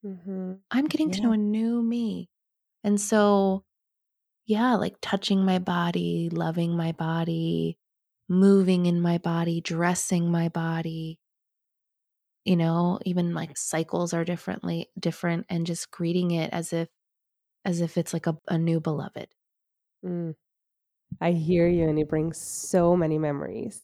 Mhm. 0.02 0.62
I'm 0.70 0.86
getting 0.86 1.10
to 1.10 1.22
know 1.22 1.32
a 1.32 1.36
new 1.36 1.82
me. 1.82 2.28
And 2.84 3.00
so, 3.00 3.64
yeah, 4.46 4.74
like 4.76 4.96
touching 5.02 5.44
my 5.44 5.58
body, 5.60 6.30
loving 6.30 6.76
my 6.76 6.92
body, 6.92 7.78
moving 8.32 8.86
in 8.86 9.00
my 9.00 9.18
body, 9.18 9.60
dressing 9.60 10.30
my 10.30 10.48
body, 10.48 11.20
you 12.44 12.56
know, 12.56 12.98
even 13.04 13.34
like 13.34 13.56
cycles 13.56 14.12
are 14.12 14.24
differently 14.24 14.90
different 14.98 15.46
and 15.48 15.66
just 15.66 15.90
greeting 15.90 16.32
it 16.32 16.52
as 16.52 16.72
if 16.72 16.88
as 17.64 17.80
if 17.80 17.98
it's 17.98 18.12
like 18.12 18.26
a, 18.26 18.36
a 18.48 18.58
new 18.58 18.80
beloved. 18.80 19.28
Mm. 20.04 20.34
I 21.20 21.32
hear 21.32 21.68
you, 21.68 21.88
and 21.88 21.98
it 21.98 22.08
brings 22.08 22.38
so 22.38 22.96
many 22.96 23.18
memories, 23.18 23.82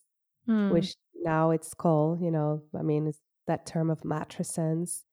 Mm. 0.49 0.72
which 0.72 0.96
now 1.14 1.51
it's 1.51 1.74
called, 1.74 2.22
you 2.22 2.30
know, 2.30 2.62
I 2.78 2.82
mean, 2.82 3.07
it's 3.09 3.20
that 3.46 3.66
term 3.66 3.90
of 3.90 4.01
matrescence 4.03 5.05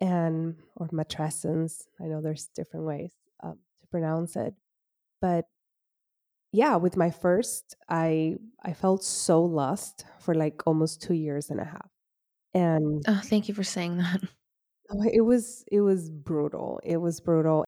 and 0.00 0.56
or 0.76 0.88
matrescence. 0.88 1.84
I 2.00 2.06
know 2.06 2.22
there's 2.22 2.48
different 2.48 2.86
ways 2.86 3.12
um, 3.42 3.60
to 3.80 3.88
pronounce 3.88 4.36
it, 4.36 4.54
but 5.20 5.46
yeah, 6.52 6.76
with 6.76 6.96
my 6.96 7.10
first, 7.10 7.76
I 7.88 8.36
I 8.62 8.72
felt 8.74 9.04
so 9.04 9.42
lost 9.44 10.04
for 10.20 10.34
like 10.34 10.62
almost 10.66 11.02
two 11.02 11.14
years 11.14 11.50
and 11.50 11.60
a 11.60 11.64
half, 11.64 11.90
and 12.54 13.08
Oh, 13.08 13.20
thank 13.24 13.48
you 13.48 13.54
for 13.54 13.64
saying 13.64 13.98
that. 13.98 14.20
oh, 14.90 15.02
it 15.12 15.22
was 15.22 15.64
it 15.72 15.80
was 15.82 16.10
brutal. 16.10 16.80
It 16.84 16.98
was 16.98 17.20
brutal, 17.20 17.64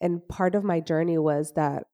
and 0.00 0.26
part 0.28 0.54
of 0.54 0.64
my 0.64 0.80
journey 0.80 1.18
was 1.18 1.52
that 1.54 1.84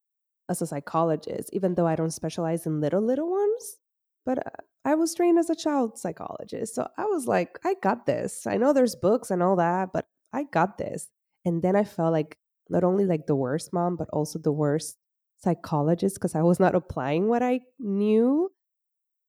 as 0.49 0.63
a 0.63 0.67
psychologist, 0.67 1.51
even 1.53 1.75
though 1.75 1.87
I 1.87 1.97
don't 1.97 2.11
specialize 2.13 2.67
in 2.67 2.81
little 2.81 3.03
little 3.03 3.31
ones, 3.31 3.79
but 4.27 4.39
uh, 4.47 4.51
I 4.85 4.95
was 4.97 5.15
trained 5.15 5.39
as 5.39 5.51
a 5.51 5.57
child 5.57 5.99
psychologist, 5.99 6.75
so 6.75 6.89
I 6.99 7.05
was 7.07 7.27
like, 7.27 7.59
I 7.65 7.75
got 7.83 8.07
this. 8.07 8.47
I 8.47 8.57
know 8.59 8.73
there's 8.73 8.95
books 8.97 9.31
and 9.31 9.43
all 9.43 9.57
that, 9.57 9.93
but 9.93 10.07
I 10.33 10.45
got 10.45 10.79
this. 10.79 11.09
And 11.47 11.63
then 11.63 11.77
I 11.77 11.85
felt 11.85 12.13
like 12.13 12.37
not 12.69 12.85
only 12.85 13.05
like 13.07 13.27
the 13.27 13.37
worst 13.37 13.73
mom, 13.73 13.97
but 13.97 14.09
also 14.11 14.39
the 14.39 14.53
worst 14.53 14.97
psychologist 15.45 16.17
because 16.17 16.35
I 16.35 16.43
was 16.43 16.59
not 16.59 16.75
applying 16.75 17.29
what 17.29 17.43
I 17.43 17.61
knew 17.79 18.51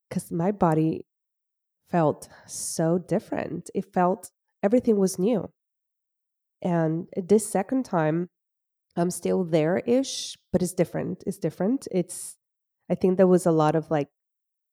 because 0.09 0.31
my 0.31 0.51
body 0.51 1.05
felt 1.89 2.27
so 2.47 2.97
different. 2.97 3.69
It 3.75 3.93
felt 3.93 4.31
everything 4.63 4.97
was 4.97 5.19
new. 5.19 5.51
And 6.61 7.07
this 7.15 7.47
second 7.47 7.85
time, 7.85 8.29
I'm 8.95 9.11
still 9.11 9.43
there 9.43 9.77
ish, 9.85 10.37
but 10.51 10.61
it's 10.61 10.73
different. 10.73 11.23
It's 11.27 11.37
different. 11.37 11.87
It's, 11.91 12.37
I 12.89 12.95
think 12.95 13.17
there 13.17 13.27
was 13.27 13.45
a 13.45 13.51
lot 13.51 13.75
of 13.75 13.91
like, 13.91 14.07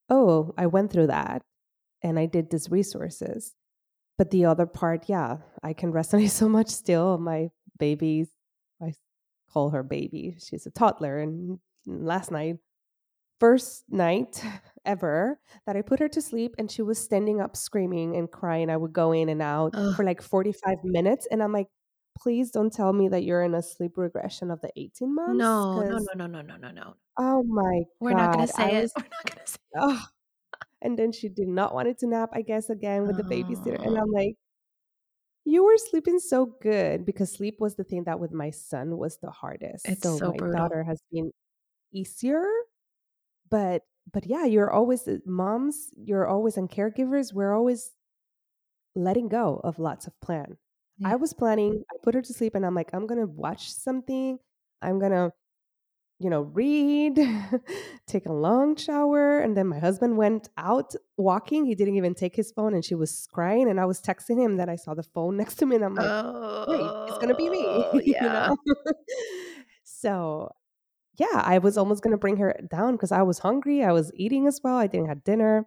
oh, 0.08 0.54
I 0.56 0.66
went 0.66 0.92
through 0.92 1.08
that 1.08 1.42
and 2.02 2.18
I 2.18 2.26
did 2.26 2.50
these 2.50 2.70
resources. 2.70 3.54
But 4.16 4.30
the 4.30 4.44
other 4.44 4.66
part, 4.66 5.08
yeah, 5.08 5.38
I 5.62 5.72
can 5.72 5.92
resonate 5.98 6.30
so 6.30 6.48
much 6.48 6.68
still. 6.68 7.18
My 7.18 7.50
babies, 7.78 8.28
call 9.52 9.70
her 9.70 9.82
baby. 9.82 10.36
She's 10.38 10.66
a 10.66 10.70
toddler. 10.70 11.18
And 11.18 11.58
last 11.86 12.30
night, 12.30 12.56
first 13.40 13.84
night 13.88 14.42
ever 14.84 15.38
that 15.66 15.76
I 15.76 15.82
put 15.82 16.00
her 16.00 16.08
to 16.08 16.22
sleep 16.22 16.54
and 16.58 16.70
she 16.70 16.82
was 16.82 16.98
standing 16.98 17.40
up 17.40 17.56
screaming 17.56 18.16
and 18.16 18.30
crying. 18.30 18.70
I 18.70 18.76
would 18.76 18.92
go 18.92 19.12
in 19.12 19.28
and 19.28 19.42
out 19.42 19.72
Ugh. 19.74 19.94
for 19.96 20.04
like 20.04 20.22
45 20.22 20.78
minutes. 20.84 21.26
And 21.30 21.42
I'm 21.42 21.52
like, 21.52 21.68
please 22.18 22.50
don't 22.50 22.72
tell 22.72 22.92
me 22.92 23.08
that 23.08 23.24
you're 23.24 23.42
in 23.42 23.54
a 23.54 23.62
sleep 23.62 23.92
regression 23.96 24.50
of 24.50 24.60
the 24.60 24.70
18 24.76 25.14
months. 25.14 25.34
No, 25.38 25.80
no, 25.80 25.98
no, 25.98 26.14
no, 26.14 26.26
no, 26.26 26.42
no, 26.42 26.56
no, 26.56 26.70
no. 26.70 26.94
Oh 27.18 27.42
my 27.42 27.82
We're 28.00 28.10
God. 28.10 28.16
not 28.18 28.34
going 28.34 28.46
to 28.48 28.54
I 28.54 28.56
say 28.70 28.76
it. 28.76 28.82
was- 28.82 28.92
We're 28.96 29.02
not 29.04 29.24
going 29.26 29.44
to 29.44 29.50
say 29.52 29.58
it. 29.74 29.78
oh. 29.78 30.02
And 30.84 30.98
then 30.98 31.12
she 31.12 31.28
did 31.28 31.46
not 31.46 31.74
want 31.74 31.86
it 31.86 31.98
to 32.00 32.08
nap, 32.08 32.30
I 32.32 32.42
guess, 32.42 32.68
again 32.68 33.06
with 33.06 33.16
the 33.16 33.22
babysitter. 33.22 33.80
And. 33.86 33.96
I'm 34.00 34.10
like, 34.10 34.34
you 35.44 35.64
were 35.64 35.78
sleeping 35.78 36.18
so 36.18 36.46
good 36.60 37.04
because 37.04 37.32
sleep 37.32 37.56
was 37.58 37.74
the 37.74 37.84
thing 37.84 38.04
that 38.04 38.20
with 38.20 38.32
my 38.32 38.50
son 38.50 38.96
was 38.96 39.18
the 39.18 39.30
hardest. 39.30 39.88
It's 39.88 40.02
so, 40.02 40.16
so 40.16 40.30
my 40.30 40.36
brutal. 40.36 40.60
daughter 40.60 40.82
has 40.84 41.00
been 41.10 41.32
easier, 41.92 42.46
but 43.50 43.82
but 44.12 44.26
yeah, 44.26 44.44
you're 44.44 44.70
always 44.70 45.06
uh, 45.06 45.18
moms, 45.26 45.90
you're 45.96 46.26
always 46.26 46.56
and 46.56 46.70
caregivers, 46.70 47.32
we're 47.32 47.54
always 47.54 47.90
letting 48.94 49.28
go 49.28 49.60
of 49.64 49.78
lots 49.78 50.06
of 50.06 50.18
plan. 50.20 50.56
Yeah. 50.98 51.12
I 51.12 51.16
was 51.16 51.32
planning, 51.32 51.82
I 51.90 51.96
put 52.02 52.14
her 52.14 52.22
to 52.22 52.32
sleep 52.32 52.54
and 52.54 52.66
I'm 52.66 52.74
like, 52.74 52.90
I'm 52.92 53.06
gonna 53.06 53.26
watch 53.26 53.72
something. 53.72 54.38
I'm 54.80 54.98
gonna, 54.98 55.32
you 56.22 56.30
know, 56.30 56.42
read, 56.42 57.18
take 58.06 58.26
a 58.26 58.32
long 58.32 58.76
shower. 58.76 59.40
And 59.40 59.56
then 59.56 59.66
my 59.66 59.78
husband 59.78 60.16
went 60.16 60.48
out 60.56 60.94
walking. 61.16 61.64
He 61.64 61.74
didn't 61.74 61.96
even 61.96 62.14
take 62.14 62.36
his 62.36 62.52
phone 62.52 62.74
and 62.74 62.84
she 62.84 62.94
was 62.94 63.26
crying. 63.32 63.68
And 63.68 63.80
I 63.80 63.84
was 63.84 64.00
texting 64.00 64.38
him 64.42 64.56
that 64.56 64.68
I 64.68 64.76
saw 64.76 64.94
the 64.94 65.02
phone 65.02 65.36
next 65.42 65.56
to 65.56 65.66
me 65.66 65.76
and 65.76 65.84
I'm 65.84 65.94
like, 65.94 66.08
oh, 66.10 66.64
great, 66.66 66.80
it's 67.08 67.18
gonna 67.18 67.34
be 67.34 67.48
me. 67.50 67.64
Oh, 67.66 67.90
you 67.94 68.04
Yeah. 68.06 68.32
know? 68.32 68.56
so 69.84 70.50
yeah, 71.18 71.42
I 71.44 71.58
was 71.58 71.76
almost 71.76 72.02
gonna 72.02 72.16
bring 72.16 72.38
her 72.38 72.58
down 72.70 72.92
because 72.92 73.12
I 73.12 73.22
was 73.22 73.40
hungry. 73.40 73.84
I 73.84 73.92
was 73.92 74.10
eating 74.14 74.46
as 74.46 74.60
well. 74.62 74.76
I 74.76 74.86
didn't 74.86 75.08
have 75.08 75.24
dinner. 75.24 75.66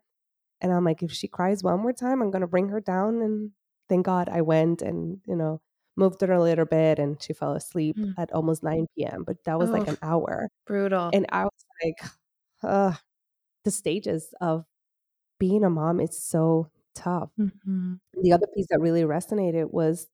And 0.62 0.72
I'm 0.72 0.84
like, 0.86 1.04
if 1.04 1.12
she 1.12 1.28
cries 1.28 1.64
one 1.64 1.82
more 1.82 1.94
time, 1.94 2.22
I'm 2.22 2.32
gonna 2.32 2.48
bring 2.48 2.70
her 2.70 2.80
down. 2.82 3.22
And 3.22 3.52
thank 3.90 4.06
God 4.06 4.30
I 4.30 4.42
went 4.42 4.82
and, 4.82 5.20
you 5.28 5.36
know, 5.36 5.62
moved 5.96 6.22
her 6.22 6.32
a 6.34 6.42
little 6.42 6.66
bit 6.66 7.00
and 7.00 7.22
she 7.22 7.34
fell 7.34 7.54
asleep 7.54 7.96
Mm. 7.98 8.14
at 8.18 8.32
almost 8.34 8.64
9 8.64 8.88
p.m. 8.98 9.24
But 9.26 9.44
that 9.46 9.58
was 9.60 9.70
like 9.72 9.88
an 9.88 9.98
hour. 10.02 10.50
Brutal. 10.68 11.10
And 11.14 11.26
I 11.30 11.44
was 11.46 11.66
like, 11.84 12.10
uh, 12.64 12.94
the 13.64 13.72
stages 13.72 14.34
of 14.42 14.66
being 15.40 15.64
a 15.64 15.70
mom 15.70 16.00
is 16.02 16.18
so 16.22 16.70
tough. 16.96 17.32
Mhm. 17.40 18.00
The 18.22 18.34
other 18.34 18.48
piece 18.56 18.68
that 18.70 18.80
really 18.82 19.04
resonated 19.04 19.72
was 19.74 20.08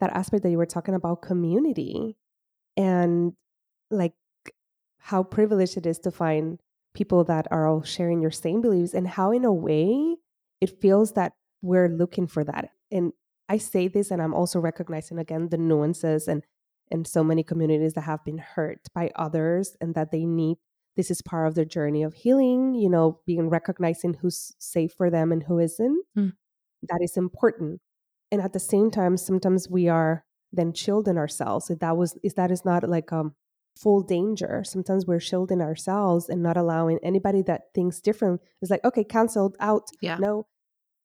that 0.00 0.10
aspect 0.12 0.42
that 0.44 0.50
you 0.50 0.58
were 0.58 0.66
talking 0.66 0.94
about 0.94 1.22
community 1.22 2.16
and 2.76 3.34
like 3.90 4.14
how 4.98 5.22
privileged 5.22 5.76
it 5.76 5.86
is 5.86 5.98
to 6.00 6.10
find 6.10 6.60
people 6.94 7.24
that 7.24 7.46
are 7.50 7.66
all 7.66 7.82
sharing 7.82 8.20
your 8.22 8.30
same 8.30 8.60
beliefs 8.62 8.94
and 8.94 9.06
how 9.08 9.30
in 9.32 9.44
a 9.44 9.52
way 9.52 10.16
it 10.60 10.80
feels 10.80 11.12
that 11.12 11.34
we're 11.62 11.88
looking 11.88 12.26
for 12.26 12.44
that 12.44 12.70
and 12.90 13.12
i 13.48 13.56
say 13.58 13.88
this 13.88 14.10
and 14.10 14.20
i'm 14.22 14.34
also 14.34 14.58
recognizing 14.60 15.18
again 15.18 15.48
the 15.48 15.58
nuances 15.58 16.28
and 16.28 16.44
and 16.90 17.06
so 17.06 17.24
many 17.24 17.42
communities 17.42 17.94
that 17.94 18.02
have 18.02 18.24
been 18.24 18.38
hurt 18.38 18.80
by 18.94 19.10
others 19.16 19.76
and 19.80 19.94
that 19.94 20.10
they 20.10 20.24
need 20.26 20.56
this 20.96 21.10
is 21.10 21.22
part 21.22 21.48
of 21.48 21.54
their 21.54 21.64
journey 21.64 22.02
of 22.02 22.14
healing 22.14 22.74
you 22.74 22.88
know 22.88 23.20
being 23.26 23.48
recognizing 23.48 24.14
who's 24.14 24.54
safe 24.58 24.92
for 24.96 25.10
them 25.10 25.32
and 25.32 25.42
who 25.44 25.58
isn't 25.58 26.04
Mm. 26.16 26.32
that 26.90 27.00
is 27.02 27.16
important 27.16 27.80
and 28.30 28.40
at 28.42 28.52
the 28.52 28.60
same 28.60 28.90
time 28.90 29.16
sometimes 29.16 29.68
we 29.68 29.88
are 29.88 30.24
then 30.52 30.72
shielding 30.72 31.18
ourselves 31.18 31.70
if 31.70 31.78
that 31.80 31.96
was 31.96 32.16
if 32.22 32.34
that 32.36 32.50
is 32.50 32.64
not 32.64 32.88
like 32.88 33.12
um 33.12 33.34
full 33.76 34.02
danger 34.02 34.62
sometimes 34.64 35.04
we're 35.04 35.18
shielding 35.18 35.60
ourselves 35.60 36.28
and 36.28 36.40
not 36.42 36.56
allowing 36.56 36.98
anybody 37.02 37.42
that 37.42 37.62
thinks 37.74 38.00
different 38.00 38.40
is 38.62 38.70
like 38.70 38.84
okay 38.84 39.02
canceled 39.02 39.56
out 39.58 39.88
Yeah. 40.00 40.16
no 40.18 40.46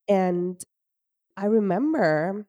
and 0.08 0.62
i 1.40 1.46
remember 1.46 2.46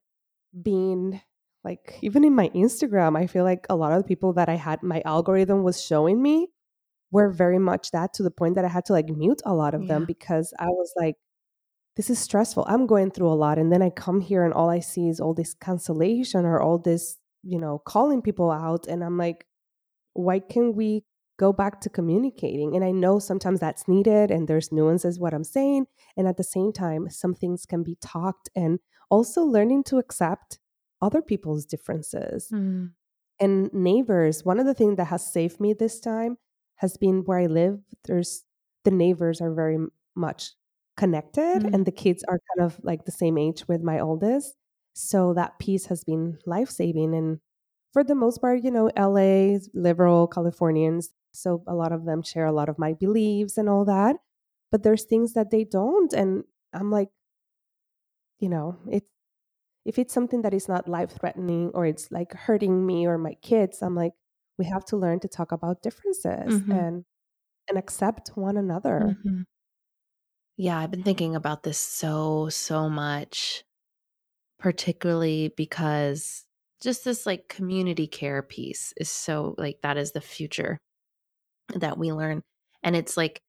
being 0.62 1.20
like 1.64 1.98
even 2.02 2.24
in 2.24 2.34
my 2.34 2.48
instagram 2.50 3.16
i 3.16 3.26
feel 3.26 3.44
like 3.44 3.66
a 3.70 3.76
lot 3.76 3.92
of 3.92 3.98
the 4.02 4.08
people 4.08 4.32
that 4.32 4.48
i 4.48 4.56
had 4.56 4.82
my 4.82 5.02
algorithm 5.04 5.62
was 5.62 5.82
showing 5.82 6.20
me 6.22 6.48
were 7.10 7.30
very 7.30 7.58
much 7.58 7.90
that 7.90 8.12
to 8.14 8.22
the 8.22 8.30
point 8.30 8.54
that 8.54 8.64
i 8.64 8.68
had 8.68 8.84
to 8.84 8.92
like 8.92 9.08
mute 9.08 9.40
a 9.44 9.54
lot 9.54 9.74
of 9.74 9.86
them 9.88 10.04
because 10.04 10.52
i 10.58 10.66
was 10.66 10.92
like 10.96 11.16
this 11.96 12.08
is 12.08 12.18
stressful. 12.18 12.64
I'm 12.68 12.86
going 12.86 13.10
through 13.10 13.28
a 13.28 13.34
lot. 13.34 13.58
And 13.58 13.70
then 13.70 13.82
i 13.82 13.90
come 13.90 14.20
here 14.20 14.44
and 14.44 14.54
all 14.54 14.70
i 14.70 14.80
see 14.80 15.08
is 15.08 15.20
all 15.20 15.34
this 15.34 15.54
cancellation 15.54 16.46
or 16.46 16.60
all 16.60 16.78
this 16.78 17.18
you 17.42 17.58
know 17.58 17.78
calling 17.78 18.22
people 18.22 18.50
out 18.50 18.86
and 18.86 19.02
i'm 19.02 19.16
like 19.16 19.46
why 20.12 20.38
can 20.38 20.74
we 20.74 21.04
go 21.44 21.52
back 21.60 21.80
to 21.80 21.88
communicating 21.98 22.74
and 22.76 22.84
i 22.84 22.90
know 23.02 23.18
sometimes 23.18 23.60
that's 23.60 23.86
needed 23.94 24.30
and 24.30 24.46
there's 24.48 24.70
nuances 24.78 25.18
what 25.24 25.34
i'm 25.36 25.44
saying 25.56 25.86
and 26.16 26.28
at 26.28 26.36
the 26.36 26.48
same 26.56 26.72
time 26.72 27.08
some 27.22 27.34
things 27.42 27.66
can 27.72 27.82
be 27.90 27.96
talked 28.00 28.48
and 28.62 28.78
also 29.10 29.42
learning 29.56 29.82
to 29.90 29.98
accept 30.04 30.58
other 31.08 31.22
people's 31.32 31.64
differences 31.74 32.48
Mm. 32.52 32.90
and 33.46 33.72
neighbors 33.72 34.44
one 34.44 34.60
of 34.62 34.66
the 34.66 34.74
things 34.80 34.96
that 34.98 35.06
has 35.14 35.32
saved 35.36 35.60
me 35.60 35.72
this 35.72 35.98
time 36.00 36.36
has 36.84 36.96
been 37.04 37.22
where 37.26 37.40
i 37.44 37.46
live 37.60 37.78
there's 38.06 38.32
the 38.84 38.90
neighbors 39.04 39.40
are 39.40 39.54
very 39.62 39.78
much 40.26 40.52
connected 41.02 41.62
Mm. 41.62 41.74
and 41.74 41.86
the 41.86 41.96
kids 42.04 42.22
are 42.28 42.40
kind 42.50 42.62
of 42.68 42.78
like 42.90 43.04
the 43.04 43.12
same 43.22 43.38
age 43.46 43.60
with 43.68 43.82
my 43.92 43.98
oldest 44.08 44.56
so 44.92 45.32
that 45.34 45.58
piece 45.64 45.86
has 45.86 46.04
been 46.04 46.24
life-saving 46.54 47.14
and 47.20 47.38
for 47.94 48.02
the 48.04 48.14
most 48.24 48.40
part 48.44 48.62
you 48.66 48.70
know 48.76 48.86
la 49.12 49.58
liberal 49.88 50.26
californians 50.36 51.10
so 51.32 51.62
a 51.66 51.74
lot 51.74 51.92
of 51.92 52.04
them 52.04 52.22
share 52.22 52.46
a 52.46 52.52
lot 52.52 52.68
of 52.68 52.78
my 52.78 52.92
beliefs 52.94 53.56
and 53.58 53.68
all 53.68 53.84
that 53.84 54.16
but 54.70 54.82
there's 54.82 55.04
things 55.04 55.34
that 55.34 55.50
they 55.50 55.64
don't 55.64 56.12
and 56.12 56.44
i'm 56.72 56.90
like 56.90 57.10
you 58.38 58.48
know 58.48 58.76
it's 58.90 59.10
if 59.84 59.98
it's 59.98 60.14
something 60.14 60.42
that 60.42 60.54
is 60.54 60.68
not 60.68 60.88
life 60.88 61.12
threatening 61.12 61.70
or 61.74 61.86
it's 61.86 62.10
like 62.12 62.32
hurting 62.34 62.86
me 62.86 63.06
or 63.06 63.18
my 63.18 63.34
kids 63.42 63.82
i'm 63.82 63.96
like 63.96 64.12
we 64.58 64.64
have 64.66 64.84
to 64.84 64.96
learn 64.96 65.20
to 65.20 65.28
talk 65.28 65.52
about 65.52 65.82
differences 65.82 66.62
Mhm. 66.62 66.70
and 66.70 67.04
and 67.68 67.78
accept 67.78 68.30
one 68.36 68.56
another 68.58 69.18
Mhm. 69.24 69.44
Yeah, 70.56 70.78
I've 70.78 70.90
been 70.90 71.02
thinking 71.02 71.34
about 71.34 71.62
this 71.62 71.78
so, 71.78 72.48
so 72.50 72.88
much, 72.88 73.64
particularly 74.58 75.48
because 75.56 76.44
just 76.82 77.04
this 77.04 77.26
like 77.26 77.48
community 77.48 78.06
care 78.06 78.42
piece 78.42 78.92
is 78.98 79.10
so 79.10 79.54
like 79.58 79.80
that 79.82 79.98
is 79.98 80.12
the 80.12 80.20
future 80.20 80.78
that 81.76 81.98
we 81.98 82.12
learn. 82.12 82.42
And 82.82 82.96
it's 82.96 83.16
like 83.16 83.42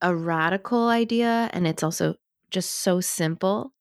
a 0.00 0.14
radical 0.14 0.88
idea 0.88 1.50
and 1.52 1.66
it's 1.66 1.82
also 1.82 2.14
just 2.50 2.70
so 2.70 3.00
simple. 3.00 3.72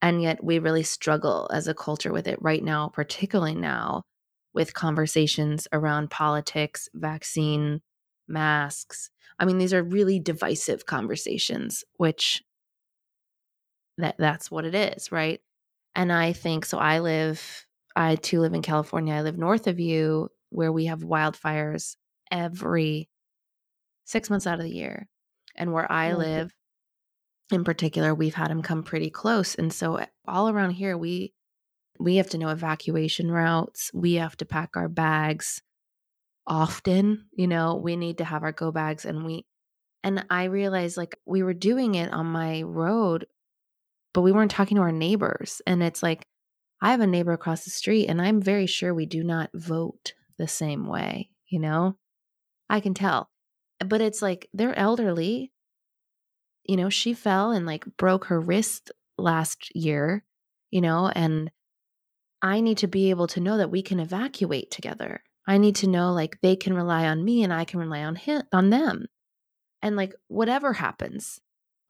And 0.00 0.20
yet 0.20 0.42
we 0.42 0.58
really 0.58 0.82
struggle 0.82 1.48
as 1.52 1.68
a 1.68 1.74
culture 1.74 2.12
with 2.12 2.26
it 2.26 2.42
right 2.42 2.62
now, 2.62 2.88
particularly 2.88 3.54
now 3.54 4.02
with 4.52 4.74
conversations 4.74 5.68
around 5.72 6.10
politics, 6.10 6.88
vaccine, 6.94 7.80
masks. 8.28 9.10
I 9.38 9.44
mean, 9.44 9.58
these 9.58 9.72
are 9.72 9.82
really 9.82 10.18
divisive 10.18 10.86
conversations, 10.86 11.84
which 11.96 12.42
that 13.98 14.16
that's 14.18 14.50
what 14.50 14.64
it 14.64 14.74
is, 14.74 15.12
right? 15.12 15.40
And 15.94 16.12
I 16.12 16.32
think 16.32 16.64
so 16.64 16.78
I 16.78 16.98
live 17.00 17.66
I 17.94 18.16
too 18.16 18.40
live 18.40 18.54
in 18.54 18.62
California. 18.62 19.14
I 19.14 19.22
live 19.22 19.38
north 19.38 19.66
of 19.66 19.78
you 19.78 20.30
where 20.50 20.72
we 20.72 20.86
have 20.86 21.00
wildfires 21.00 21.96
every 22.32 23.08
6 24.06 24.30
months 24.30 24.46
out 24.48 24.58
of 24.58 24.64
the 24.64 24.74
year. 24.74 25.08
And 25.54 25.72
where 25.72 25.90
I 25.90 26.14
live 26.14 26.52
in 27.52 27.64
particular, 27.64 28.14
we've 28.14 28.34
had 28.34 28.50
them 28.50 28.62
come 28.62 28.82
pretty 28.82 29.10
close. 29.10 29.54
And 29.54 29.72
so 29.72 29.96
eh, 29.96 30.06
all 30.26 30.48
around 30.48 30.70
here 30.70 30.98
we 30.98 31.34
we 32.00 32.16
have 32.16 32.30
to 32.30 32.38
know 32.38 32.48
evacuation 32.48 33.30
routes. 33.30 33.90
We 33.94 34.14
have 34.14 34.36
to 34.38 34.46
pack 34.46 34.70
our 34.76 34.88
bags 34.88 35.62
often, 36.46 37.26
you 37.32 37.46
know, 37.46 37.76
we 37.76 37.96
need 37.96 38.18
to 38.18 38.24
have 38.24 38.42
our 38.42 38.52
go 38.52 38.72
bags 38.72 39.04
and 39.04 39.24
we 39.24 39.46
and 40.04 40.24
I 40.30 40.44
realized 40.44 40.96
like 40.96 41.16
we 41.26 41.42
were 41.44 41.54
doing 41.54 41.94
it 41.94 42.12
on 42.12 42.26
my 42.26 42.62
road 42.62 43.26
but 44.12 44.22
we 44.22 44.32
weren't 44.32 44.50
talking 44.50 44.76
to 44.76 44.82
our 44.82 44.92
neighbors 44.92 45.62
and 45.66 45.82
it's 45.82 46.02
like 46.02 46.26
I 46.80 46.90
have 46.90 47.00
a 47.00 47.06
neighbor 47.06 47.32
across 47.32 47.64
the 47.64 47.70
street 47.70 48.08
and 48.08 48.20
I'm 48.20 48.40
very 48.42 48.66
sure 48.66 48.92
we 48.92 49.06
do 49.06 49.22
not 49.22 49.50
vote 49.54 50.14
the 50.38 50.48
same 50.48 50.86
way, 50.86 51.30
you 51.48 51.60
know? 51.60 51.96
I 52.72 52.80
can 52.80 52.94
tell. 52.94 53.28
But 53.84 54.00
it's 54.00 54.22
like 54.22 54.48
they're 54.54 54.76
elderly. 54.76 55.52
You 56.64 56.76
know, 56.76 56.88
she 56.88 57.12
fell 57.12 57.50
and 57.50 57.66
like 57.66 57.84
broke 57.98 58.24
her 58.26 58.40
wrist 58.40 58.90
last 59.18 59.74
year, 59.76 60.24
you 60.70 60.80
know, 60.80 61.12
and 61.14 61.50
I 62.40 62.60
need 62.60 62.78
to 62.78 62.86
be 62.86 63.10
able 63.10 63.26
to 63.28 63.40
know 63.40 63.58
that 63.58 63.70
we 63.70 63.82
can 63.82 64.00
evacuate 64.00 64.70
together. 64.70 65.22
I 65.46 65.58
need 65.58 65.76
to 65.76 65.88
know 65.88 66.12
like 66.12 66.40
they 66.40 66.56
can 66.56 66.74
rely 66.74 67.06
on 67.06 67.24
me 67.24 67.42
and 67.42 67.52
I 67.52 67.64
can 67.64 67.78
rely 67.78 68.02
on 68.04 68.16
him 68.16 68.42
on 68.52 68.70
them. 68.70 69.06
And 69.82 69.96
like 69.96 70.14
whatever 70.28 70.72
happens, 70.72 71.40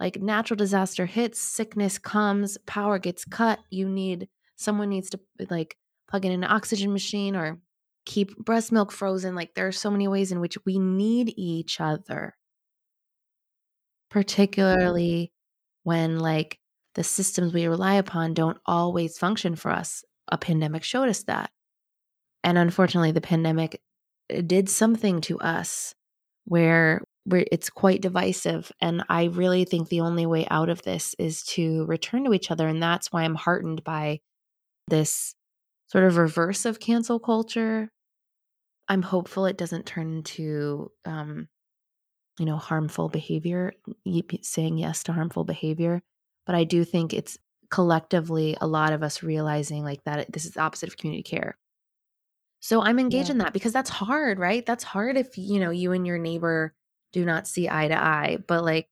like 0.00 0.20
natural 0.20 0.56
disaster 0.56 1.06
hits, 1.06 1.38
sickness 1.38 1.98
comes, 1.98 2.58
power 2.66 2.98
gets 2.98 3.24
cut, 3.24 3.60
you 3.70 3.88
need 3.88 4.28
someone 4.56 4.88
needs 4.88 5.10
to 5.10 5.20
like 5.48 5.76
plug 6.08 6.24
in 6.24 6.32
an 6.32 6.44
oxygen 6.44 6.92
machine 6.92 7.36
or 7.36 7.60
keep 8.04 8.36
breast 8.36 8.72
milk 8.72 8.92
frozen. 8.92 9.34
Like 9.34 9.54
there 9.54 9.66
are 9.66 9.72
so 9.72 9.90
many 9.90 10.08
ways 10.08 10.32
in 10.32 10.40
which 10.40 10.56
we 10.64 10.78
need 10.78 11.32
each 11.36 11.80
other. 11.80 12.34
Particularly 14.10 15.32
when 15.84 16.18
like 16.18 16.58
the 16.94 17.04
systems 17.04 17.52
we 17.52 17.66
rely 17.66 17.94
upon 17.94 18.34
don't 18.34 18.58
always 18.66 19.18
function 19.18 19.56
for 19.56 19.70
us. 19.70 20.04
A 20.28 20.38
pandemic 20.38 20.84
showed 20.84 21.08
us 21.08 21.24
that. 21.24 21.50
And 22.44 22.58
unfortunately, 22.58 23.12
the 23.12 23.20
pandemic 23.20 23.80
uh, 24.32 24.42
did 24.42 24.68
something 24.68 25.20
to 25.22 25.38
us 25.38 25.94
where 26.44 27.02
where 27.24 27.44
it's 27.52 27.70
quite 27.70 28.02
divisive 28.02 28.72
and 28.80 29.04
i 29.08 29.26
really 29.26 29.64
think 29.64 29.88
the 29.88 30.00
only 30.00 30.26
way 30.26 30.44
out 30.50 30.68
of 30.68 30.82
this 30.82 31.14
is 31.20 31.44
to 31.44 31.84
return 31.86 32.24
to 32.24 32.32
each 32.32 32.50
other 32.50 32.66
and 32.66 32.82
that's 32.82 33.12
why 33.12 33.22
i'm 33.22 33.36
heartened 33.36 33.84
by 33.84 34.18
this 34.88 35.34
sort 35.92 36.04
of 36.04 36.16
reverse 36.16 36.64
of 36.64 36.80
cancel 36.80 37.20
culture 37.20 37.88
i'm 38.88 39.02
hopeful 39.02 39.46
it 39.46 39.58
doesn't 39.58 39.86
turn 39.86 40.16
into 40.16 40.90
um 41.04 41.48
you 42.38 42.46
know 42.46 42.56
harmful 42.56 43.08
behavior 43.08 43.72
saying 44.42 44.78
yes 44.78 45.02
to 45.02 45.12
harmful 45.12 45.44
behavior 45.44 46.02
but 46.46 46.54
i 46.54 46.64
do 46.64 46.84
think 46.84 47.12
it's 47.12 47.38
collectively 47.70 48.56
a 48.60 48.66
lot 48.66 48.92
of 48.92 49.02
us 49.02 49.22
realizing 49.22 49.84
like 49.84 50.02
that 50.04 50.30
this 50.32 50.44
is 50.44 50.52
the 50.52 50.60
opposite 50.60 50.88
of 50.88 50.96
community 50.96 51.22
care 51.22 51.56
so 52.62 52.80
I'm 52.80 53.00
engaged 53.00 53.28
yeah. 53.28 53.32
in 53.32 53.38
that 53.38 53.52
because 53.52 53.72
that's 53.72 53.90
hard, 53.90 54.38
right? 54.38 54.64
That's 54.64 54.84
hard 54.84 55.16
if, 55.16 55.36
you 55.36 55.58
know, 55.58 55.70
you 55.70 55.90
and 55.90 56.06
your 56.06 56.18
neighbor 56.18 56.72
do 57.12 57.24
not 57.24 57.48
see 57.48 57.68
eye 57.68 57.88
to 57.88 58.00
eye. 58.00 58.38
But 58.46 58.62
like, 58.62 58.88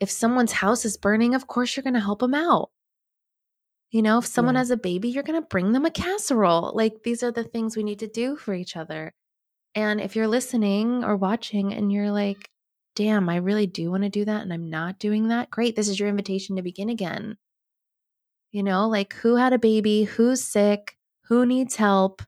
if 0.00 0.10
someone's 0.10 0.52
house 0.52 0.84
is 0.84 0.98
burning, 0.98 1.34
of 1.34 1.46
course 1.46 1.74
you're 1.74 1.82
going 1.82 1.94
to 1.94 2.00
help 2.00 2.20
them 2.20 2.34
out. 2.34 2.68
You 3.90 4.02
know, 4.02 4.18
if 4.18 4.26
someone 4.26 4.54
yeah. 4.54 4.60
has 4.60 4.70
a 4.70 4.76
baby, 4.76 5.08
you're 5.08 5.22
going 5.22 5.40
to 5.40 5.46
bring 5.46 5.72
them 5.72 5.86
a 5.86 5.90
casserole. 5.90 6.72
Like, 6.74 7.02
these 7.04 7.22
are 7.22 7.32
the 7.32 7.44
things 7.44 7.76
we 7.76 7.82
need 7.82 8.00
to 8.00 8.06
do 8.06 8.36
for 8.36 8.52
each 8.52 8.76
other. 8.76 9.14
And 9.74 10.00
if 10.00 10.14
you're 10.14 10.28
listening 10.28 11.04
or 11.04 11.16
watching 11.16 11.72
and 11.72 11.90
you're 11.90 12.10
like, 12.10 12.50
damn, 12.96 13.28
I 13.28 13.36
really 13.36 13.66
do 13.66 13.90
want 13.90 14.02
to 14.02 14.08
do 14.08 14.24
that 14.24 14.42
and 14.42 14.52
I'm 14.52 14.68
not 14.68 14.98
doing 14.98 15.28
that, 15.28 15.50
great. 15.50 15.76
This 15.76 15.88
is 15.88 16.00
your 16.00 16.08
invitation 16.08 16.56
to 16.56 16.62
begin 16.62 16.88
again. 16.88 17.36
You 18.50 18.62
know, 18.62 18.88
like 18.88 19.14
who 19.14 19.36
had 19.36 19.52
a 19.52 19.58
baby, 19.58 20.04
who's 20.04 20.42
sick, 20.42 20.96
who 21.26 21.46
needs 21.46 21.76
help, 21.76 22.22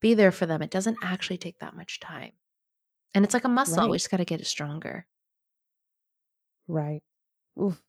be 0.00 0.14
there 0.14 0.32
for 0.32 0.46
them. 0.46 0.62
It 0.62 0.70
doesn't 0.70 0.98
actually 1.02 1.38
take 1.38 1.58
that 1.60 1.76
much 1.76 2.00
time. 2.00 2.32
And 3.14 3.24
it's 3.24 3.34
like 3.34 3.44
a 3.44 3.48
muscle. 3.48 3.78
Right. 3.78 3.90
We 3.90 3.96
just 3.98 4.10
got 4.10 4.18
to 4.18 4.24
get 4.24 4.40
it 4.40 4.46
stronger. 4.46 5.06
Right. 6.66 7.02
Oof. 7.60 7.80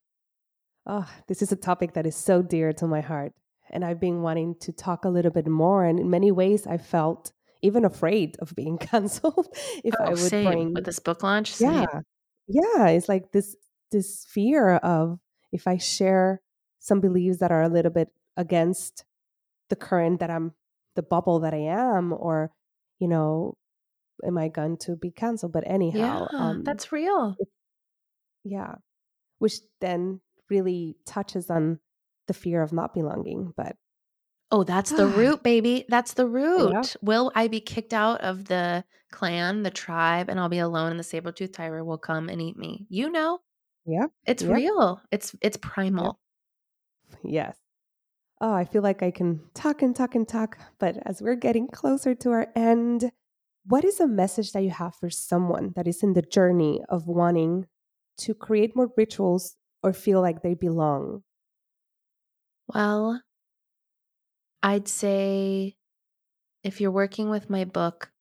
Oh, 0.89 1.07
this 1.27 1.41
is 1.41 1.51
a 1.51 1.57
topic 1.57 1.93
that 1.93 2.05
is 2.05 2.15
so 2.15 2.41
dear 2.41 2.71
to 2.73 2.87
my 2.87 3.01
heart. 3.01 3.33
And 3.69 3.83
I've 3.83 3.99
been 3.99 4.21
wanting 4.21 4.55
to 4.61 4.71
talk 4.71 5.03
a 5.03 5.09
little 5.09 5.31
bit 5.31 5.45
more. 5.45 5.83
And 5.83 5.99
in 5.99 6.09
many 6.09 6.31
ways, 6.31 6.65
I 6.65 6.77
felt 6.77 7.33
even 7.61 7.83
afraid 7.83 8.37
of 8.39 8.55
being 8.55 8.77
canceled 8.91 9.47
if 9.83 9.93
oh, 9.99 10.03
I 10.03 10.09
would 10.09 10.17
same. 10.19 10.45
bring 10.45 10.73
with 10.73 10.85
this 10.85 10.99
book 10.99 11.23
launch. 11.23 11.53
Same. 11.53 11.73
Yeah, 11.73 12.01
yeah. 12.47 12.87
It's 12.87 13.09
like 13.09 13.31
this 13.33 13.55
this 13.91 14.25
fear 14.29 14.77
of 14.77 15.19
if 15.51 15.67
I 15.67 15.77
share 15.77 16.41
some 16.79 17.01
beliefs 17.01 17.39
that 17.39 17.51
are 17.51 17.63
a 17.63 17.69
little 17.69 17.91
bit 17.91 18.09
against 18.37 19.03
the 19.69 19.75
current 19.75 20.21
that 20.21 20.29
I'm 20.29 20.53
the 20.95 21.03
bubble 21.03 21.41
that 21.41 21.53
I 21.53 21.57
am, 21.57 22.13
or 22.13 22.51
you 22.99 23.09
know, 23.09 23.57
am 24.25 24.37
I 24.37 24.47
going 24.47 24.77
to 24.77 24.95
be 24.95 25.11
canceled? 25.11 25.51
But 25.51 25.65
anyhow, 25.67 26.27
yeah, 26.31 26.39
um, 26.39 26.63
that's 26.63 26.93
real. 26.93 27.35
It, 27.37 27.49
yeah, 28.45 28.75
which 29.39 29.59
then 29.81 30.21
really 30.49 30.97
touches 31.05 31.49
on 31.49 31.79
the 32.27 32.33
fear 32.33 32.61
of 32.61 32.73
not 32.73 32.93
belonging. 32.93 33.53
But 33.55 33.75
oh, 34.51 34.63
that's 34.63 34.91
the 34.91 35.07
root, 35.19 35.43
baby. 35.43 35.85
That's 35.89 36.13
the 36.13 36.27
root. 36.27 36.71
Yeah. 36.71 36.83
Will 37.01 37.31
I 37.35 37.47
be 37.47 37.59
kicked 37.59 37.93
out 37.93 38.21
of 38.21 38.45
the 38.45 38.83
clan, 39.11 39.63
the 39.63 39.71
tribe, 39.71 40.29
and 40.29 40.39
I'll 40.39 40.49
be 40.49 40.59
alone, 40.59 40.91
and 40.91 40.99
the 40.99 41.03
saber 41.03 41.31
tooth 41.31 41.51
tiger 41.51 41.83
will 41.83 41.97
come 41.97 42.29
and 42.29 42.41
eat 42.41 42.57
me? 42.57 42.85
You 42.89 43.09
know. 43.09 43.39
Yeah, 43.85 44.07
it's 44.25 44.43
yep. 44.43 44.55
real. 44.55 45.01
It's 45.11 45.35
it's 45.41 45.57
primal. 45.57 46.19
Yep. 47.23 47.33
Yes 47.33 47.55
oh, 48.41 48.53
I 48.53 48.65
feel 48.65 48.81
like 48.81 49.03
I 49.03 49.11
can 49.11 49.41
talk 49.53 49.81
and 49.81 49.95
talk 49.95 50.15
and 50.15 50.27
talk. 50.27 50.57
But 50.79 50.97
as 51.05 51.21
we're 51.21 51.35
getting 51.35 51.67
closer 51.67 52.15
to 52.15 52.31
our 52.31 52.47
end, 52.55 53.11
what 53.65 53.83
is 53.83 53.99
a 53.99 54.07
message 54.07 54.51
that 54.51 54.63
you 54.63 54.69
have 54.69 54.95
for 54.95 55.09
someone 55.09 55.73
that 55.75 55.87
is 55.87 56.03
in 56.03 56.13
the 56.13 56.21
journey 56.21 56.81
of 56.89 57.07
wanting 57.07 57.67
to 58.19 58.33
create 58.33 58.75
more 58.75 58.89
rituals 58.95 59.55
or 59.87 59.93
feel 59.93 60.21
like 60.21 60.41
they 60.41 60.53
belong? 60.53 61.23
Well, 62.67 63.21
I'd 64.61 64.87
say 64.87 65.77
if 66.63 66.81
you're 66.81 66.91
working 66.91 67.29
with 67.29 67.49
my 67.49 67.63
book, 67.63 68.11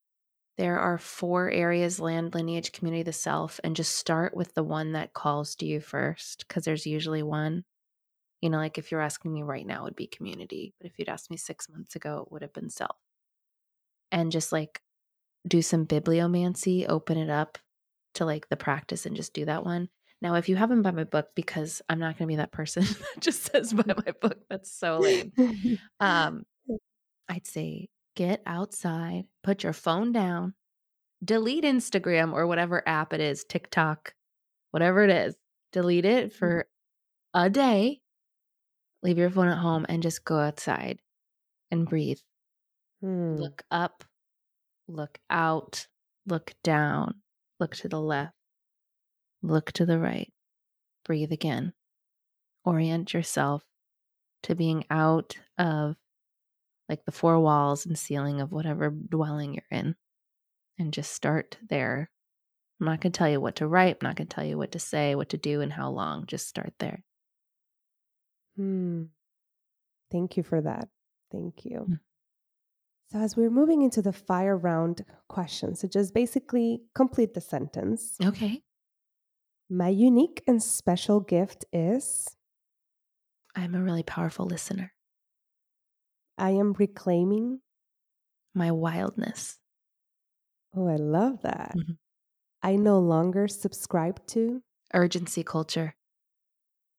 there 0.58 0.78
are 0.78 0.96
four 0.96 1.50
areas 1.50 1.98
land, 2.00 2.34
lineage, 2.34 2.72
community, 2.72 3.02
the 3.02 3.12
self, 3.12 3.60
and 3.64 3.76
just 3.76 3.96
start 3.96 4.34
with 4.34 4.54
the 4.54 4.62
one 4.62 4.92
that 4.92 5.12
calls 5.12 5.56
to 5.56 5.66
you 5.66 5.80
first, 5.80 6.46
because 6.46 6.64
there's 6.64 6.86
usually 6.86 7.22
one. 7.22 7.64
You 8.40 8.50
know, 8.50 8.58
like 8.58 8.78
if 8.78 8.90
you're 8.90 9.00
asking 9.00 9.32
me 9.32 9.42
right 9.42 9.66
now, 9.66 9.80
it 9.80 9.84
would 9.84 9.96
be 9.96 10.06
community. 10.06 10.72
But 10.78 10.86
if 10.86 10.98
you'd 10.98 11.08
asked 11.08 11.30
me 11.30 11.36
six 11.36 11.68
months 11.68 11.96
ago, 11.96 12.22
it 12.24 12.32
would 12.32 12.42
have 12.42 12.52
been 12.52 12.70
self. 12.70 12.96
And 14.12 14.30
just 14.30 14.52
like 14.52 14.80
do 15.48 15.62
some 15.62 15.86
bibliomancy, 15.86 16.86
open 16.88 17.18
it 17.18 17.30
up 17.30 17.58
to 18.14 18.24
like 18.24 18.48
the 18.48 18.56
practice 18.56 19.04
and 19.04 19.16
just 19.16 19.34
do 19.34 19.44
that 19.46 19.64
one. 19.64 19.88
Now, 20.22 20.34
if 20.34 20.48
you 20.48 20.56
haven't 20.56 20.82
buy 20.82 20.92
my 20.92 21.04
book, 21.04 21.28
because 21.34 21.82
I'm 21.88 21.98
not 21.98 22.18
going 22.18 22.26
to 22.28 22.32
be 22.32 22.36
that 22.36 22.52
person 22.52 22.84
that 22.84 23.20
just 23.20 23.52
says 23.52 23.72
buy 23.72 23.84
my 23.86 24.12
book, 24.20 24.38
that's 24.48 24.72
so 24.72 24.98
lame. 24.98 25.32
Um, 26.00 26.44
I'd 27.28 27.46
say 27.46 27.88
get 28.14 28.42
outside, 28.46 29.24
put 29.42 29.62
your 29.62 29.72
phone 29.72 30.12
down, 30.12 30.54
delete 31.24 31.64
Instagram 31.64 32.32
or 32.32 32.46
whatever 32.46 32.82
app 32.88 33.12
it 33.12 33.20
is, 33.20 33.44
TikTok, 33.44 34.14
whatever 34.70 35.02
it 35.04 35.10
is, 35.10 35.34
delete 35.72 36.04
it 36.04 36.28
mm-hmm. 36.28 36.38
for 36.38 36.66
a 37.34 37.50
day 37.50 38.00
leave 39.06 39.18
your 39.18 39.30
phone 39.30 39.48
at 39.48 39.58
home 39.58 39.86
and 39.88 40.02
just 40.02 40.24
go 40.24 40.36
outside 40.38 40.98
and 41.70 41.88
breathe. 41.88 42.18
Hmm. 43.00 43.36
Look 43.36 43.62
up, 43.70 44.04
look 44.88 45.18
out, 45.30 45.86
look 46.26 46.52
down, 46.64 47.14
look 47.60 47.76
to 47.76 47.88
the 47.88 48.00
left, 48.00 48.34
look 49.46 49.72
to 49.72 49.86
the 49.86 49.98
right. 49.98 50.32
Breathe 51.04 51.32
again. 51.32 51.72
Orient 52.64 53.14
yourself 53.14 53.64
to 54.42 54.54
being 54.54 54.84
out 54.90 55.36
of 55.58 55.96
like 56.88 57.04
the 57.04 57.12
four 57.12 57.40
walls 57.40 57.86
and 57.86 57.98
ceiling 57.98 58.40
of 58.40 58.52
whatever 58.52 58.90
dwelling 58.90 59.54
you're 59.54 59.64
in. 59.70 59.94
And 60.78 60.92
just 60.92 61.12
start 61.12 61.56
there. 61.68 62.10
I'm 62.80 62.86
not 62.86 63.00
going 63.00 63.12
to 63.12 63.18
tell 63.18 63.28
you 63.28 63.40
what 63.40 63.56
to 63.56 63.66
write. 63.66 63.96
I'm 64.00 64.08
not 64.08 64.16
going 64.16 64.28
to 64.28 64.34
tell 64.34 64.44
you 64.44 64.58
what 64.58 64.72
to 64.72 64.78
say, 64.78 65.14
what 65.14 65.30
to 65.30 65.38
do, 65.38 65.62
and 65.62 65.72
how 65.72 65.88
long. 65.90 66.26
Just 66.26 66.48
start 66.48 66.74
there. 66.78 67.02
Hmm. 68.56 69.04
Thank 70.12 70.36
you 70.36 70.42
for 70.42 70.60
that. 70.60 70.88
Thank 71.32 71.64
you. 71.64 71.86
Mm. 71.88 72.00
So, 73.10 73.18
as 73.18 73.36
we're 73.36 73.50
moving 73.50 73.82
into 73.82 74.02
the 74.02 74.12
fire 74.12 74.56
round 74.56 75.04
questions, 75.28 75.80
so 75.80 75.88
just 75.88 76.12
basically 76.12 76.82
complete 76.94 77.34
the 77.34 77.40
sentence. 77.40 78.16
Okay. 78.22 78.62
My 79.68 79.88
unique 79.88 80.42
and 80.46 80.62
special 80.62 81.20
gift 81.20 81.64
is 81.72 82.36
I'm 83.54 83.74
a 83.74 83.82
really 83.82 84.02
powerful 84.02 84.46
listener. 84.46 84.92
I 86.38 86.50
am 86.50 86.74
reclaiming. 86.74 87.60
My 88.54 88.70
wildness. 88.72 89.58
Oh, 90.74 90.86
I 90.88 90.96
love 90.96 91.42
that. 91.42 91.74
Mhm. 91.74 91.98
I 92.62 92.76
no 92.76 92.98
longer 92.98 93.48
subscribe 93.48 94.26
to. 94.28 94.62
Urgency 94.94 95.42
culture. 95.42 95.94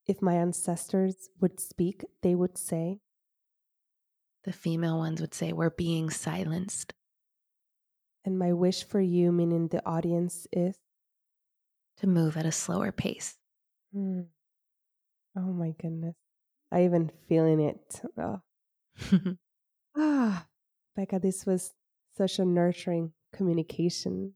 If 0.06 0.22
my 0.22 0.36
ancestors 0.36 1.30
would 1.40 1.60
speak, 1.60 2.06
they 2.22 2.36
would 2.36 2.58
say, 2.58 3.02
The 4.44 4.54
female 4.54 4.98
ones 4.98 5.20
would 5.22 5.34
say, 5.34 5.52
We're 5.54 5.70
being 5.70 6.10
silenced. 6.10 6.94
and 8.26 8.38
my 8.38 8.52
wish 8.54 8.84
for 8.84 9.00
you, 9.00 9.32
meaning 9.32 9.70
the 9.70 9.86
audience, 9.86 10.48
is. 10.52 10.78
To 12.00 12.08
move 12.08 12.38
at 12.38 12.46
a 12.46 12.52
slower 12.52 12.92
pace. 12.92 13.36
Hmm. 13.94 14.22
Oh 15.36 15.54
my 15.54 15.74
goodness. 15.82 16.16
I 16.72 16.84
even 16.86 17.12
feeling 17.28 17.60
it. 17.60 18.02
Oh. 18.18 18.42
Ah, 20.00 20.46
Becca, 20.96 21.18
this 21.18 21.44
was 21.48 21.74
such 22.16 22.38
a 22.38 22.46
nurturing 22.46 23.14
communication 23.34 24.34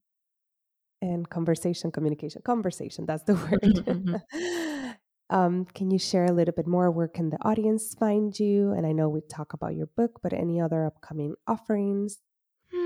and 1.04 1.30
conversation 1.30 1.92
communication. 1.92 2.42
Conversation, 2.44 3.06
that's 3.06 3.24
the 3.24 3.36
word. 4.34 5.04
um, 5.30 5.66
can 5.66 5.92
you 5.92 6.00
share 6.00 6.26
a 6.26 6.32
little 6.32 6.54
bit 6.54 6.66
more? 6.66 6.90
Where 6.90 7.08
can 7.08 7.30
the 7.30 7.38
audience 7.44 7.94
find 7.94 8.38
you? 8.40 8.72
And 8.72 8.88
I 8.88 8.92
know 8.92 9.08
we 9.08 9.22
talk 9.22 9.54
about 9.54 9.76
your 9.76 9.88
book, 9.88 10.20
but 10.24 10.34
any 10.34 10.60
other 10.60 10.84
upcoming 10.86 11.36
offerings? 11.48 12.18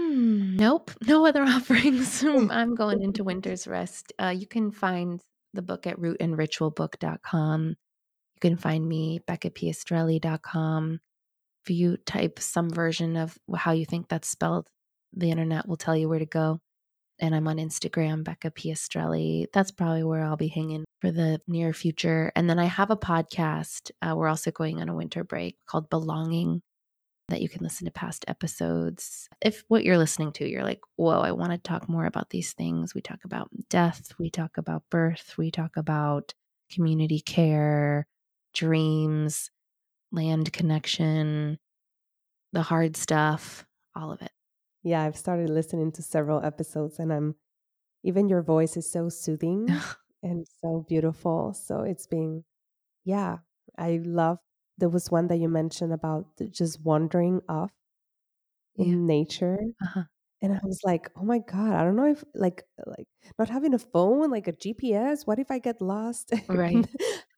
Hmm, 0.05 0.55
nope, 0.55 0.91
no 1.07 1.25
other 1.25 1.41
offerings. 1.41 2.23
I'm 2.23 2.75
going 2.75 3.01
into 3.01 3.23
winter's 3.23 3.67
rest. 3.67 4.13
Uh, 4.21 4.33
you 4.37 4.45
can 4.45 4.71
find 4.71 5.19
the 5.53 5.63
book 5.63 5.87
at 5.87 5.97
rootandritualbook.com. 5.97 7.69
You 7.69 8.39
can 8.39 8.57
find 8.57 8.87
me, 8.87 9.19
beccapiastrelli.com. 9.27 10.99
If 11.63 11.69
you 11.71 11.97
type 12.05 12.39
some 12.39 12.69
version 12.69 13.17
of 13.17 13.35
how 13.55 13.71
you 13.71 13.85
think 13.85 14.07
that's 14.07 14.27
spelled, 14.27 14.67
the 15.13 15.31
internet 15.31 15.67
will 15.67 15.77
tell 15.77 15.97
you 15.97 16.07
where 16.07 16.19
to 16.19 16.25
go. 16.25 16.59
And 17.19 17.33
I'm 17.33 17.47
on 17.47 17.57
Instagram, 17.57 18.23
Becca 18.23 18.51
Piastrelli. 18.51 19.45
That's 19.53 19.71
probably 19.71 20.03
where 20.03 20.23
I'll 20.23 20.35
be 20.35 20.49
hanging 20.49 20.83
for 20.99 21.11
the 21.11 21.39
near 21.47 21.73
future. 21.73 22.31
And 22.35 22.47
then 22.47 22.59
I 22.59 22.65
have 22.65 22.91
a 22.91 22.97
podcast. 22.97 23.89
Uh, 24.01 24.13
we're 24.15 24.27
also 24.27 24.51
going 24.51 24.81
on 24.81 24.89
a 24.89 24.95
winter 24.95 25.23
break 25.23 25.55
called 25.65 25.89
Belonging 25.89 26.61
that 27.29 27.41
you 27.41 27.49
can 27.49 27.63
listen 27.63 27.85
to 27.85 27.91
past 27.91 28.25
episodes. 28.27 29.29
If 29.41 29.63
what 29.67 29.83
you're 29.83 29.97
listening 29.97 30.31
to, 30.33 30.47
you're 30.47 30.63
like, 30.63 30.81
whoa, 30.95 31.19
I 31.21 31.31
want 31.31 31.51
to 31.51 31.57
talk 31.57 31.89
more 31.89 32.05
about 32.05 32.29
these 32.29 32.53
things. 32.53 32.93
We 32.93 33.01
talk 33.01 33.19
about 33.25 33.49
death, 33.69 34.11
we 34.19 34.29
talk 34.29 34.57
about 34.57 34.83
birth, 34.91 35.35
we 35.37 35.51
talk 35.51 35.77
about 35.77 36.33
community 36.71 37.19
care, 37.19 38.07
dreams, 38.53 39.49
land 40.11 40.53
connection, 40.53 41.57
the 42.53 42.61
hard 42.61 42.95
stuff, 42.95 43.65
all 43.95 44.11
of 44.11 44.21
it. 44.21 44.31
Yeah, 44.83 45.01
I've 45.01 45.17
started 45.17 45.49
listening 45.49 45.91
to 45.93 46.03
several 46.03 46.43
episodes 46.43 46.99
and 46.99 47.11
I'm 47.11 47.35
even 48.03 48.29
your 48.29 48.43
voice 48.43 48.77
is 48.77 48.89
so 48.89 49.09
soothing 49.09 49.67
and 50.23 50.45
so 50.61 50.85
beautiful. 50.87 51.53
So 51.53 51.81
it's 51.81 52.05
been, 52.05 52.43
yeah, 53.03 53.37
I 53.77 53.99
love. 54.03 54.37
There 54.77 54.89
was 54.89 55.11
one 55.11 55.27
that 55.27 55.37
you 55.37 55.49
mentioned 55.49 55.93
about 55.93 56.27
just 56.51 56.81
wandering 56.81 57.41
off 57.49 57.73
in 58.75 59.07
nature, 59.07 59.57
Uh-huh. 59.81 60.05
and 60.41 60.53
I 60.53 60.59
was 60.63 60.81
like, 60.85 61.09
oh 61.17 61.23
my 61.23 61.39
god, 61.39 61.73
I 61.75 61.83
don't 61.83 61.95
know 61.97 62.05
if 62.11 62.23
like 62.35 62.63
like 62.87 63.07
not 63.39 63.49
having 63.49 63.73
a 63.73 63.79
phone, 63.79 64.31
like 64.31 64.47
a 64.47 64.53
GPS. 64.53 65.27
What 65.27 65.39
if 65.39 65.51
I 65.51 65.59
get 65.59 65.81
lost 65.81 66.33
Right. 66.47 66.85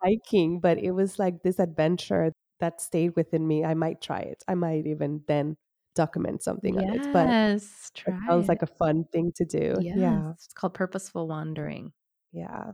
hiking? 0.03 0.59
But 0.61 0.79
it 0.79 0.91
was 0.91 1.19
like 1.19 1.43
this 1.43 1.59
adventure 1.59 2.33
that 2.59 2.81
stayed 2.81 3.15
within 3.15 3.47
me. 3.47 3.65
I 3.65 3.73
might 3.75 4.01
try 4.01 4.19
it. 4.21 4.43
I 4.47 4.55
might 4.55 4.87
even 4.87 5.23
then 5.27 5.57
document 5.95 6.43
something 6.43 6.77
on 6.79 6.89
it. 6.91 7.07
But 7.13 7.31
Yes, 7.31 7.91
it 8.07 8.15
try 8.15 8.19
sounds 8.29 8.47
it. 8.47 8.49
like 8.49 8.63
a 8.63 8.67
fun 8.67 9.05
thing 9.13 9.31
to 9.37 9.45
do. 9.45 9.83
Yes, 9.93 9.93
Yeah. 9.93 10.33
it's 10.45 10.53
called 10.53 10.73
purposeful 10.73 11.27
wandering. 11.27 11.93
Yeah. 12.31 12.73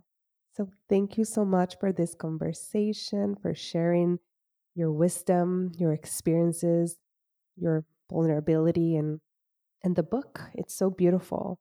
So 0.52 0.70
thank 0.90 1.18
you 1.18 1.26
so 1.26 1.46
much 1.46 1.78
for 1.80 1.92
this 1.92 2.16
conversation, 2.16 3.36
for 3.36 3.54
sharing 3.56 4.20
your 4.76 4.92
wisdom, 4.92 5.72
your 5.78 5.94
experiences, 5.94 6.98
your 7.58 7.86
vulnerability 8.12 8.96
and 8.96 9.20
and 9.84 9.96
the 9.96 10.04
book. 10.04 10.42
It's 10.54 10.76
so 10.76 10.90
beautiful. 10.90 11.60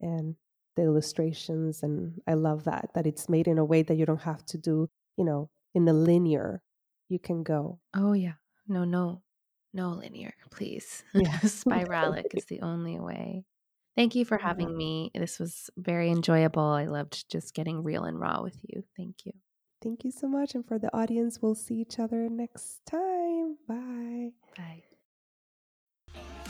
And 0.00 0.36
the 0.76 0.82
illustrations 0.82 1.82
and 1.82 2.20
I 2.26 2.34
love 2.34 2.64
that 2.64 2.90
that 2.94 3.06
it's 3.06 3.28
made 3.28 3.48
in 3.48 3.58
a 3.58 3.64
way 3.64 3.82
that 3.82 3.96
you 3.96 4.06
don't 4.06 4.22
have 4.22 4.44
to 4.46 4.58
do, 4.58 4.88
you 5.16 5.24
know, 5.24 5.50
in 5.74 5.88
a 5.88 5.92
linear. 5.92 6.62
You 7.08 7.18
can 7.18 7.42
go. 7.42 7.80
Oh 7.94 8.12
yeah. 8.12 8.34
No, 8.68 8.84
no, 8.84 9.22
no 9.72 9.90
linear, 9.90 10.34
please. 10.50 11.04
Yeah. 11.14 11.38
Spiralic 11.40 12.34
is 12.34 12.46
the 12.46 12.62
only 12.62 12.98
way. 12.98 13.44
Thank 13.96 14.14
you 14.14 14.24
for 14.24 14.38
having 14.42 14.76
me. 14.76 15.10
This 15.14 15.38
was 15.38 15.70
very 15.76 16.10
enjoyable. 16.10 16.62
I 16.62 16.86
loved 16.86 17.30
just 17.30 17.54
getting 17.54 17.82
real 17.82 18.04
and 18.04 18.18
raw 18.18 18.42
with 18.42 18.58
you. 18.62 18.84
Thank 18.96 19.24
you. 19.24 19.32
Thank 19.82 20.04
you 20.04 20.10
so 20.10 20.26
much. 20.26 20.54
And 20.54 20.66
for 20.66 20.78
the 20.78 20.94
audience, 20.96 21.40
we'll 21.40 21.54
see 21.54 21.76
each 21.76 21.98
other 21.98 22.28
next 22.28 22.80
time. 22.86 23.56
Bye. 23.68 24.30
Bye. 24.56 24.82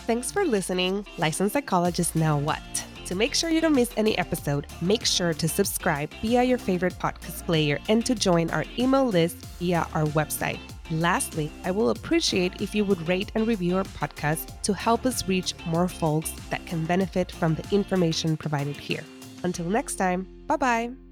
Thanks 0.06 0.30
for 0.30 0.44
listening. 0.44 1.04
Licensed 1.18 1.52
Psychologist 1.54 2.14
Now 2.14 2.38
What? 2.38 2.62
To 3.06 3.14
make 3.14 3.34
sure 3.34 3.50
you 3.50 3.60
don't 3.60 3.74
miss 3.74 3.90
any 3.96 4.18
episode, 4.18 4.66
make 4.80 5.04
sure 5.04 5.32
to 5.32 5.48
subscribe 5.48 6.10
via 6.22 6.42
your 6.42 6.58
favorite 6.58 6.94
podcast 6.94 7.44
player 7.46 7.78
and 7.88 8.04
to 8.04 8.14
join 8.14 8.50
our 8.50 8.64
email 8.78 9.06
list 9.06 9.36
via 9.58 9.86
our 9.94 10.04
website. 10.06 10.58
Lastly, 10.90 11.50
I 11.64 11.70
will 11.70 11.90
appreciate 11.90 12.60
if 12.60 12.74
you 12.74 12.84
would 12.84 13.06
rate 13.08 13.32
and 13.34 13.46
review 13.46 13.76
our 13.76 13.84
podcast 13.84 14.60
to 14.62 14.72
help 14.72 15.06
us 15.06 15.28
reach 15.28 15.54
more 15.66 15.88
folks 15.88 16.30
that 16.50 16.64
can 16.66 16.84
benefit 16.84 17.30
from 17.30 17.54
the 17.54 17.68
information 17.74 18.36
provided 18.36 18.76
here. 18.76 19.04
Until 19.42 19.66
next 19.66 19.96
time, 19.96 20.26
bye 20.46 20.56
bye. 20.56 21.05